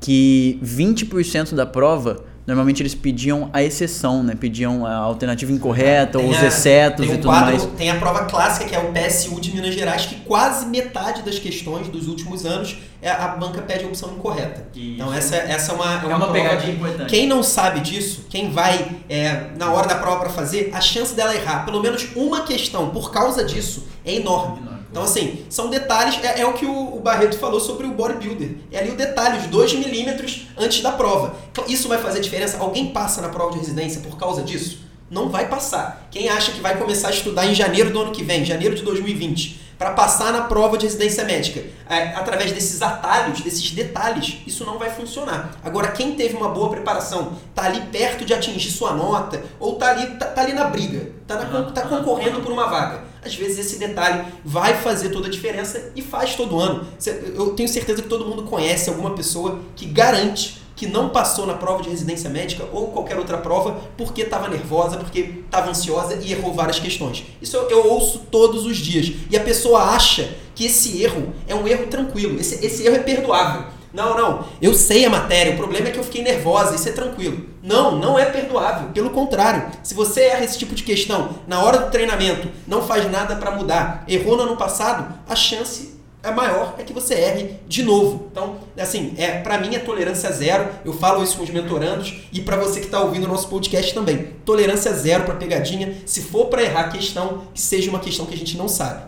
que 0.00 0.58
20% 0.62 1.54
da 1.54 1.66
prova 1.66 2.24
normalmente 2.48 2.82
eles 2.82 2.94
pediam 2.94 3.50
a 3.52 3.62
exceção, 3.62 4.22
né? 4.22 4.34
Pediam 4.34 4.86
a 4.86 4.94
alternativa 4.96 5.52
incorreta, 5.52 6.18
ou 6.18 6.30
os 6.30 6.42
excetos 6.42 7.04
e 7.04 7.10
tudo 7.10 7.24
quadro, 7.24 7.44
mais. 7.44 7.66
Tem 7.76 7.90
a 7.90 7.96
prova 7.96 8.24
clássica, 8.24 8.64
que 8.64 8.74
é 8.74 8.78
o 8.78 8.90
PSU 8.90 9.38
de 9.38 9.54
Minas 9.54 9.74
Gerais, 9.74 10.06
que 10.06 10.14
quase 10.20 10.64
metade 10.64 11.20
das 11.22 11.38
questões 11.38 11.88
dos 11.88 12.08
últimos 12.08 12.46
anos 12.46 12.78
é 13.02 13.10
a 13.10 13.28
banca 13.28 13.60
pede 13.60 13.84
a 13.84 13.88
opção 13.88 14.12
incorreta. 14.14 14.66
Isso. 14.74 14.94
Então 14.94 15.12
essa, 15.12 15.36
essa 15.36 15.72
é 15.72 15.74
uma, 15.74 15.84
é 15.92 16.06
uma, 16.06 16.12
é 16.12 16.16
uma 16.16 16.32
pegadinha 16.32 16.72
importante. 16.72 17.10
Quem 17.10 17.26
não 17.26 17.42
sabe 17.42 17.80
disso, 17.80 18.24
quem 18.30 18.50
vai 18.50 18.96
é, 19.10 19.50
na 19.58 19.70
hora 19.70 19.86
da 19.86 19.96
prova 19.96 20.20
para 20.20 20.30
fazer, 20.30 20.70
a 20.72 20.80
chance 20.80 21.14
dela 21.14 21.34
errar 21.34 21.66
pelo 21.66 21.82
menos 21.82 22.08
uma 22.16 22.44
questão 22.44 22.88
por 22.88 23.12
causa 23.12 23.44
disso 23.44 23.86
é 24.06 24.14
enorme. 24.14 24.58
enorme. 24.58 24.77
Então, 24.90 25.02
assim, 25.02 25.44
são 25.50 25.68
detalhes, 25.68 26.18
é, 26.22 26.40
é 26.40 26.46
o 26.46 26.54
que 26.54 26.64
o, 26.64 26.96
o, 26.96 27.00
Barreto 27.00 27.38
falou 27.38 27.60
sobre 27.60 27.86
o 27.86 27.92
bodybuilder. 27.92 28.56
É 28.72 28.78
ali 28.78 28.90
o 28.90 28.96
detalhe, 28.96 29.38
os 29.38 29.46
2 29.46 29.74
milímetros 29.74 30.46
antes 30.56 30.80
da 30.80 30.92
prova. 30.92 31.36
Então, 31.52 31.64
isso 31.68 31.88
vai 31.88 31.98
fazer 31.98 32.20
diferença? 32.20 32.58
Alguém 32.58 32.86
passa 32.90 33.20
na 33.20 33.28
prova 33.28 33.52
de 33.52 33.58
residência 33.58 34.00
por 34.00 34.16
causa 34.16 34.42
disso? 34.42 34.80
Não 35.10 35.28
vai 35.28 35.48
passar. 35.48 36.08
Quem 36.10 36.28
acha 36.28 36.52
que 36.52 36.60
vai 36.60 36.76
começar 36.76 37.08
a 37.08 37.10
estudar 37.10 37.46
em 37.46 37.54
janeiro 37.54 37.90
do 37.90 38.00
ano 38.00 38.12
que 38.12 38.22
vem, 38.22 38.44
janeiro 38.44 38.74
de 38.74 38.82
2020, 38.82 39.68
para 39.78 39.92
passar 39.92 40.32
na 40.32 40.42
prova 40.42 40.76
de 40.76 40.86
residência 40.86 41.24
médica, 41.24 41.62
é, 41.88 42.08
através 42.08 42.50
desses 42.50 42.82
atalhos, 42.82 43.40
desses 43.42 43.70
detalhes, 43.70 44.38
isso 44.46 44.64
não 44.64 44.76
vai 44.76 44.90
funcionar. 44.90 45.56
Agora, 45.62 45.92
quem 45.92 46.14
teve 46.14 46.36
uma 46.36 46.48
boa 46.48 46.68
preparação, 46.68 47.34
tá 47.54 47.64
ali 47.64 47.80
perto 47.92 48.24
de 48.24 48.34
atingir 48.34 48.70
sua 48.70 48.92
nota, 48.92 49.40
ou 49.60 49.76
tá 49.76 49.90
ali, 49.90 50.06
tá, 50.16 50.26
tá 50.26 50.40
ali 50.42 50.52
na 50.52 50.64
briga, 50.64 51.12
tá, 51.26 51.36
na, 51.36 51.62
tá 51.70 51.82
concorrendo 51.82 52.40
por 52.40 52.52
uma 52.52 52.66
vaga 52.66 53.07
às 53.24 53.34
vezes 53.34 53.58
esse 53.58 53.78
detalhe 53.78 54.24
vai 54.44 54.74
fazer 54.74 55.10
toda 55.10 55.28
a 55.28 55.30
diferença 55.30 55.92
e 55.94 56.02
faz 56.02 56.34
todo 56.34 56.58
ano. 56.58 56.86
Eu 57.34 57.50
tenho 57.50 57.68
certeza 57.68 58.02
que 58.02 58.08
todo 58.08 58.26
mundo 58.26 58.44
conhece 58.44 58.88
alguma 58.88 59.10
pessoa 59.10 59.60
que 59.76 59.86
garante 59.86 60.58
que 60.78 60.86
não 60.86 61.08
passou 61.08 61.44
na 61.44 61.54
prova 61.54 61.82
de 61.82 61.90
residência 61.90 62.30
médica 62.30 62.64
ou 62.72 62.86
qualquer 62.88 63.18
outra 63.18 63.36
prova 63.36 63.80
porque 63.96 64.22
estava 64.22 64.46
nervosa, 64.48 64.96
porque 64.96 65.40
estava 65.44 65.70
ansiosa 65.70 66.20
e 66.22 66.30
errou 66.30 66.54
várias 66.54 66.78
questões. 66.78 67.24
Isso 67.42 67.56
eu, 67.56 67.84
ouço 67.88 68.20
todos 68.30 68.64
os 68.64 68.76
dias. 68.76 69.12
E 69.28 69.36
a 69.36 69.40
pessoa 69.40 69.82
acha 69.82 70.36
que 70.54 70.66
esse 70.66 71.02
erro 71.02 71.32
é 71.48 71.54
um 71.54 71.66
erro 71.66 71.88
tranquilo, 71.88 72.38
esse, 72.38 72.64
esse 72.64 72.86
erro 72.86 72.94
é 72.94 73.00
perdoável. 73.00 73.77
Não, 73.92 74.16
não. 74.16 74.44
Eu 74.60 74.74
sei 74.74 75.04
a 75.04 75.10
matéria. 75.10 75.54
O 75.54 75.56
problema 75.56 75.88
é 75.88 75.90
que 75.90 75.98
eu 75.98 76.04
fiquei 76.04 76.22
nervosa. 76.22 76.74
Isso 76.74 76.88
é 76.88 76.92
tranquilo. 76.92 77.46
Não, 77.62 77.98
não 77.98 78.18
é 78.18 78.24
perdoável. 78.26 78.90
Pelo 78.90 79.10
contrário, 79.10 79.66
se 79.82 79.94
você 79.94 80.22
erra 80.22 80.44
esse 80.44 80.58
tipo 80.58 80.74
de 80.74 80.82
questão 80.82 81.30
na 81.46 81.62
hora 81.62 81.78
do 81.78 81.90
treinamento, 81.90 82.48
não 82.66 82.82
faz 82.82 83.10
nada 83.10 83.36
para 83.36 83.50
mudar, 83.50 84.04
errou 84.06 84.36
no 84.36 84.44
ano 84.44 84.56
passado, 84.56 85.14
a 85.28 85.34
chance 85.34 85.98
é 86.22 86.32
maior 86.32 86.74
é 86.78 86.82
que 86.82 86.92
você 86.92 87.14
erre 87.14 87.60
de 87.66 87.82
novo. 87.82 88.28
Então, 88.30 88.56
assim, 88.76 89.14
é 89.16 89.38
para 89.38 89.58
mim 89.58 89.74
é 89.74 89.78
tolerância 89.78 90.30
zero. 90.32 90.68
Eu 90.84 90.92
falo 90.92 91.22
isso 91.22 91.36
com 91.36 91.44
os 91.44 91.50
mentorandos 91.50 92.14
e 92.32 92.40
para 92.40 92.56
você 92.56 92.80
que 92.80 92.86
está 92.86 93.00
ouvindo 93.00 93.24
o 93.24 93.28
nosso 93.28 93.48
podcast 93.48 93.94
também. 93.94 94.34
Tolerância 94.44 94.92
zero 94.92 95.24
para 95.24 95.36
pegadinha. 95.36 95.96
Se 96.06 96.22
for 96.22 96.46
para 96.46 96.62
errar 96.62 96.80
a 96.80 96.88
questão, 96.88 97.42
que 97.54 97.60
seja 97.60 97.88
uma 97.90 98.00
questão 98.00 98.26
que 98.26 98.34
a 98.34 98.38
gente 98.38 98.56
não 98.56 98.68
sabe. 98.68 99.02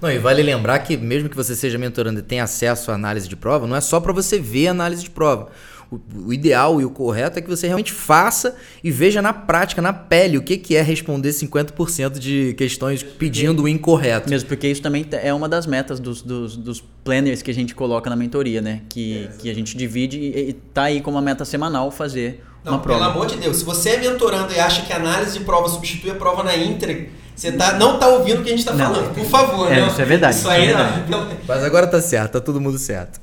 Não, 0.00 0.10
e 0.10 0.18
vale 0.18 0.42
lembrar 0.42 0.78
que 0.80 0.96
mesmo 0.96 1.28
que 1.28 1.36
você 1.36 1.54
seja 1.54 1.76
mentorando 1.76 2.20
e 2.20 2.22
tenha 2.22 2.44
acesso 2.44 2.90
à 2.90 2.94
análise 2.94 3.28
de 3.28 3.36
prova, 3.36 3.66
não 3.66 3.76
é 3.76 3.80
só 3.80 4.00
para 4.00 4.12
você 4.12 4.38
ver 4.38 4.68
a 4.68 4.70
análise 4.70 5.02
de 5.02 5.10
prova. 5.10 5.48
O, 5.90 6.00
o, 6.26 6.32
ideal 6.32 6.80
e 6.80 6.84
o 6.84 6.90
correto 6.90 7.38
é 7.38 7.42
que 7.42 7.48
você 7.48 7.66
realmente 7.66 7.92
faça 7.92 8.56
e 8.82 8.92
veja 8.92 9.20
na 9.20 9.32
prática, 9.32 9.82
na 9.82 9.92
pele, 9.92 10.38
o 10.38 10.42
que, 10.42 10.56
que 10.56 10.76
é 10.76 10.82
responder 10.82 11.30
50% 11.30 12.18
de 12.18 12.54
questões 12.54 13.02
pedindo 13.02 13.64
o 13.64 13.68
incorreto. 13.68 14.30
Mesmo 14.30 14.48
porque 14.48 14.68
isso 14.68 14.80
também 14.80 15.04
é 15.10 15.34
uma 15.34 15.48
das 15.48 15.66
metas 15.66 15.98
dos, 15.98 16.22
dos, 16.22 16.56
dos 16.56 16.80
planners 17.02 17.42
que 17.42 17.50
a 17.50 17.54
gente 17.54 17.74
coloca 17.74 18.08
na 18.08 18.14
mentoria, 18.14 18.62
né? 18.62 18.82
Que, 18.88 19.24
é, 19.24 19.36
que 19.36 19.50
a 19.50 19.54
gente 19.54 19.76
divide 19.76 20.16
e, 20.16 20.50
e 20.50 20.52
tá 20.52 20.84
aí 20.84 21.00
como 21.00 21.16
uma 21.16 21.22
meta 21.22 21.44
semanal 21.44 21.90
fazer 21.90 22.44
não, 22.64 22.74
uma 22.74 22.78
prova. 22.78 23.00
Pelo 23.00 23.10
amor 23.10 23.26
de 23.26 23.36
Deus, 23.36 23.56
se 23.56 23.64
você 23.64 23.90
é 23.90 23.96
mentorando 23.98 24.52
e 24.52 24.60
acha 24.60 24.82
que 24.82 24.92
a 24.92 24.96
análise 24.96 25.38
de 25.38 25.44
prova 25.44 25.68
substitui 25.68 26.12
a 26.12 26.14
prova 26.14 26.44
na 26.44 26.56
íntegra, 26.56 27.08
você 27.40 27.52
tá, 27.52 27.72
não 27.78 27.98
tá 27.98 28.06
ouvindo 28.06 28.40
o 28.40 28.44
que 28.44 28.50
a 28.50 28.52
gente 28.54 28.66
tá 28.66 28.76
falando. 28.76 29.14
Por 29.14 29.24
favor, 29.24 29.72
é, 29.72 29.86
Isso 29.86 30.02
é 30.02 30.04
verdade. 30.04 30.36
Isso 30.36 30.46
aí 30.46 30.64
é 30.64 30.66
verdade. 30.66 31.10
não. 31.10 31.26
Mas 31.48 31.64
agora 31.64 31.86
tá 31.86 31.98
certo, 31.98 32.32
tá 32.32 32.40
todo 32.40 32.60
mundo 32.60 32.76
certo. 32.76 33.18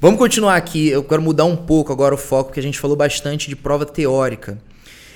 Vamos 0.00 0.18
continuar 0.18 0.56
aqui. 0.56 0.88
Eu 0.88 1.04
quero 1.04 1.22
mudar 1.22 1.44
um 1.44 1.54
pouco 1.54 1.92
agora 1.92 2.12
o 2.12 2.18
foco, 2.18 2.50
que 2.52 2.58
a 2.58 2.62
gente 2.62 2.80
falou 2.80 2.96
bastante 2.96 3.48
de 3.48 3.54
prova 3.54 3.86
teórica. 3.86 4.58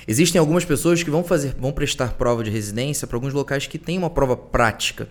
Existem 0.07 0.39
algumas 0.39 0.63
pessoas 0.63 1.03
que 1.03 1.09
vão 1.09 1.21
fazer, 1.21 1.53
vão 1.59 1.73
prestar 1.73 2.13
prova 2.13 2.41
de 2.41 2.49
residência 2.49 3.05
para 3.05 3.17
alguns 3.17 3.33
locais 3.33 3.67
que 3.67 3.77
têm 3.77 3.97
uma 3.97 4.09
prova 4.09 4.37
prática. 4.37 5.09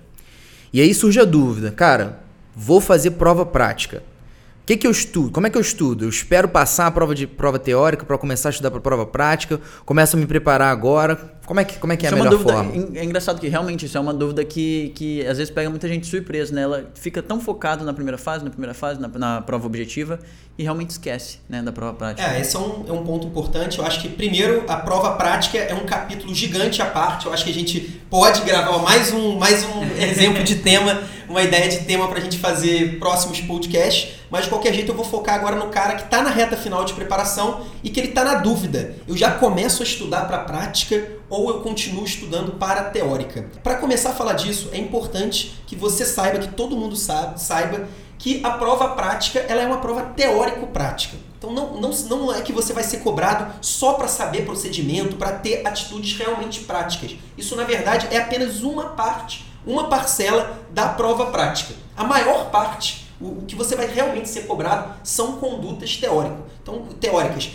E 0.72 0.80
aí 0.80 0.94
surge 0.94 1.20
a 1.20 1.24
dúvida, 1.26 1.70
cara, 1.70 2.20
vou 2.56 2.80
fazer 2.80 3.10
prova 3.10 3.44
prática 3.44 4.02
que, 4.68 4.76
que 4.76 4.86
eu 4.86 4.90
estudo? 4.90 5.30
Como 5.30 5.46
é 5.46 5.50
que 5.50 5.56
eu 5.56 5.62
estudo? 5.62 6.04
Eu 6.04 6.10
espero 6.10 6.46
passar 6.46 6.88
a 6.88 6.90
prova 6.90 7.14
de 7.14 7.26
prova 7.26 7.58
teórica 7.58 8.04
para 8.04 8.18
começar 8.18 8.50
a 8.50 8.52
estudar 8.52 8.70
para 8.70 8.80
prova 8.80 9.06
prática? 9.06 9.58
Começo 9.86 10.14
a 10.14 10.20
me 10.20 10.26
preparar 10.26 10.70
agora? 10.70 11.37
Como 11.48 11.60
é 11.60 11.64
que, 11.64 11.78
como 11.78 11.90
é, 11.94 11.96
que 11.96 12.04
é 12.04 12.10
a 12.10 12.12
melhor 12.12 12.28
dúvida, 12.28 12.52
forma? 12.52 12.72
É 12.94 13.02
engraçado 13.02 13.40
que 13.40 13.48
realmente 13.48 13.86
isso 13.86 13.96
é 13.96 14.00
uma 14.00 14.12
dúvida 14.12 14.44
que, 14.44 14.92
que 14.94 15.26
às 15.26 15.38
vezes 15.38 15.50
pega 15.50 15.70
muita 15.70 15.88
gente 15.88 16.06
surpresa, 16.06 16.54
né? 16.54 16.60
Ela 16.60 16.90
fica 16.94 17.22
tão 17.22 17.40
focada 17.40 17.82
na 17.86 17.94
primeira 17.94 18.18
fase, 18.18 18.44
na 18.44 18.50
primeira 18.50 18.74
fase, 18.74 19.00
na, 19.00 19.08
na 19.08 19.40
prova 19.40 19.66
objetiva 19.66 20.20
e 20.58 20.62
realmente 20.62 20.90
esquece 20.90 21.38
né, 21.48 21.62
da 21.62 21.72
prova 21.72 21.94
prática. 21.94 22.28
É, 22.28 22.38
esse 22.38 22.54
é 22.54 22.58
um, 22.58 22.84
é 22.86 22.92
um 22.92 23.02
ponto 23.02 23.26
importante. 23.26 23.78
Eu 23.78 23.86
acho 23.86 23.98
que, 24.02 24.10
primeiro, 24.10 24.64
a 24.68 24.76
prova 24.76 25.12
prática 25.12 25.56
é 25.56 25.72
um 25.72 25.86
capítulo 25.86 26.34
gigante 26.34 26.82
à 26.82 26.86
parte. 26.86 27.24
Eu 27.24 27.32
acho 27.32 27.44
que 27.44 27.50
a 27.50 27.54
gente 27.54 27.80
pode 28.10 28.42
gravar 28.42 28.76
mais 28.80 29.10
um, 29.10 29.38
mais 29.38 29.64
um 29.64 29.84
exemplo 30.02 30.44
de 30.44 30.56
tema, 30.56 31.02
uma 31.30 31.42
ideia 31.42 31.66
de 31.66 31.78
tema 31.84 32.08
para 32.08 32.18
a 32.18 32.20
gente 32.20 32.38
fazer 32.38 32.98
próximos 32.98 33.40
podcasts. 33.40 34.16
Mas 34.30 34.44
de 34.44 34.50
qualquer 34.50 34.74
jeito 34.74 34.92
eu 34.92 34.96
vou 34.96 35.04
focar 35.04 35.36
agora 35.36 35.56
no 35.56 35.68
cara 35.68 35.94
que 35.94 36.02
está 36.02 36.20
na 36.20 36.28
reta 36.28 36.58
final 36.58 36.84
de 36.84 36.92
preparação 36.92 37.64
e 37.82 37.88
que 37.88 37.98
ele 38.00 38.08
está 38.08 38.22
na 38.22 38.34
dúvida. 38.34 38.96
Eu 39.06 39.16
já 39.16 39.30
começo 39.30 39.82
a 39.82 39.86
estudar 39.86 40.26
para 40.26 40.36
a 40.36 40.44
prática 40.44 41.17
ou 41.28 41.50
eu 41.50 41.60
continuo 41.60 42.04
estudando 42.04 42.52
para 42.52 42.80
a 42.80 42.84
teórica? 42.84 43.46
Para 43.62 43.76
começar 43.76 44.10
a 44.10 44.14
falar 44.14 44.34
disso, 44.34 44.68
é 44.72 44.78
importante 44.78 45.60
que 45.66 45.76
você 45.76 46.04
saiba, 46.04 46.38
que 46.38 46.54
todo 46.54 46.76
mundo 46.76 46.96
sabe, 46.96 47.40
saiba 47.40 47.88
que 48.18 48.40
a 48.44 48.50
prova 48.50 48.88
prática 48.90 49.38
ela 49.40 49.62
é 49.62 49.66
uma 49.66 49.78
prova 49.78 50.02
teórico-prática. 50.02 51.16
Então 51.38 51.52
não, 51.52 51.80
não, 51.80 51.90
não 51.90 52.34
é 52.34 52.42
que 52.42 52.52
você 52.52 52.72
vai 52.72 52.82
ser 52.82 52.98
cobrado 52.98 53.54
só 53.60 53.92
para 53.92 54.08
saber 54.08 54.44
procedimento, 54.44 55.16
para 55.16 55.32
ter 55.32 55.66
atitudes 55.66 56.18
realmente 56.18 56.60
práticas. 56.60 57.14
Isso, 57.36 57.54
na 57.54 57.62
verdade, 57.62 58.08
é 58.10 58.18
apenas 58.18 58.62
uma 58.62 58.90
parte, 58.90 59.46
uma 59.64 59.88
parcela 59.88 60.58
da 60.70 60.88
prova 60.88 61.26
prática. 61.26 61.74
A 61.96 62.02
maior 62.02 62.50
parte 62.50 63.07
o, 63.20 63.44
que 63.46 63.56
você 63.56 63.74
vai 63.74 63.86
realmente 63.86 64.28
ser 64.28 64.42
cobrado 64.42 64.94
são 65.02 65.32
condutas 65.38 65.96
teóricas. 65.96 66.38
Então, 66.62 66.86
teóricas. 67.00 67.50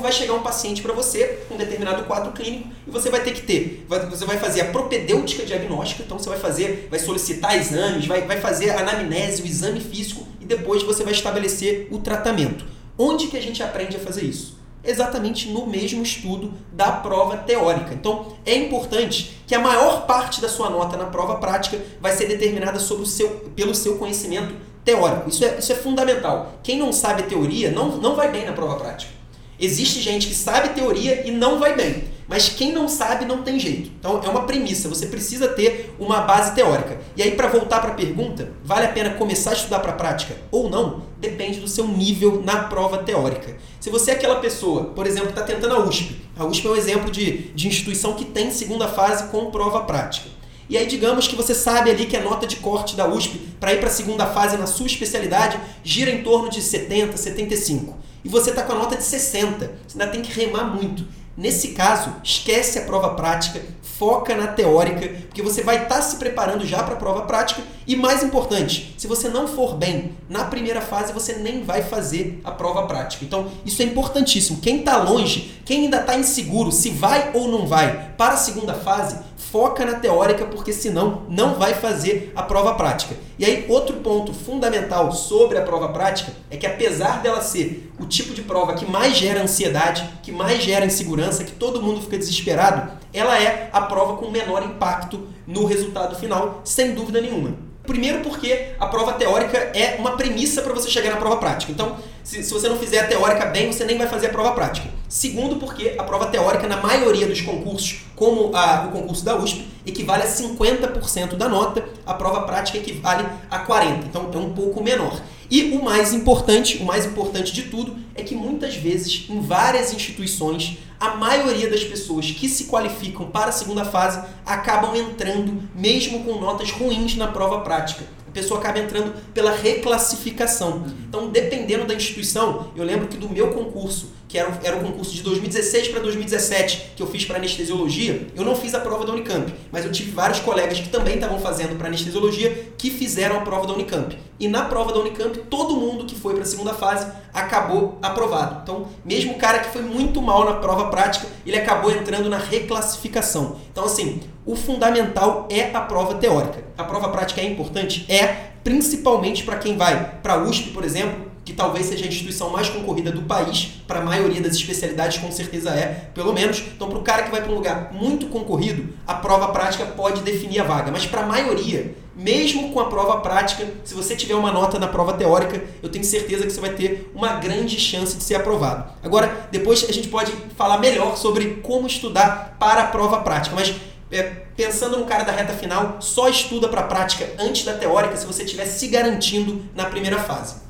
vai 0.00 0.12
chegar 0.12 0.34
um 0.34 0.42
paciente 0.42 0.82
para 0.82 0.92
você 0.92 1.44
com 1.48 1.54
um 1.54 1.58
determinado 1.58 2.04
quadro 2.04 2.32
clínico 2.32 2.68
e 2.86 2.90
você 2.90 3.10
vai 3.10 3.22
ter 3.22 3.32
que 3.32 3.42
ter, 3.42 3.86
você 4.10 4.24
vai 4.24 4.38
fazer 4.38 4.62
a 4.62 4.64
propedêutica 4.66 5.44
diagnóstica, 5.44 6.02
então 6.02 6.18
você 6.18 6.28
vai 6.28 6.38
fazer, 6.38 6.88
vai 6.90 6.98
solicitar 6.98 7.56
exames, 7.56 8.06
vai, 8.06 8.22
vai 8.22 8.40
fazer 8.40 8.70
a 8.70 8.80
anamnese, 8.80 9.42
o 9.42 9.46
exame 9.46 9.80
físico 9.80 10.26
e 10.40 10.44
depois 10.44 10.82
você 10.82 11.04
vai 11.04 11.12
estabelecer 11.12 11.88
o 11.90 11.98
tratamento. 11.98 12.64
Onde 12.98 13.28
que 13.28 13.36
a 13.36 13.42
gente 13.42 13.62
aprende 13.62 13.96
a 13.96 14.00
fazer 14.00 14.24
isso? 14.24 14.64
exatamente 14.84 15.48
no 15.48 15.66
mesmo 15.66 16.02
estudo 16.02 16.52
da 16.72 16.92
prova 16.92 17.38
teórica. 17.38 17.94
Então, 17.94 18.36
é 18.44 18.54
importante 18.54 19.40
que 19.46 19.54
a 19.54 19.58
maior 19.58 20.06
parte 20.06 20.40
da 20.40 20.48
sua 20.48 20.68
nota 20.68 20.96
na 20.96 21.06
prova 21.06 21.36
prática 21.36 21.80
vai 22.00 22.12
ser 22.12 22.26
determinada 22.26 22.78
sobre 22.78 23.04
o 23.04 23.06
seu, 23.06 23.30
pelo 23.56 23.74
seu 23.74 23.96
conhecimento 23.96 24.54
teórico. 24.84 25.28
Isso 25.28 25.44
é, 25.44 25.58
isso 25.58 25.72
é 25.72 25.74
fundamental. 25.74 26.54
Quem 26.62 26.78
não 26.78 26.92
sabe 26.92 27.24
teoria 27.24 27.70
não, 27.70 27.96
não 27.96 28.14
vai 28.14 28.30
bem 28.30 28.44
na 28.44 28.52
prova 28.52 28.76
prática. 28.76 29.12
Existe 29.58 30.00
gente 30.00 30.26
que 30.26 30.34
sabe 30.34 30.70
teoria 30.70 31.26
e 31.26 31.30
não 31.30 31.58
vai 31.58 31.74
bem. 31.74 32.04
Mas 32.26 32.48
quem 32.48 32.72
não 32.72 32.88
sabe 32.88 33.24
não 33.24 33.42
tem 33.42 33.58
jeito. 33.58 33.90
Então 33.98 34.20
é 34.24 34.28
uma 34.28 34.44
premissa, 34.44 34.88
você 34.88 35.06
precisa 35.06 35.48
ter 35.48 35.94
uma 35.98 36.22
base 36.22 36.54
teórica. 36.54 36.98
E 37.16 37.22
aí, 37.22 37.32
para 37.32 37.48
voltar 37.48 37.80
para 37.80 37.90
a 37.90 37.94
pergunta, 37.94 38.50
vale 38.64 38.86
a 38.86 38.92
pena 38.92 39.10
começar 39.10 39.50
a 39.50 39.54
estudar 39.54 39.80
para 39.80 39.92
a 39.92 39.94
prática 39.94 40.34
ou 40.50 40.70
não? 40.70 41.02
Depende 41.18 41.60
do 41.60 41.68
seu 41.68 41.86
nível 41.86 42.42
na 42.42 42.64
prova 42.64 42.98
teórica. 42.98 43.56
Se 43.78 43.90
você 43.90 44.12
é 44.12 44.14
aquela 44.14 44.36
pessoa, 44.36 44.84
por 44.86 45.06
exemplo, 45.06 45.32
que 45.32 45.38
está 45.38 45.44
tentando 45.44 45.74
a 45.74 45.80
USP, 45.80 46.16
a 46.36 46.44
USP 46.44 46.66
é 46.66 46.70
um 46.70 46.76
exemplo 46.76 47.10
de, 47.10 47.52
de 47.54 47.68
instituição 47.68 48.14
que 48.14 48.24
tem 48.24 48.50
segunda 48.50 48.88
fase 48.88 49.28
com 49.28 49.50
prova 49.50 49.82
prática. 49.82 50.33
E 50.68 50.78
aí, 50.78 50.86
digamos 50.86 51.28
que 51.28 51.36
você 51.36 51.54
sabe 51.54 51.90
ali 51.90 52.06
que 52.06 52.16
a 52.16 52.22
nota 52.22 52.46
de 52.46 52.56
corte 52.56 52.96
da 52.96 53.06
USP 53.06 53.38
para 53.60 53.72
ir 53.72 53.80
para 53.80 53.88
a 53.88 53.92
segunda 53.92 54.26
fase 54.26 54.56
na 54.56 54.66
sua 54.66 54.86
especialidade 54.86 55.60
gira 55.82 56.10
em 56.10 56.22
torno 56.22 56.48
de 56.48 56.62
70, 56.62 57.16
75. 57.16 57.96
E 58.24 58.28
você 58.28 58.50
está 58.50 58.62
com 58.62 58.72
a 58.72 58.78
nota 58.78 58.96
de 58.96 59.04
60. 59.04 59.72
Você 59.86 60.00
ainda 60.00 60.10
tem 60.10 60.22
que 60.22 60.32
remar 60.32 60.64
muito. 60.64 61.04
Nesse 61.36 61.68
caso, 61.68 62.14
esquece 62.22 62.78
a 62.78 62.82
prova 62.82 63.10
prática, 63.14 63.60
foca 63.82 64.36
na 64.36 64.46
teórica, 64.46 65.08
porque 65.26 65.42
você 65.42 65.62
vai 65.62 65.82
estar 65.82 65.96
tá 65.96 66.02
se 66.02 66.16
preparando 66.16 66.64
já 66.64 66.80
para 66.82 66.94
a 66.94 66.96
prova 66.96 67.22
prática. 67.22 67.60
E 67.86 67.96
mais 67.96 68.22
importante, 68.22 68.94
se 68.96 69.08
você 69.08 69.28
não 69.28 69.48
for 69.48 69.74
bem 69.74 70.12
na 70.28 70.44
primeira 70.44 70.80
fase, 70.80 71.12
você 71.12 71.34
nem 71.34 71.64
vai 71.64 71.82
fazer 71.82 72.40
a 72.44 72.52
prova 72.52 72.86
prática. 72.86 73.24
Então, 73.24 73.50
isso 73.66 73.82
é 73.82 73.84
importantíssimo. 73.84 74.60
Quem 74.60 74.78
está 74.78 74.96
longe, 74.96 75.60
quem 75.64 75.84
ainda 75.84 76.00
está 76.00 76.16
inseguro 76.16 76.70
se 76.70 76.90
vai 76.90 77.32
ou 77.34 77.48
não 77.48 77.66
vai 77.66 78.12
para 78.16 78.34
a 78.34 78.38
segunda 78.38 78.74
fase, 78.74 79.18
foca 79.54 79.84
na 79.84 79.94
teórica, 79.94 80.46
porque 80.46 80.72
senão 80.72 81.22
não 81.28 81.54
vai 81.54 81.74
fazer 81.74 82.32
a 82.34 82.42
prova 82.42 82.74
prática. 82.74 83.14
E 83.38 83.44
aí, 83.44 83.66
outro 83.68 83.98
ponto 83.98 84.34
fundamental 84.34 85.12
sobre 85.12 85.56
a 85.56 85.62
prova 85.62 85.90
prática 85.90 86.32
é 86.50 86.56
que, 86.56 86.66
apesar 86.66 87.22
dela 87.22 87.40
ser 87.40 87.88
o 88.00 88.04
tipo 88.04 88.34
de 88.34 88.42
prova 88.42 88.74
que 88.74 88.84
mais 88.84 89.16
gera 89.16 89.40
ansiedade, 89.40 90.10
que 90.24 90.32
mais 90.32 90.60
gera 90.60 90.84
insegurança, 90.84 91.44
que 91.44 91.52
todo 91.52 91.80
mundo 91.80 92.00
fica 92.00 92.18
desesperado, 92.18 92.98
ela 93.12 93.40
é 93.40 93.70
a 93.72 93.82
prova 93.82 94.16
com 94.16 94.28
menor 94.28 94.64
impacto 94.64 95.28
no 95.46 95.66
resultado 95.66 96.16
final, 96.16 96.60
sem 96.64 96.92
dúvida 96.92 97.20
nenhuma. 97.20 97.54
Primeiro 97.86 98.22
porque 98.22 98.70
a 98.80 98.88
prova 98.88 99.12
teórica 99.12 99.56
é 99.72 99.94
uma 100.00 100.16
premissa 100.16 100.62
para 100.62 100.72
você 100.72 100.90
chegar 100.90 101.10
na 101.10 101.16
prova 101.18 101.36
prática. 101.36 101.70
Então, 101.70 101.96
se, 102.24 102.42
se, 102.42 102.52
você 102.52 102.68
não 102.68 102.76
fizer 102.76 102.98
a 102.98 103.06
teórica 103.06 103.46
bem, 103.46 103.70
você 103.70 103.84
nem 103.84 103.98
vai 103.98 104.08
fazer 104.08 104.26
a 104.26 104.30
prova 104.30 104.50
prática. 104.50 104.88
Segundo 105.14 105.54
porque 105.60 105.94
a 105.96 106.02
prova 106.02 106.26
teórica, 106.26 106.66
na 106.66 106.78
maioria 106.78 107.24
dos 107.24 107.40
concursos, 107.40 108.00
como 108.16 108.50
a, 108.52 108.88
o 108.88 108.90
concurso 108.90 109.24
da 109.24 109.38
USP, 109.38 109.64
equivale 109.86 110.24
a 110.24 110.26
50% 110.26 111.36
da 111.36 111.48
nota, 111.48 111.88
a 112.04 112.14
prova 112.14 112.40
prática 112.40 112.78
equivale 112.78 113.24
a 113.48 113.64
40%. 113.64 114.06
Então, 114.06 114.28
é 114.34 114.36
um 114.38 114.52
pouco 114.52 114.82
menor. 114.82 115.22
E 115.48 115.70
o 115.72 115.84
mais 115.84 116.12
importante, 116.12 116.78
o 116.78 116.84
mais 116.84 117.06
importante 117.06 117.52
de 117.52 117.62
tudo, 117.62 117.96
é 118.12 118.24
que 118.24 118.34
muitas 118.34 118.74
vezes, 118.74 119.26
em 119.30 119.40
várias 119.40 119.94
instituições, 119.94 120.78
a 120.98 121.14
maioria 121.14 121.70
das 121.70 121.84
pessoas 121.84 122.32
que 122.32 122.48
se 122.48 122.64
qualificam 122.64 123.26
para 123.26 123.50
a 123.50 123.52
segunda 123.52 123.84
fase 123.84 124.20
acabam 124.44 124.96
entrando 124.96 125.62
mesmo 125.76 126.24
com 126.24 126.40
notas 126.40 126.72
ruins 126.72 127.14
na 127.14 127.28
prova 127.28 127.60
prática 127.60 128.04
pessoa 128.34 128.58
acaba 128.58 128.80
entrando 128.80 129.14
pela 129.32 129.52
reclassificação. 129.52 130.84
Então, 131.08 131.30
dependendo 131.30 131.86
da 131.86 131.94
instituição, 131.94 132.72
eu 132.74 132.84
lembro 132.84 133.06
que 133.06 133.16
do 133.16 133.30
meu 133.30 133.52
concurso, 133.54 134.12
que 134.34 134.38
era, 134.38 134.52
era 134.64 134.76
um 134.76 134.82
concurso 134.82 135.14
de 135.14 135.22
2016 135.22 135.88
para 135.88 136.00
2017, 136.00 136.94
que 136.96 137.02
eu 137.04 137.06
fiz 137.06 137.24
para 137.24 137.36
anestesiologia, 137.36 138.26
eu 138.34 138.44
não 138.44 138.56
fiz 138.56 138.74
a 138.74 138.80
prova 138.80 139.06
da 139.06 139.12
Unicamp, 139.12 139.54
mas 139.70 139.84
eu 139.84 139.92
tive 139.92 140.10
vários 140.10 140.40
colegas 140.40 140.80
que 140.80 140.88
também 140.88 141.14
estavam 141.14 141.38
fazendo 141.38 141.78
para 141.78 141.86
anestesiologia 141.86 142.72
que 142.76 142.90
fizeram 142.90 143.36
a 143.36 143.42
prova 143.42 143.64
da 143.68 143.74
Unicamp. 143.74 144.18
E 144.40 144.48
na 144.48 144.64
prova 144.64 144.92
da 144.92 144.98
Unicamp, 144.98 145.38
todo 145.48 145.76
mundo 145.76 146.04
que 146.04 146.16
foi 146.16 146.34
para 146.34 146.42
a 146.42 146.46
segunda 146.46 146.74
fase 146.74 147.06
acabou 147.32 147.96
aprovado. 148.02 148.62
Então, 148.64 148.88
mesmo 149.04 149.34
o 149.34 149.38
cara 149.38 149.60
que 149.60 149.70
foi 149.70 149.82
muito 149.82 150.20
mal 150.20 150.44
na 150.44 150.54
prova 150.54 150.90
prática, 150.90 151.28
ele 151.46 151.56
acabou 151.56 151.92
entrando 151.92 152.28
na 152.28 152.38
reclassificação. 152.38 153.60
Então, 153.70 153.84
assim, 153.84 154.20
o 154.44 154.56
fundamental 154.56 155.46
é 155.48 155.70
a 155.72 155.80
prova 155.80 156.16
teórica. 156.16 156.64
A 156.76 156.82
prova 156.82 157.08
prática 157.10 157.40
é 157.40 157.44
importante? 157.44 158.04
É, 158.12 158.50
principalmente 158.64 159.44
para 159.44 159.58
quem 159.58 159.76
vai 159.76 160.16
para 160.20 160.34
a 160.34 160.42
USP, 160.42 160.70
por 160.70 160.82
exemplo, 160.82 161.23
que 161.44 161.52
talvez 161.52 161.86
seja 161.86 162.04
a 162.04 162.08
instituição 162.08 162.50
mais 162.50 162.68
concorrida 162.68 163.12
do 163.12 163.22
país, 163.22 163.72
para 163.86 164.00
a 164.00 164.04
maioria 164.04 164.40
das 164.40 164.54
especialidades 164.54 165.18
com 165.18 165.30
certeza 165.30 165.70
é, 165.70 166.10
pelo 166.14 166.32
menos. 166.32 166.62
Então, 166.74 166.88
para 166.88 166.98
o 166.98 167.02
cara 167.02 167.22
que 167.24 167.30
vai 167.30 167.42
para 167.42 167.52
um 167.52 167.56
lugar 167.56 167.92
muito 167.92 168.26
concorrido, 168.26 168.94
a 169.06 169.14
prova 169.14 169.48
prática 169.48 169.84
pode 169.84 170.22
definir 170.22 170.60
a 170.60 170.64
vaga. 170.64 170.90
Mas 170.90 171.04
para 171.06 171.22
a 171.22 171.26
maioria, 171.26 171.94
mesmo 172.16 172.72
com 172.72 172.80
a 172.80 172.86
prova 172.86 173.18
prática, 173.18 173.66
se 173.84 173.94
você 173.94 174.14
tiver 174.16 174.34
uma 174.34 174.52
nota 174.52 174.78
na 174.78 174.86
prova 174.86 175.12
teórica, 175.14 175.62
eu 175.82 175.88
tenho 175.88 176.04
certeza 176.04 176.46
que 176.46 176.52
você 176.52 176.60
vai 176.60 176.70
ter 176.70 177.10
uma 177.14 177.34
grande 177.34 177.78
chance 177.78 178.16
de 178.16 178.22
ser 178.22 178.36
aprovado. 178.36 178.92
Agora, 179.02 179.48
depois 179.50 179.84
a 179.88 179.92
gente 179.92 180.08
pode 180.08 180.32
falar 180.56 180.78
melhor 180.78 181.16
sobre 181.16 181.60
como 181.62 181.86
estudar 181.86 182.56
para 182.58 182.82
a 182.82 182.86
prova 182.86 183.18
prática, 183.18 183.54
mas 183.54 183.74
é, 184.10 184.22
pensando 184.56 184.96
no 184.96 185.06
cara 185.06 185.24
da 185.24 185.32
reta 185.32 185.52
final, 185.52 185.96
só 186.00 186.28
estuda 186.28 186.68
para 186.68 186.82
a 186.82 186.84
prática 186.84 187.28
antes 187.38 187.64
da 187.64 187.74
teórica 187.74 188.16
se 188.16 188.24
você 188.24 188.44
estiver 188.44 188.66
se 188.66 188.86
garantindo 188.86 189.62
na 189.74 189.86
primeira 189.86 190.18
fase. 190.18 190.63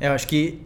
Eu 0.00 0.12
acho 0.12 0.26
que 0.26 0.60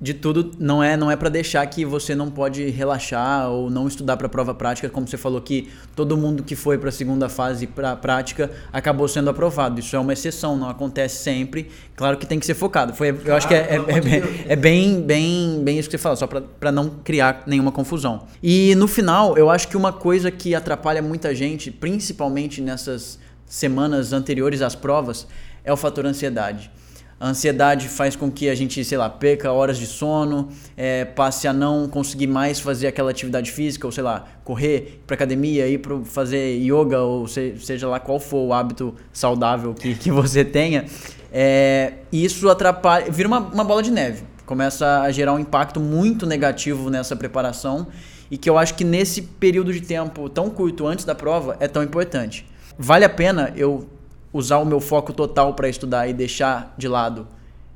de 0.00 0.14
tudo, 0.14 0.52
não 0.58 0.82
é 0.82 0.96
não 0.96 1.10
é 1.10 1.16
para 1.16 1.28
deixar 1.28 1.66
que 1.66 1.84
você 1.84 2.14
não 2.14 2.30
pode 2.30 2.70
relaxar 2.70 3.50
ou 3.50 3.68
não 3.68 3.86
estudar 3.86 4.16
para 4.16 4.26
prova 4.26 4.54
prática, 4.54 4.88
como 4.88 5.06
você 5.06 5.18
falou 5.18 5.40
que 5.40 5.68
todo 5.94 6.16
mundo 6.16 6.42
que 6.42 6.56
foi 6.56 6.78
para 6.78 6.88
a 6.88 6.92
segunda 6.92 7.28
fase 7.28 7.66
para 7.66 7.94
prática 7.94 8.50
acabou 8.72 9.06
sendo 9.06 9.28
aprovado. 9.28 9.78
Isso 9.78 9.94
é 9.94 9.98
uma 9.98 10.14
exceção, 10.14 10.56
não 10.56 10.70
acontece 10.70 11.22
sempre. 11.22 11.68
Claro 11.94 12.16
que 12.16 12.24
tem 12.24 12.38
que 12.38 12.46
ser 12.46 12.54
focado. 12.54 12.94
Foi, 12.94 13.14
eu 13.24 13.36
acho 13.36 13.46
que 13.46 13.54
é, 13.54 13.58
é, 13.58 13.76
é, 13.76 14.52
é, 14.52 14.56
bem, 14.56 15.02
bem, 15.02 15.62
bem 15.62 15.78
isso 15.78 15.90
que 15.90 15.98
você 15.98 16.02
falou, 16.02 16.16
só 16.16 16.26
para 16.26 16.72
não 16.72 16.88
criar 17.04 17.42
nenhuma 17.46 17.70
confusão. 17.70 18.26
E 18.42 18.74
no 18.76 18.88
final, 18.88 19.36
eu 19.36 19.50
acho 19.50 19.68
que 19.68 19.76
uma 19.76 19.92
coisa 19.92 20.30
que 20.30 20.54
atrapalha 20.54 21.02
muita 21.02 21.34
gente, 21.34 21.70
principalmente 21.70 22.62
nessas 22.62 23.18
semanas 23.44 24.14
anteriores 24.14 24.62
às 24.62 24.74
provas, 24.74 25.26
é 25.62 25.72
o 25.72 25.76
fator 25.76 26.06
ansiedade. 26.06 26.70
A 27.18 27.28
ansiedade 27.28 27.88
faz 27.88 28.14
com 28.14 28.30
que 28.30 28.48
a 28.48 28.54
gente, 28.54 28.84
sei 28.84 28.98
lá, 28.98 29.08
perca 29.08 29.50
horas 29.50 29.78
de 29.78 29.86
sono, 29.86 30.50
é, 30.76 31.04
passe 31.04 31.48
a 31.48 31.52
não 31.52 31.88
conseguir 31.88 32.26
mais 32.26 32.60
fazer 32.60 32.88
aquela 32.88 33.10
atividade 33.10 33.50
física, 33.50 33.86
ou 33.86 33.92
sei 33.92 34.04
lá, 34.04 34.26
correr 34.44 35.00
para 35.06 35.14
academia, 35.14 35.66
ir 35.66 35.78
para 35.78 35.98
fazer 36.04 36.58
yoga, 36.58 37.00
ou 37.00 37.26
seja 37.26 37.88
lá 37.88 37.98
qual 37.98 38.20
for 38.20 38.46
o 38.48 38.52
hábito 38.52 38.94
saudável 39.12 39.72
que, 39.72 39.94
que 39.94 40.10
você 40.10 40.44
tenha. 40.44 40.84
É, 41.32 41.94
isso 42.12 42.48
atrapalha, 42.50 43.10
vira 43.10 43.28
uma, 43.28 43.40
uma 43.40 43.64
bola 43.64 43.82
de 43.82 43.90
neve. 43.90 44.24
Começa 44.44 45.00
a 45.00 45.10
gerar 45.10 45.32
um 45.32 45.38
impacto 45.38 45.80
muito 45.80 46.26
negativo 46.26 46.90
nessa 46.90 47.16
preparação 47.16 47.86
e 48.30 48.36
que 48.36 48.48
eu 48.48 48.58
acho 48.58 48.74
que 48.74 48.84
nesse 48.84 49.22
período 49.22 49.72
de 49.72 49.80
tempo 49.80 50.28
tão 50.28 50.50
curto 50.50 50.86
antes 50.86 51.04
da 51.04 51.14
prova 51.14 51.56
é 51.60 51.66
tão 51.66 51.82
importante. 51.82 52.46
Vale 52.78 53.06
a 53.06 53.08
pena 53.08 53.52
eu 53.56 53.88
usar 54.36 54.58
o 54.58 54.64
meu 54.64 54.80
foco 54.80 55.12
total 55.12 55.54
para 55.54 55.68
estudar 55.68 56.08
e 56.08 56.12
deixar 56.12 56.74
de 56.76 56.88
lado 56.88 57.26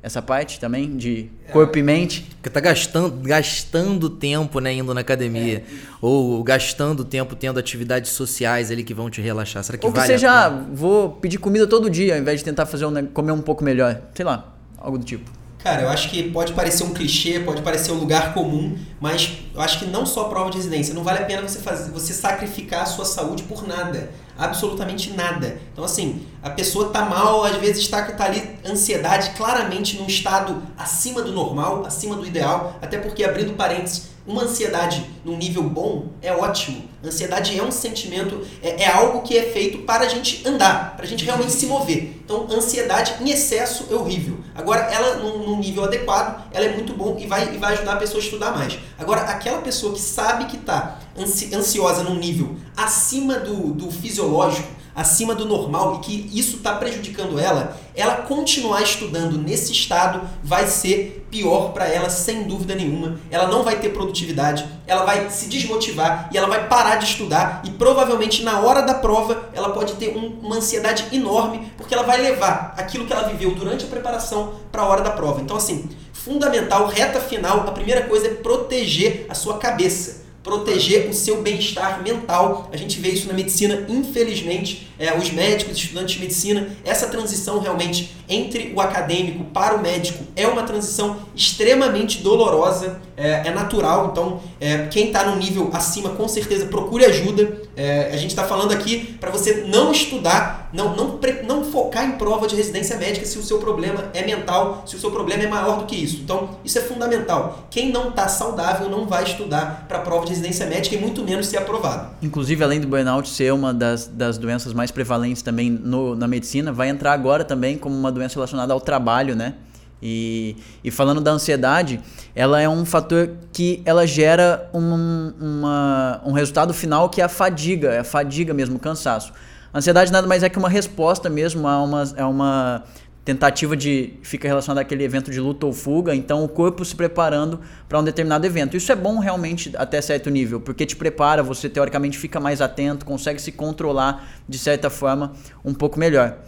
essa 0.03 0.21
parte 0.21 0.59
também 0.59 0.97
de 0.97 1.29
corpo 1.51 1.77
e 1.77 1.83
mente. 1.83 2.27
Porque 2.35 2.49
tá 2.49 2.59
gastando, 2.59 3.11
gastando 3.21 4.09
tempo, 4.09 4.59
né, 4.59 4.73
indo 4.73 4.93
na 4.93 5.01
academia. 5.01 5.57
É. 5.59 5.63
Ou 6.01 6.43
gastando 6.43 7.05
tempo 7.05 7.35
tendo 7.35 7.59
atividades 7.59 8.11
sociais 8.11 8.71
ali 8.71 8.83
que 8.83 8.93
vão 8.93 9.09
te 9.09 9.21
relaxar. 9.21 9.63
Será 9.63 9.77
que 9.77 9.85
Ou 9.85 9.91
que 9.91 9.99
vale 9.99 10.13
seja, 10.13 10.49
vou 10.73 11.09
pedir 11.09 11.37
comida 11.37 11.67
todo 11.67 11.89
dia, 11.89 12.15
ao 12.15 12.19
invés 12.19 12.39
de 12.39 12.45
tentar 12.45 12.65
fazer 12.65 12.85
um, 12.85 13.05
comer 13.07 13.31
um 13.31 13.41
pouco 13.41 13.63
melhor. 13.63 14.01
Sei 14.15 14.25
lá, 14.25 14.55
algo 14.77 14.97
do 14.97 15.05
tipo. 15.05 15.29
Cara, 15.63 15.83
eu 15.83 15.89
acho 15.89 16.09
que 16.09 16.23
pode 16.31 16.53
parecer 16.53 16.83
um 16.83 16.91
clichê, 16.91 17.39
pode 17.39 17.61
parecer 17.61 17.91
um 17.91 17.99
lugar 17.99 18.33
comum, 18.33 18.75
mas 18.99 19.37
eu 19.53 19.61
acho 19.61 19.77
que 19.77 19.85
não 19.85 20.07
só 20.07 20.23
prova 20.23 20.49
de 20.49 20.57
residência. 20.57 20.91
Não 20.95 21.03
vale 21.03 21.19
a 21.19 21.25
pena 21.25 21.47
você, 21.47 21.59
fazer, 21.59 21.91
você 21.91 22.13
sacrificar 22.13 22.81
a 22.81 22.85
sua 22.87 23.05
saúde 23.05 23.43
por 23.43 23.67
nada 23.67 24.09
absolutamente 24.41 25.11
nada. 25.11 25.61
Então, 25.71 25.83
assim, 25.83 26.25
a 26.41 26.49
pessoa 26.49 26.89
tá 26.89 27.05
mal, 27.05 27.43
às 27.43 27.57
vezes 27.57 27.83
está 27.83 28.01
tá 28.03 28.25
ali 28.25 28.57
ansiedade 28.65 29.31
claramente 29.37 29.97
num 29.97 30.07
estado 30.07 30.63
acima 30.77 31.21
do 31.21 31.31
normal, 31.31 31.85
acima 31.85 32.15
do 32.15 32.25
ideal, 32.25 32.75
até 32.81 32.97
porque, 32.97 33.23
abrindo 33.23 33.53
parênteses, 33.55 34.09
uma 34.25 34.43
ansiedade 34.43 35.09
num 35.25 35.35
nível 35.35 35.63
bom 35.63 36.09
é 36.21 36.31
ótimo. 36.31 36.89
Ansiedade 37.03 37.57
é 37.57 37.63
um 37.63 37.71
sentimento, 37.71 38.45
é, 38.61 38.83
é 38.83 38.91
algo 38.91 39.21
que 39.21 39.35
é 39.35 39.43
feito 39.43 39.79
para 39.79 40.05
a 40.05 40.07
gente 40.07 40.47
andar, 40.47 40.95
para 40.95 41.05
a 41.05 41.07
gente 41.07 41.25
realmente 41.25 41.51
se 41.51 41.65
mover. 41.65 42.21
Então, 42.23 42.47
ansiedade 42.51 43.15
em 43.19 43.29
excesso 43.31 43.87
é 43.89 43.95
horrível. 43.95 44.37
Agora, 44.53 44.81
ela 44.81 45.15
num, 45.15 45.39
num, 45.39 45.59
nível 45.59 45.83
adequado, 45.83 46.47
ela 46.51 46.65
é 46.65 46.73
muito 46.73 46.93
bom 46.93 47.17
e 47.19 47.25
vai, 47.25 47.55
e 47.55 47.57
vai 47.57 47.73
ajudar 47.73 47.93
a 47.93 47.97
pessoa 47.97 48.21
a 48.21 48.23
estudar 48.23 48.51
mais. 48.51 48.77
Agora, 48.97 49.21
aquela 49.21 49.61
pessoa 49.61 49.93
que 49.93 49.99
sabe 49.99 50.45
que 50.45 50.57
está 50.57 50.99
ansi, 51.17 51.53
ansiosa 51.53 52.03
num 52.03 52.15
nível 52.15 52.55
acima 52.75 53.39
do, 53.39 53.73
do 53.73 53.91
fisiológico, 53.91 54.81
acima 54.95 55.33
do 55.33 55.45
normal 55.45 55.95
e 55.95 55.99
que 55.99 56.29
isso 56.37 56.57
está 56.57 56.75
prejudicando 56.75 57.39
ela, 57.39 57.77
ela 57.95 58.17
continuar 58.17 58.81
estudando 58.81 59.37
nesse 59.37 59.71
estado 59.71 60.21
vai 60.43 60.67
ser 60.67 61.25
pior 61.31 61.71
para 61.71 61.87
ela, 61.87 62.09
sem 62.09 62.43
dúvida 62.43 62.75
nenhuma. 62.75 63.17
Ela 63.29 63.47
não 63.47 63.63
vai 63.63 63.79
ter 63.79 63.89
produtividade, 63.89 64.65
ela 64.85 65.05
vai 65.05 65.29
se 65.29 65.47
desmotivar 65.47 66.29
e 66.31 66.37
ela 66.37 66.47
vai 66.47 66.67
parar 66.67 66.97
de 66.97 67.05
estudar 67.05 67.61
e 67.65 67.71
provavelmente 67.71 68.43
na 68.43 68.59
hora 68.59 68.81
da 68.81 68.93
prova 68.93 69.49
ela 69.53 69.69
pode 69.69 69.93
ter 69.93 70.15
um, 70.15 70.39
uma 70.41 70.57
ansiedade 70.57 71.07
enorme 71.13 71.71
porque 71.77 71.93
ela 71.93 72.03
vai 72.03 72.21
levar 72.21 72.73
aquilo 72.77 73.05
que 73.05 73.13
ela 73.13 73.27
viveu 73.27 73.55
durante 73.55 73.85
a 73.85 73.87
preparação 73.87 74.55
para 74.71 74.81
a 74.81 74.85
hora 74.85 75.01
da 75.01 75.11
prova. 75.11 75.41
Então 75.41 75.55
assim, 75.55 75.89
fundamental, 76.11 76.87
reta 76.87 77.21
final, 77.21 77.61
a 77.61 77.71
primeira 77.71 78.01
coisa 78.07 78.27
é 78.27 78.33
proteger 78.33 79.25
a 79.29 79.33
sua 79.33 79.57
cabeça 79.57 80.20
proteger 80.43 81.09
o 81.09 81.13
seu 81.13 81.41
bem-estar 81.41 82.01
mental. 82.03 82.69
A 82.71 82.77
gente 82.77 82.99
vê 82.99 83.09
isso 83.09 83.27
na 83.27 83.33
medicina, 83.33 83.85
infelizmente, 83.87 84.87
é, 85.01 85.17
os 85.17 85.31
médicos, 85.31 85.75
estudantes 85.77 86.13
de 86.13 86.21
medicina, 86.21 86.69
essa 86.85 87.07
transição 87.07 87.59
realmente 87.59 88.15
entre 88.29 88.71
o 88.75 88.79
acadêmico 88.79 89.43
para 89.45 89.75
o 89.75 89.81
médico 89.81 90.23
é 90.35 90.47
uma 90.47 90.61
transição 90.61 91.17
extremamente 91.35 92.19
dolorosa, 92.19 93.01
é, 93.17 93.47
é 93.47 93.51
natural. 93.51 94.09
Então, 94.11 94.39
é, 94.59 94.87
quem 94.87 95.07
está 95.07 95.25
no 95.25 95.35
nível 95.37 95.71
acima, 95.73 96.09
com 96.09 96.27
certeza, 96.27 96.67
procure 96.67 97.03
ajuda. 97.03 97.61
É, 97.75 98.11
a 98.13 98.17
gente 98.17 98.29
está 98.29 98.43
falando 98.43 98.71
aqui 98.71 99.15
para 99.19 99.31
você 99.31 99.65
não 99.67 99.91
estudar, 99.91 100.69
não, 100.71 100.95
não, 100.95 101.19
não 101.47 101.65
focar 101.65 102.05
em 102.05 102.11
prova 102.11 102.47
de 102.47 102.55
residência 102.55 102.95
médica 102.97 103.25
se 103.25 103.37
o 103.39 103.43
seu 103.43 103.57
problema 103.57 104.05
é 104.13 104.23
mental, 104.23 104.83
se 104.85 104.95
o 104.95 104.99
seu 104.99 105.09
problema 105.09 105.43
é 105.43 105.47
maior 105.47 105.79
do 105.79 105.85
que 105.85 105.95
isso. 105.95 106.21
Então, 106.23 106.51
isso 106.63 106.77
é 106.77 106.81
fundamental. 106.81 107.67
Quem 107.71 107.91
não 107.91 108.09
está 108.09 108.27
saudável 108.27 108.87
não 108.89 109.07
vai 109.07 109.23
estudar 109.23 109.85
para 109.87 109.99
prova 109.99 110.25
de 110.25 110.31
residência 110.31 110.65
médica 110.67 110.95
e 110.95 110.99
muito 110.99 111.23
menos 111.23 111.47
ser 111.47 111.57
aprovado. 111.57 112.11
Inclusive, 112.21 112.63
além 112.63 112.79
do 112.79 112.87
burnout 112.87 113.27
ser 113.27 113.51
uma 113.51 113.73
das, 113.73 114.07
das 114.07 114.37
doenças 114.37 114.73
mais 114.73 114.90
prevalentes 114.91 115.41
também 115.41 115.69
no, 115.69 116.15
na 116.15 116.27
medicina, 116.27 116.71
vai 116.71 116.89
entrar 116.89 117.13
agora 117.13 117.43
também 117.43 117.77
como 117.77 117.97
uma 117.97 118.11
doença 118.11 118.35
relacionada 118.35 118.73
ao 118.73 118.79
trabalho, 118.79 119.35
né? 119.35 119.55
E, 120.01 120.55
e 120.83 120.89
falando 120.89 121.21
da 121.21 121.31
ansiedade, 121.31 122.01
ela 122.35 122.59
é 122.59 122.67
um 122.67 122.85
fator 122.85 123.29
que 123.53 123.81
ela 123.85 124.07
gera 124.07 124.69
um, 124.73 125.33
uma, 125.39 126.21
um 126.25 126.31
resultado 126.31 126.73
final 126.73 127.07
que 127.07 127.21
é 127.21 127.23
a 127.23 127.29
fadiga, 127.29 127.89
é 127.89 127.99
a 127.99 128.03
fadiga 128.03 128.53
mesmo, 128.53 128.77
o 128.77 128.79
cansaço. 128.79 129.31
A 129.73 129.77
ansiedade 129.77 130.11
nada 130.11 130.27
mais 130.27 130.43
é 130.43 130.49
que 130.49 130.57
uma 130.57 130.67
resposta 130.67 131.29
mesmo 131.29 131.67
a 131.67 131.81
uma, 131.81 132.03
é 132.17 132.25
uma 132.25 132.83
tentativa 133.23 133.77
de 133.77 134.13
fica 134.23 134.47
relacionada 134.47 134.81
àquele 134.81 135.03
evento 135.03 135.29
de 135.29 135.39
luta 135.39 135.65
ou 135.65 135.73
fuga, 135.73 136.15
então 136.15 136.43
o 136.43 136.47
corpo 136.49 136.83
se 136.83 136.95
preparando 136.95 137.59
para 137.87 137.99
um 137.99 138.03
determinado 138.03 138.45
evento. 138.45 138.75
Isso 138.75 138.91
é 138.91 138.95
bom 138.95 139.19
realmente 139.19 139.71
até 139.75 140.01
certo 140.01 140.29
nível, 140.29 140.59
porque 140.59 140.85
te 140.85 140.95
prepara, 140.95 141.43
você 141.43 141.69
teoricamente 141.69 142.17
fica 142.17 142.39
mais 142.39 142.61
atento, 142.61 143.05
consegue 143.05 143.41
se 143.41 143.51
controlar 143.51 144.27
de 144.49 144.57
certa 144.57 144.89
forma 144.89 145.33
um 145.63 145.73
pouco 145.73 145.99
melhor. 145.99 146.39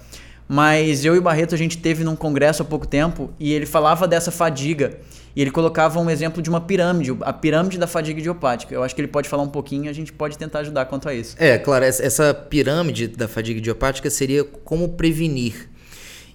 Mas 0.48 1.06
eu 1.06 1.16
e 1.16 1.20
o 1.20 1.22
Barreto 1.22 1.56
a 1.56 1.58
gente 1.58 1.78
teve 1.78 2.04
num 2.04 2.16
congresso 2.16 2.64
há 2.64 2.66
pouco 2.66 2.86
tempo 2.86 3.32
e 3.40 3.54
ele 3.54 3.66
falava 3.66 4.08
dessa 4.08 4.30
fadiga 4.30 4.98
e 5.36 5.42
ele 5.42 5.50
colocava 5.50 6.00
um 6.00 6.10
exemplo 6.10 6.42
de 6.42 6.50
uma 6.50 6.60
pirâmide, 6.60 7.16
a 7.22 7.32
pirâmide 7.32 7.78
da 7.78 7.88
fadiga 7.88 8.20
idiopática. 8.20 8.74
Eu 8.74 8.84
acho 8.84 8.94
que 8.94 9.02
ele 9.02 9.08
pode 9.08 9.30
falar 9.30 9.44
um 9.44 9.50
pouquinho 9.50 9.86
e 9.86 9.90
a 9.90 9.94
gente 9.94 10.12
pode 10.12 10.38
tentar 10.38 10.60
ajudar 10.60 10.86
quanto 10.86 11.08
a 11.08 11.14
isso. 11.14 11.36
É, 11.40 11.58
claro, 11.58 11.86
essa 11.86 12.34
pirâmide 12.34 13.08
da 13.08 13.28
fadiga 13.28 13.58
idiopática 13.58 14.10
seria 14.10 14.44
como 14.44 14.90
prevenir 14.90 15.70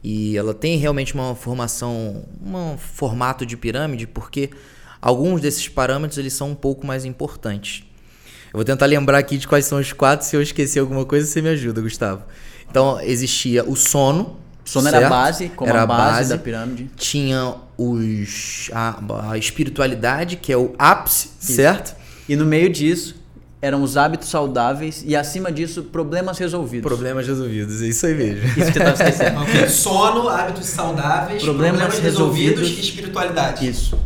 e 0.02 0.36
ela 0.36 0.54
tem 0.54 0.76
realmente 0.78 1.14
uma 1.14 1.34
formação, 1.34 2.24
um 2.44 2.78
formato 2.78 3.44
de 3.44 3.56
pirâmide, 3.56 4.06
porque 4.06 4.50
alguns 5.00 5.40
desses 5.40 5.68
parâmetros 5.68 6.18
eles 6.18 6.32
são 6.32 6.50
um 6.50 6.54
pouco 6.54 6.86
mais 6.86 7.04
importantes. 7.04 7.84
Eu 8.46 8.58
vou 8.58 8.64
tentar 8.64 8.86
lembrar 8.86 9.18
aqui 9.18 9.36
de 9.36 9.46
quais 9.46 9.66
são 9.66 9.78
os 9.78 9.92
quatro. 9.92 10.26
Se 10.26 10.34
eu 10.34 10.40
esquecer 10.40 10.80
alguma 10.80 11.04
coisa, 11.04 11.26
você 11.26 11.42
me 11.42 11.50
ajuda, 11.50 11.82
Gustavo. 11.82 12.22
Então, 12.70 13.00
existia 13.00 13.64
o 13.64 13.76
sono. 13.76 14.36
O 14.64 14.68
sono 14.68 14.84
certo? 14.84 14.96
era 14.96 15.06
a 15.06 15.10
base, 15.10 15.48
como 15.50 15.70
era 15.70 15.82
a 15.82 15.86
base, 15.86 16.12
base 16.12 16.28
da 16.30 16.38
pirâmide. 16.38 16.90
Tinha 16.96 17.56
os, 17.76 18.70
a, 18.72 19.30
a 19.30 19.38
espiritualidade, 19.38 20.36
que 20.36 20.52
é 20.52 20.56
o 20.56 20.74
ápice, 20.78 21.30
Isso. 21.40 21.52
certo? 21.52 21.96
E 22.28 22.36
no 22.36 22.44
meio 22.44 22.70
disso, 22.70 23.16
eram 23.60 23.82
os 23.82 23.96
hábitos 23.96 24.28
saudáveis 24.28 25.02
e 25.04 25.16
acima 25.16 25.50
disso 25.50 25.82
problemas 25.84 26.38
resolvidos. 26.38 26.88
Problemas 26.88 27.26
resolvidos, 27.26 27.82
é 27.82 27.86
isso 27.86 28.06
aí 28.06 28.14
mesmo. 28.14 28.46
Isso 28.46 28.72
que 28.72 28.78
você 28.78 28.78
estava 28.78 28.92
esquecendo. 29.10 29.70
Sono, 29.70 30.28
hábitos 30.28 30.66
saudáveis, 30.66 31.42
problemas, 31.42 31.80
problemas 31.80 31.98
resolvidos, 31.98 32.60
resolvidos, 32.60 32.78
e 32.78 32.88
espiritualidade. 32.88 33.68
Isso. 33.68 33.98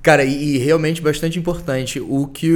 Cara, 0.00 0.24
e, 0.24 0.54
e, 0.54 0.58
realmente 0.58 1.02
bastante 1.02 1.38
importante, 1.38 2.00
o 2.00 2.28
que, 2.28 2.48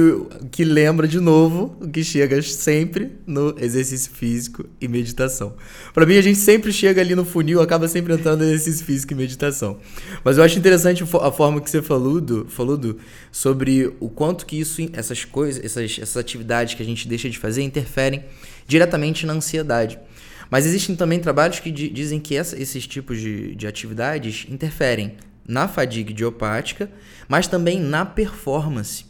que 0.49 0.63
lembra 0.63 1.05
de 1.05 1.19
novo, 1.19 1.77
o 1.81 1.89
que 1.89 2.01
chega 2.01 2.41
sempre 2.41 3.11
no 3.27 3.53
exercício 3.59 4.11
físico 4.11 4.65
e 4.79 4.87
meditação. 4.87 5.53
Para 5.93 6.05
mim, 6.05 6.15
a 6.15 6.21
gente 6.21 6.39
sempre 6.39 6.71
chega 6.71 7.01
ali 7.01 7.13
no 7.13 7.25
funil, 7.25 7.59
acaba 7.59 7.87
sempre 7.89 8.13
entrando 8.13 8.39
no 8.39 8.45
exercício 8.45 8.85
físico 8.85 9.11
e 9.11 9.15
meditação. 9.15 9.77
Mas 10.23 10.37
eu 10.37 10.43
acho 10.43 10.57
interessante 10.57 11.03
a 11.03 11.31
forma 11.31 11.59
que 11.59 11.69
você 11.69 11.81
falou, 11.81 12.21
do, 12.21 12.45
falou 12.45 12.77
do, 12.77 12.97
sobre 13.29 13.93
o 13.99 14.09
quanto 14.09 14.45
que 14.45 14.57
isso, 14.57 14.81
essas 14.93 15.25
coisas, 15.25 15.63
essas, 15.63 15.99
essas 16.01 16.17
atividades 16.17 16.75
que 16.75 16.81
a 16.81 16.85
gente 16.85 17.07
deixa 17.09 17.29
de 17.29 17.37
fazer 17.37 17.61
interferem 17.61 18.23
diretamente 18.65 19.25
na 19.25 19.33
ansiedade. 19.33 19.99
Mas 20.49 20.65
existem 20.65 20.95
também 20.95 21.19
trabalhos 21.19 21.59
que 21.59 21.71
dizem 21.71 22.21
que 22.21 22.37
essa, 22.37 22.59
esses 22.61 22.87
tipos 22.87 23.19
de, 23.19 23.53
de 23.53 23.67
atividades 23.67 24.47
interferem 24.49 25.17
na 25.47 25.67
fadiga 25.67 26.11
idiopática, 26.11 26.89
mas 27.27 27.47
também 27.47 27.79
na 27.79 28.05
performance. 28.05 29.05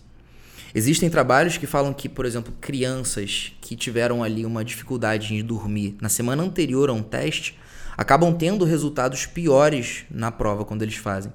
Existem 0.76 1.10
trabalhos 1.10 1.58
que 1.58 1.68
falam 1.68 1.94
que, 1.94 2.10
por 2.10 2.26
exemplo, 2.26 2.54
crianças 2.60 3.54
que 3.62 3.76
tiveram 3.76 4.24
ali 4.24 4.46
uma 4.46 4.66
dificuldade 4.66 5.36
em 5.36 5.44
dormir 5.44 5.96
na 6.02 6.10
semana 6.10 6.42
anterior 6.42 6.90
a 6.90 6.94
um 6.94 7.04
teste 7.04 7.60
acabam 7.96 8.34
tendo 8.34 8.66
resultados 8.66 9.28
piores 9.28 10.06
na 10.10 10.32
prova 10.32 10.66
quando 10.66 10.82
eles 10.82 10.96
fazem. 10.96 11.32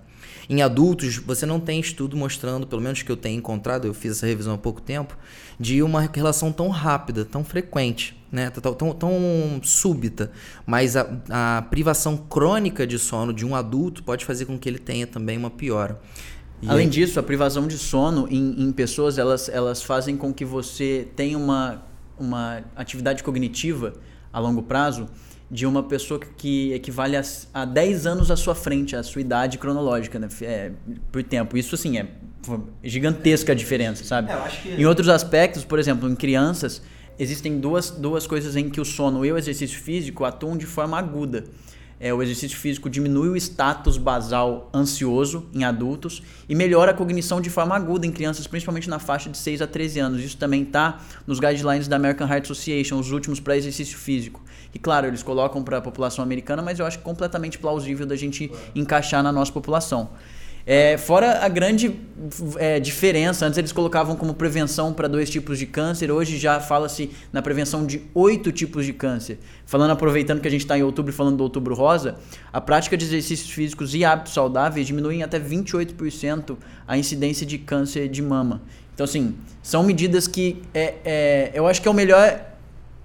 Em 0.49 0.63
adultos, 0.63 1.19
você 1.19 1.45
não 1.45 1.61
tem 1.61 1.79
estudo 1.79 2.17
mostrando, 2.17 2.67
pelo 2.67 2.81
menos 2.81 3.03
que 3.03 3.13
eu 3.13 3.17
tenha 3.17 3.37
encontrado, 3.37 3.87
eu 3.87 3.93
fiz 3.93 4.13
essa 4.13 4.27
revisão 4.27 4.55
há 4.55 4.59
pouco 4.59 4.81
tempo, 4.81 5.15
de 5.61 5.83
uma 5.83 6.01
relação 6.01 6.51
tão 6.51 6.69
rápida, 6.71 7.23
tão 7.23 7.45
frequente, 7.45 8.17
né? 8.33 8.49
tão, 8.49 8.73
tão, 8.73 8.93
tão 8.95 9.13
súbita. 9.63 10.31
Mas 10.65 10.97
a, 10.97 11.07
a 11.29 11.63
privação 11.63 12.17
crônica 12.17 12.87
de 12.87 12.99
sono 12.99 13.33
de 13.35 13.45
um 13.45 13.55
adulto 13.55 14.03
pode 14.03 14.25
fazer 14.25 14.47
com 14.47 14.59
que 14.59 14.67
ele 14.67 14.79
tenha 14.79 15.07
também 15.07 15.37
uma 15.37 15.51
piora. 15.51 16.01
E 16.63 16.69
Além 16.69 16.87
aí... 16.87 16.91
disso, 16.91 17.21
a 17.21 17.23
privação 17.23 17.67
de 17.67 17.77
sono 17.77 18.27
em, 18.31 18.63
em 18.63 18.73
pessoas, 18.73 19.19
elas, 19.19 19.51
elas 19.51 19.83
fazem 19.83 20.17
com 20.17 20.33
que 20.33 20.47
você 20.47 21.07
tenha 21.15 21.37
uma, 21.37 21.83
uma 22.19 22.65
atividade 22.75 23.23
cognitiva 23.23 23.93
a 24.33 24.41
longo 24.41 24.63
prazo 24.63 25.09
de 25.51 25.67
uma 25.67 25.83
pessoa 25.83 26.21
que 26.21 26.73
equivale 26.73 27.17
a, 27.17 27.23
a 27.55 27.65
10 27.65 28.07
anos 28.07 28.31
à 28.31 28.37
sua 28.37 28.55
frente, 28.55 28.95
a 28.95 29.03
sua 29.03 29.21
idade 29.21 29.59
cronológica, 29.59 30.19
né? 30.19 30.29
É, 30.43 30.73
por 31.11 31.23
tempo. 31.23 31.57
Isso, 31.57 31.75
assim, 31.75 31.99
é 31.99 32.07
gigantesca 32.85 33.53
a 33.53 33.55
diferença, 33.55 34.05
sabe? 34.05 34.31
É, 34.31 34.49
que... 34.49 34.83
Em 34.83 34.85
outros 34.85 35.09
aspectos, 35.09 35.65
por 35.65 35.79
exemplo, 35.79 36.09
em 36.09 36.15
crianças, 36.15 36.83
existem 37.19 37.59
duas, 37.59 37.91
duas 37.91 38.27
coisas 38.27 38.57
em 38.57 38.69
que 38.69 38.81
o 38.81 38.85
sono 38.85 39.25
e 39.25 39.33
o 39.33 39.39
exercício 39.39 39.79
físico 39.79 40.25
atuam 40.25 40.57
de 40.57 40.67
forma 40.67 40.99
aguda 40.99 41.45
é, 42.01 42.15
o 42.15 42.23
exercício 42.23 42.57
físico 42.57 42.89
diminui 42.89 43.29
o 43.29 43.37
status 43.37 43.99
basal 43.99 44.71
ansioso 44.73 45.47
em 45.53 45.65
adultos 45.65 46.23
e 46.49 46.55
melhora 46.55 46.93
a 46.93 46.95
cognição 46.95 47.41
de 47.41 47.51
forma 47.51 47.75
aguda 47.75 48.07
em 48.07 48.13
crianças, 48.13 48.47
principalmente 48.47 48.89
na 48.89 48.99
faixa 48.99 49.29
de 49.29 49.37
6 49.37 49.63
a 49.63 49.67
13 49.67 49.99
anos. 49.99 50.23
Isso 50.23 50.37
também 50.37 50.63
está 50.63 51.01
nos 51.27 51.41
guidelines 51.41 51.89
da 51.89 51.97
American 51.97 52.29
Heart 52.29 52.45
Association, 52.45 52.99
os 52.99 53.11
últimos 53.11 53.41
para 53.41 53.57
exercício 53.57 53.99
físico. 53.99 54.41
E 54.73 54.79
claro, 54.79 55.07
eles 55.07 55.23
colocam 55.23 55.63
para 55.63 55.79
a 55.79 55.81
população 55.81 56.23
americana, 56.23 56.63
mas 56.63 56.79
eu 56.79 56.87
acho 56.87 57.01
completamente 57.01 57.59
plausível 57.59 58.07
da 58.07 58.17
gente 58.17 58.51
encaixar 58.75 59.23
na 59.23 59.33
nossa 59.33 59.51
população. 59.51 60.11
É, 60.65 60.99
fora 60.99 61.45
a 61.45 61.49
grande 61.49 61.99
é, 62.57 62.81
diferença, 62.81 63.47
antes 63.47 63.59
eles 63.59 63.73
colocavam 63.73 64.17
como 64.17 64.35
prevenção 64.35 64.93
para 64.93 65.09
dois 65.09 65.31
tipos 65.31 65.59
de 65.59 65.67
câncer, 65.67 66.11
hoje 66.11 66.39
já 66.39 66.61
fala-se 66.61 67.11
na 67.33 67.43
prevenção 67.43 67.87
de 67.87 68.03
oito 68.15 68.53
tipos 68.53 68.85
de 68.87 68.93
câncer. 68.93 69.39
Falando, 69.67 69.91
aproveitando 69.91 70.41
que 70.41 70.49
a 70.49 70.51
gente 70.51 70.63
está 70.63 70.79
em 70.79 70.83
outubro 70.83 71.13
falando 71.13 71.37
do 71.37 71.43
outubro 71.43 71.75
rosa, 71.75 72.17
a 72.53 72.61
prática 72.61 72.97
de 72.97 73.05
exercícios 73.05 73.51
físicos 73.51 73.95
e 73.95 74.05
hábitos 74.05 74.33
saudáveis 74.33 74.87
diminuem 74.87 75.23
até 75.23 75.39
28% 75.39 76.57
a 76.87 76.97
incidência 76.99 77.47
de 77.47 77.59
câncer 77.59 78.09
de 78.09 78.23
mama. 78.23 78.63
Então, 78.95 79.05
assim, 79.05 79.37
são 79.63 79.83
medidas 79.83 80.27
que 80.27 80.63
é, 80.75 80.95
é 81.05 81.51
eu 81.55 81.67
acho 81.67 81.81
que 81.81 81.89
é 81.89 81.91
o 81.91 81.95
melhor 81.95 82.45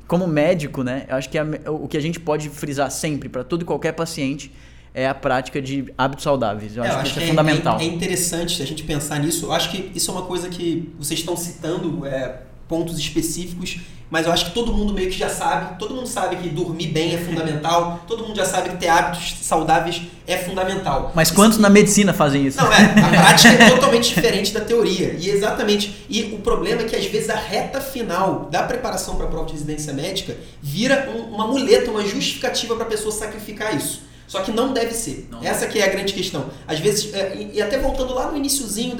como 0.07 0.27
médico, 0.27 0.83
né? 0.83 1.05
Eu 1.07 1.15
acho 1.15 1.29
que 1.29 1.37
é 1.37 1.43
o 1.67 1.87
que 1.87 1.97
a 1.97 2.01
gente 2.01 2.19
pode 2.19 2.49
frisar 2.49 2.91
sempre 2.91 3.29
para 3.29 3.43
todo 3.43 3.61
e 3.61 3.65
qualquer 3.65 3.93
paciente 3.93 4.51
é 4.93 5.07
a 5.07 5.13
prática 5.13 5.61
de 5.61 5.91
hábitos 5.97 6.23
saudáveis. 6.23 6.77
Eu, 6.77 6.83
é, 6.83 6.87
acho, 6.87 6.97
eu 6.97 7.03
que 7.03 7.09
isso 7.09 7.19
é, 7.19 7.23
é 7.23 7.27
fundamental. 7.27 7.79
É, 7.79 7.83
interessante 7.83 8.61
a 8.61 8.65
gente 8.65 8.83
pensar 8.83 9.19
nisso. 9.19 9.47
Eu 9.47 9.51
acho 9.51 9.71
que 9.71 9.91
isso 9.95 10.11
é 10.11 10.13
uma 10.13 10.23
coisa 10.23 10.49
que 10.49 10.93
vocês 10.99 11.19
estão 11.19 11.35
citando 11.35 12.05
é, 12.05 12.41
pontos 12.67 12.99
específicos, 12.99 13.79
mas 14.09 14.27
eu 14.27 14.31
acho 14.31 14.45
que 14.45 14.51
todo 14.51 14.71
mundo 14.71 14.93
meio 14.93 15.09
que 15.09 15.17
já 15.17 15.29
sabe. 15.29 15.79
Todo 15.79 15.95
mundo 15.95 16.07
sabe 16.07 16.35
que 16.35 16.49
dormir 16.49 16.89
bem 16.89 17.15
é 17.15 17.17
fundamental. 17.17 18.03
todo 18.07 18.23
mundo 18.23 18.35
já 18.35 18.45
sabe 18.45 18.69
que 18.69 18.77
ter 18.77 18.87
hábitos 18.87 19.37
saudáveis 19.41 20.03
é 20.27 20.37
fundamental. 20.37 21.11
Mas 21.15 21.31
quantos 21.31 21.57
na 21.57 21.67
medicina 21.71 22.13
fazem 22.13 22.45
isso? 22.45 22.59
Não, 22.59 22.71
é. 22.71 22.93
A 23.03 23.09
prática 23.09 23.49
é 23.49 23.69
totalmente 23.71 24.13
diferente 24.13 24.53
da 24.53 24.61
teoria. 24.61 25.15
E 25.19 25.27
exatamente. 25.27 26.05
E 26.07 26.35
o 26.35 26.37
problema 26.39 26.83
é 26.83 26.85
que 26.85 26.95
às 26.95 27.05
vezes 27.07 27.31
a 27.31 27.35
reta 27.35 27.81
final 27.81 28.47
da 28.51 28.61
preparação 28.61 29.15
para 29.15 29.25
a 29.25 29.29
prova 29.29 29.47
de 29.47 29.53
residência 29.53 29.91
médica 29.91 30.37
vira 30.61 31.09
um, 31.09 31.33
uma 31.33 31.47
muleta, 31.47 31.89
uma 31.89 32.05
justificativa 32.05 32.75
para 32.75 32.85
a 32.85 32.89
pessoa 32.89 33.11
sacrificar 33.11 33.75
isso. 33.75 34.12
Só 34.33 34.41
que 34.41 34.51
não 34.51 34.73
deve 34.73 34.95
ser. 34.95 35.27
Não. 35.29 35.43
Essa 35.43 35.67
que 35.67 35.77
é 35.77 35.85
a 35.85 35.89
grande 35.89 36.11
questão. 36.11 36.49
Às 36.67 36.79
vezes, 36.79 37.13
é, 37.13 37.49
e 37.53 37.61
até 37.61 37.77
voltando 37.77 38.15
lá 38.15 38.31
no 38.31 38.35
iníciozinho 38.35 38.95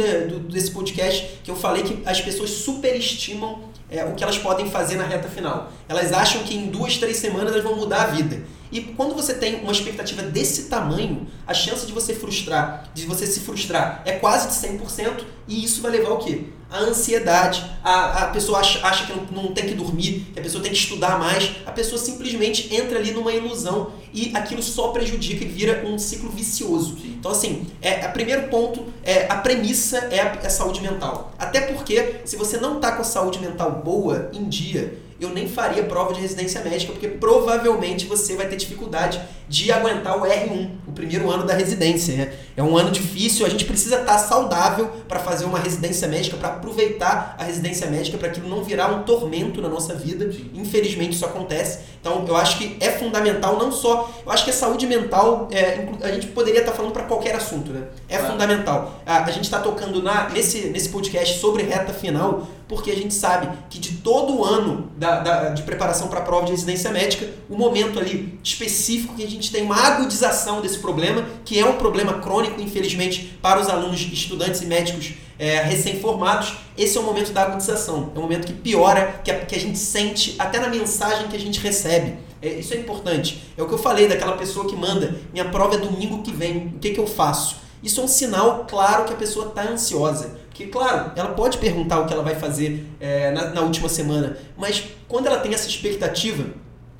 desse 0.47 0.69
podcast, 0.69 1.39
que 1.43 1.49
eu 1.49 1.55
falei 1.55 1.81
que 1.81 2.03
as 2.05 2.21
pessoas 2.21 2.51
superestimam 2.51 3.63
é, 3.89 4.05
o 4.05 4.13
que 4.13 4.23
elas 4.23 4.37
podem 4.37 4.69
fazer 4.69 4.95
na 4.95 5.07
reta 5.07 5.27
final. 5.27 5.71
Elas 5.89 6.13
acham 6.13 6.43
que 6.43 6.55
em 6.55 6.67
duas, 6.67 6.97
três 6.97 7.17
semanas 7.17 7.51
elas 7.51 7.63
vão 7.63 7.75
mudar 7.75 8.03
a 8.03 8.07
vida. 8.09 8.43
E 8.73 8.81
quando 8.81 9.13
você 9.13 9.35
tem 9.35 9.61
uma 9.61 9.71
expectativa 9.71 10.23
desse 10.23 10.63
tamanho, 10.63 11.27
a 11.45 11.53
chance 11.53 11.85
de 11.85 11.93
você 11.93 12.15
frustrar, 12.15 12.89
de 12.91 13.05
você 13.05 13.27
se 13.27 13.41
frustrar, 13.41 14.01
é 14.03 14.13
quase 14.13 14.47
de 14.47 14.67
100%, 14.79 15.23
e 15.47 15.63
isso 15.63 15.81
vai 15.81 15.91
levar 15.91 16.09
ao 16.09 16.17
quê? 16.17 16.45
a 16.73 16.79
ansiedade, 16.79 17.63
a, 17.83 18.23
a 18.23 18.27
pessoa 18.29 18.57
acha, 18.57 18.83
acha 18.85 19.05
que 19.05 19.13
não, 19.13 19.43
não 19.43 19.53
tem 19.53 19.67
que 19.67 19.75
dormir, 19.75 20.25
que 20.33 20.39
a 20.39 20.41
pessoa 20.41 20.61
tem 20.61 20.71
que 20.71 20.77
estudar 20.77 21.19
mais, 21.19 21.51
a 21.67 21.71
pessoa 21.71 22.01
simplesmente 22.01 22.75
entra 22.75 22.97
ali 22.97 23.11
numa 23.11 23.31
ilusão 23.31 23.91
e 24.11 24.31
aquilo 24.35 24.63
só 24.63 24.87
prejudica 24.87 25.43
e 25.43 25.47
vira 25.47 25.85
um 25.85 25.99
ciclo 25.99 26.31
vicioso. 26.31 26.97
Então, 27.05 27.29
assim, 27.29 27.67
é, 27.79 28.07
o 28.07 28.11
primeiro 28.11 28.47
ponto, 28.47 28.91
é, 29.03 29.27
a 29.31 29.35
premissa 29.35 29.99
é 30.09 30.19
a, 30.19 30.39
é 30.41 30.47
a 30.47 30.49
saúde 30.49 30.81
mental. 30.81 31.31
Até 31.37 31.61
porque, 31.61 32.21
se 32.25 32.35
você 32.35 32.57
não 32.57 32.77
está 32.77 32.93
com 32.93 33.03
a 33.03 33.05
saúde 33.05 33.37
mental 33.37 33.83
boa 33.85 34.31
em 34.33 34.49
dia, 34.49 34.97
eu 35.23 35.29
nem 35.29 35.47
faria 35.47 35.83
prova 35.83 36.13
de 36.13 36.21
residência 36.21 36.61
médica, 36.61 36.91
porque 36.91 37.07
provavelmente 37.07 38.05
você 38.05 38.35
vai 38.35 38.47
ter 38.47 38.55
dificuldade 38.55 39.21
de 39.47 39.71
aguentar 39.71 40.17
o 40.17 40.21
R1, 40.21 40.69
o 40.87 40.91
primeiro 40.91 41.29
ano 41.29 41.45
da 41.45 41.53
residência. 41.53 42.15
Né? 42.15 42.33
É 42.55 42.63
um 42.63 42.77
ano 42.77 42.91
difícil, 42.91 43.45
a 43.45 43.49
gente 43.49 43.65
precisa 43.65 43.99
estar 43.99 44.17
saudável 44.17 44.87
para 45.07 45.19
fazer 45.19 45.45
uma 45.45 45.59
residência 45.59 46.07
médica, 46.07 46.37
para 46.37 46.49
aproveitar 46.49 47.35
a 47.37 47.43
residência 47.43 47.87
médica, 47.87 48.17
para 48.17 48.29
aquilo 48.29 48.49
não 48.49 48.63
virar 48.63 48.87
um 48.87 49.03
tormento 49.03 49.61
na 49.61 49.69
nossa 49.69 49.93
vida. 49.93 50.29
Infelizmente 50.53 51.13
isso 51.13 51.25
acontece. 51.25 51.79
Então 51.99 52.25
eu 52.27 52.35
acho 52.35 52.57
que 52.57 52.77
é 52.79 52.91
fundamental, 52.91 53.57
não 53.57 53.71
só. 53.71 54.11
Eu 54.25 54.31
acho 54.31 54.43
que 54.43 54.49
a 54.49 54.53
saúde 54.53 54.87
mental, 54.87 55.47
é, 55.51 55.87
a 56.01 56.11
gente 56.11 56.27
poderia 56.27 56.61
estar 56.61 56.71
falando 56.73 56.91
para 56.91 57.03
qualquer 57.03 57.35
assunto, 57.35 57.71
né? 57.71 57.83
É 58.09 58.17
claro. 58.17 58.33
fundamental. 58.33 59.01
A, 59.05 59.23
a 59.23 59.31
gente 59.31 59.45
está 59.45 59.59
tocando 59.59 60.01
na, 60.01 60.29
nesse, 60.29 60.69
nesse 60.69 60.89
podcast 60.89 61.39
sobre 61.39 61.63
reta 61.63 61.93
final, 61.93 62.47
porque 62.73 62.89
a 62.89 62.95
gente 62.95 63.13
sabe 63.13 63.47
que 63.69 63.77
de 63.77 63.97
todo 63.97 64.35
o 64.35 64.43
ano 64.43 64.91
da, 64.97 65.19
da, 65.19 65.49
de 65.49 65.61
preparação 65.61 66.07
para 66.07 66.19
a 66.19 66.23
prova 66.23 66.45
de 66.45 66.51
residência 66.51 66.89
médica, 66.91 67.29
o 67.47 67.55
momento 67.55 67.99
ali 67.99 68.39
específico 68.43 69.15
que 69.15 69.23
a 69.23 69.29
gente 69.29 69.51
tem 69.51 69.63
uma 69.63 69.77
agudização 69.77 70.59
desse 70.59 70.79
problema, 70.79 71.23
que 71.45 71.59
é 71.59 71.65
um 71.65 71.77
problema 71.77 72.15
crônico, 72.15 72.59
infelizmente, 72.59 73.37
para 73.41 73.61
os 73.61 73.69
alunos, 73.69 74.01
estudantes 74.01 74.61
e 74.61 74.65
médicos 74.65 75.13
é, 75.37 75.61
recém-formados, 75.61 76.55
esse 76.75 76.97
é 76.97 77.01
o 77.01 77.03
momento 77.03 77.31
da 77.31 77.43
agudização. 77.43 78.11
É 78.15 78.17
o 78.17 78.21
momento 78.21 78.47
que 78.47 78.53
piora, 78.53 79.21
que 79.23 79.29
a, 79.29 79.45
que 79.45 79.55
a 79.55 79.59
gente 79.59 79.77
sente 79.77 80.35
até 80.39 80.59
na 80.59 80.67
mensagem 80.67 81.27
que 81.27 81.35
a 81.35 81.39
gente 81.39 81.59
recebe. 81.59 82.15
É, 82.41 82.49
isso 82.49 82.73
é 82.73 82.77
importante. 82.77 83.43
É 83.55 83.61
o 83.61 83.67
que 83.67 83.73
eu 83.73 83.77
falei 83.77 84.07
daquela 84.07 84.33
pessoa 84.33 84.67
que 84.67 84.75
manda, 84.75 85.15
minha 85.31 85.45
prova 85.45 85.75
é 85.75 85.77
domingo 85.77 86.23
que 86.23 86.31
vem, 86.31 86.73
o 86.75 86.79
que, 86.79 86.89
que 86.89 86.99
eu 86.99 87.07
faço? 87.07 87.63
Isso 87.83 87.99
é 87.99 88.03
um 88.03 88.07
sinal 88.07 88.65
claro 88.67 89.03
que 89.03 89.13
a 89.13 89.17
pessoa 89.17 89.47
está 89.47 89.63
ansiosa. 89.63 90.39
Porque, 90.53 90.67
claro, 90.67 91.11
ela 91.15 91.29
pode 91.29 91.57
perguntar 91.57 91.99
o 91.99 92.05
que 92.05 92.13
ela 92.13 92.21
vai 92.21 92.35
fazer 92.35 92.85
é, 92.99 93.31
na, 93.31 93.49
na 93.49 93.61
última 93.61 93.89
semana, 93.89 94.37
mas 94.55 94.83
quando 95.07 95.25
ela 95.25 95.39
tem 95.39 95.51
essa 95.51 95.67
expectativa, 95.67 96.45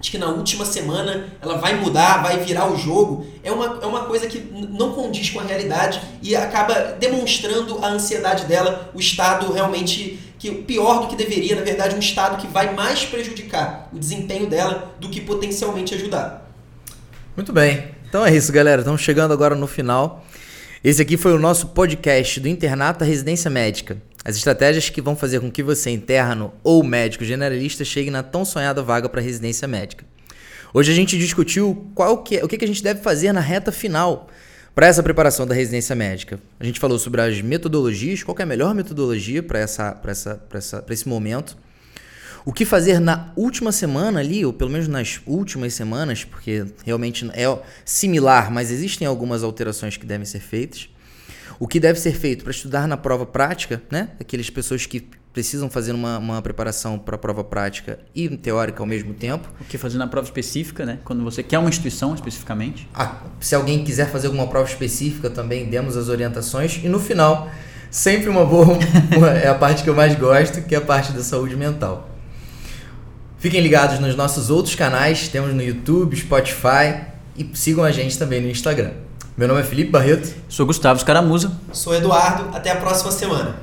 de 0.01 0.09
que 0.09 0.17
na 0.17 0.25
última 0.25 0.65
semana 0.65 1.27
ela 1.39 1.59
vai 1.59 1.79
mudar, 1.79 2.23
vai 2.23 2.39
virar 2.39 2.69
o 2.69 2.75
jogo, 2.75 3.27
é 3.43 3.51
uma, 3.51 3.79
é 3.79 3.85
uma 3.85 4.05
coisa 4.05 4.25
que 4.25 4.39
não 4.39 4.93
condiz 4.93 5.29
com 5.29 5.39
a 5.39 5.43
realidade 5.43 6.01
e 6.19 6.35
acaba 6.35 6.95
demonstrando 6.99 7.77
a 7.77 7.89
ansiedade 7.89 8.45
dela, 8.45 8.89
o 8.91 8.99
estado 8.99 9.53
realmente 9.53 10.19
que 10.39 10.51
pior 10.51 11.01
do 11.01 11.07
que 11.07 11.15
deveria, 11.15 11.55
na 11.55 11.61
verdade, 11.61 11.95
um 11.95 11.99
estado 11.99 12.41
que 12.41 12.47
vai 12.47 12.73
mais 12.73 13.05
prejudicar 13.05 13.87
o 13.93 13.99
desempenho 13.99 14.49
dela 14.49 14.93
do 14.99 15.09
que 15.09 15.21
potencialmente 15.21 15.93
ajudar. 15.93 16.51
Muito 17.37 17.53
bem. 17.53 17.93
Então 18.09 18.25
é 18.25 18.35
isso, 18.35 18.51
galera. 18.51 18.81
Estamos 18.81 19.01
chegando 19.01 19.31
agora 19.31 19.55
no 19.55 19.67
final. 19.67 20.25
Esse 20.83 21.01
aqui 21.01 21.15
foi 21.15 21.31
o 21.31 21.39
nosso 21.39 21.67
podcast 21.67 22.41
do 22.41 22.49
Internato 22.49 23.05
à 23.05 23.07
Residência 23.07 23.49
Médica. 23.49 24.01
As 24.25 24.35
estratégias 24.35 24.89
que 24.89 25.01
vão 25.01 25.15
fazer 25.15 25.39
com 25.39 25.49
que 25.49 25.63
você, 25.63 25.89
interno 25.89 26.53
ou 26.61 26.83
médico 26.83 27.23
generalista, 27.23 27.85
chegue 27.85 28.11
na 28.11 28.21
tão 28.21 28.43
sonhada 28.43 28.83
vaga 28.83 29.07
para 29.07 29.21
residência 29.21 29.65
médica. 29.65 30.03
Hoje 30.73 30.91
a 30.91 30.93
gente 30.93 31.17
discutiu 31.17 31.89
qual 31.95 32.21
que 32.21 32.37
é, 32.37 32.43
o 32.43 32.49
que, 32.49 32.57
que 32.57 32.65
a 32.65 32.67
gente 32.67 32.83
deve 32.83 32.99
fazer 33.01 33.31
na 33.31 33.39
reta 33.39 33.71
final 33.71 34.27
para 34.75 34.85
essa 34.85 35.01
preparação 35.01 35.47
da 35.47 35.55
residência 35.55 35.95
médica. 35.95 36.37
A 36.59 36.65
gente 36.65 36.81
falou 36.81 36.99
sobre 36.99 37.21
as 37.21 37.41
metodologias, 37.41 38.21
qual 38.21 38.35
é 38.37 38.43
a 38.43 38.45
melhor 38.45 38.75
metodologia 38.75 39.41
para 39.41 39.59
essa, 39.59 39.97
essa, 40.05 40.43
essa, 40.53 40.83
esse 40.89 41.07
momento. 41.07 41.57
O 42.45 42.51
que 42.51 42.65
fazer 42.65 42.99
na 42.99 43.31
última 43.37 43.71
semana 43.71 44.19
ali, 44.19 44.45
ou 44.45 44.51
pelo 44.51 44.69
menos 44.69 44.87
nas 44.87 45.21
últimas 45.25 45.73
semanas, 45.73 46.25
porque 46.25 46.65
realmente 46.83 47.29
é 47.33 47.57
similar, 47.85 48.51
mas 48.51 48.69
existem 48.69 49.07
algumas 49.07 49.43
alterações 49.43 49.95
que 49.95 50.05
devem 50.05 50.25
ser 50.25 50.41
feitas. 50.41 50.89
O 51.57 51.67
que 51.67 51.79
deve 51.79 51.99
ser 51.99 52.13
feito 52.13 52.43
para 52.43 52.51
estudar 52.51 52.87
na 52.87 52.97
prova 52.97 53.25
prática, 53.25 53.81
né? 53.89 54.09
Aquelas 54.19 54.49
pessoas 54.49 54.85
que 54.85 55.07
precisam 55.31 55.69
fazer 55.69 55.93
uma, 55.93 56.19
uma 56.19 56.41
preparação 56.41 56.99
para 56.99 57.15
a 57.15 57.17
prova 57.17 57.43
prática 57.43 57.99
e 58.13 58.29
teórica 58.29 58.83
ao 58.83 58.85
mesmo 58.85 59.13
tempo. 59.13 59.49
O 59.61 59.63
que 59.63 59.77
fazer 59.77 59.97
na 59.97 60.07
prova 60.07 60.27
específica, 60.27 60.85
né? 60.85 60.99
Quando 61.05 61.23
você 61.23 61.41
quer 61.41 61.59
uma 61.59 61.69
instituição 61.69 62.13
especificamente. 62.13 62.87
Ah, 62.93 63.21
se 63.39 63.55
alguém 63.55 63.83
quiser 63.83 64.09
fazer 64.11 64.27
alguma 64.27 64.47
prova 64.47 64.69
específica 64.69 65.29
também, 65.29 65.69
demos 65.69 65.95
as 65.95 66.09
orientações. 66.09 66.81
E 66.83 66.89
no 66.89 66.99
final, 66.99 67.49
sempre 67.89 68.29
uma 68.29 68.45
boa. 68.45 68.77
é 69.41 69.47
a 69.47 69.55
parte 69.55 69.83
que 69.83 69.89
eu 69.89 69.95
mais 69.95 70.15
gosto, 70.15 70.61
que 70.61 70.75
é 70.75 70.77
a 70.77 70.81
parte 70.81 71.13
da 71.13 71.23
saúde 71.23 71.55
mental. 71.55 72.12
Fiquem 73.43 73.59
ligados 73.59 73.99
nos 73.99 74.15
nossos 74.15 74.49
outros 74.49 74.73
canais, 74.73 75.27
temos 75.27 75.53
no 75.53 75.61
YouTube, 75.61 76.15
Spotify 76.15 77.01
e 77.37 77.45
sigam 77.53 77.83
a 77.83 77.91
gente 77.91 78.17
também 78.17 78.39
no 78.39 78.47
Instagram. 78.47 78.91
Meu 79.35 79.49
nome 79.49 79.59
é 79.59 79.63
Felipe 79.65 79.91
Barreto. 79.91 80.33
Sou 80.47 80.65
Gustavo 80.65 80.97
Scaramuza. 81.01 81.51
Sou 81.73 81.93
Eduardo. 81.93 82.55
Até 82.55 82.71
a 82.71 82.77
próxima 82.77 83.11
semana. 83.11 83.57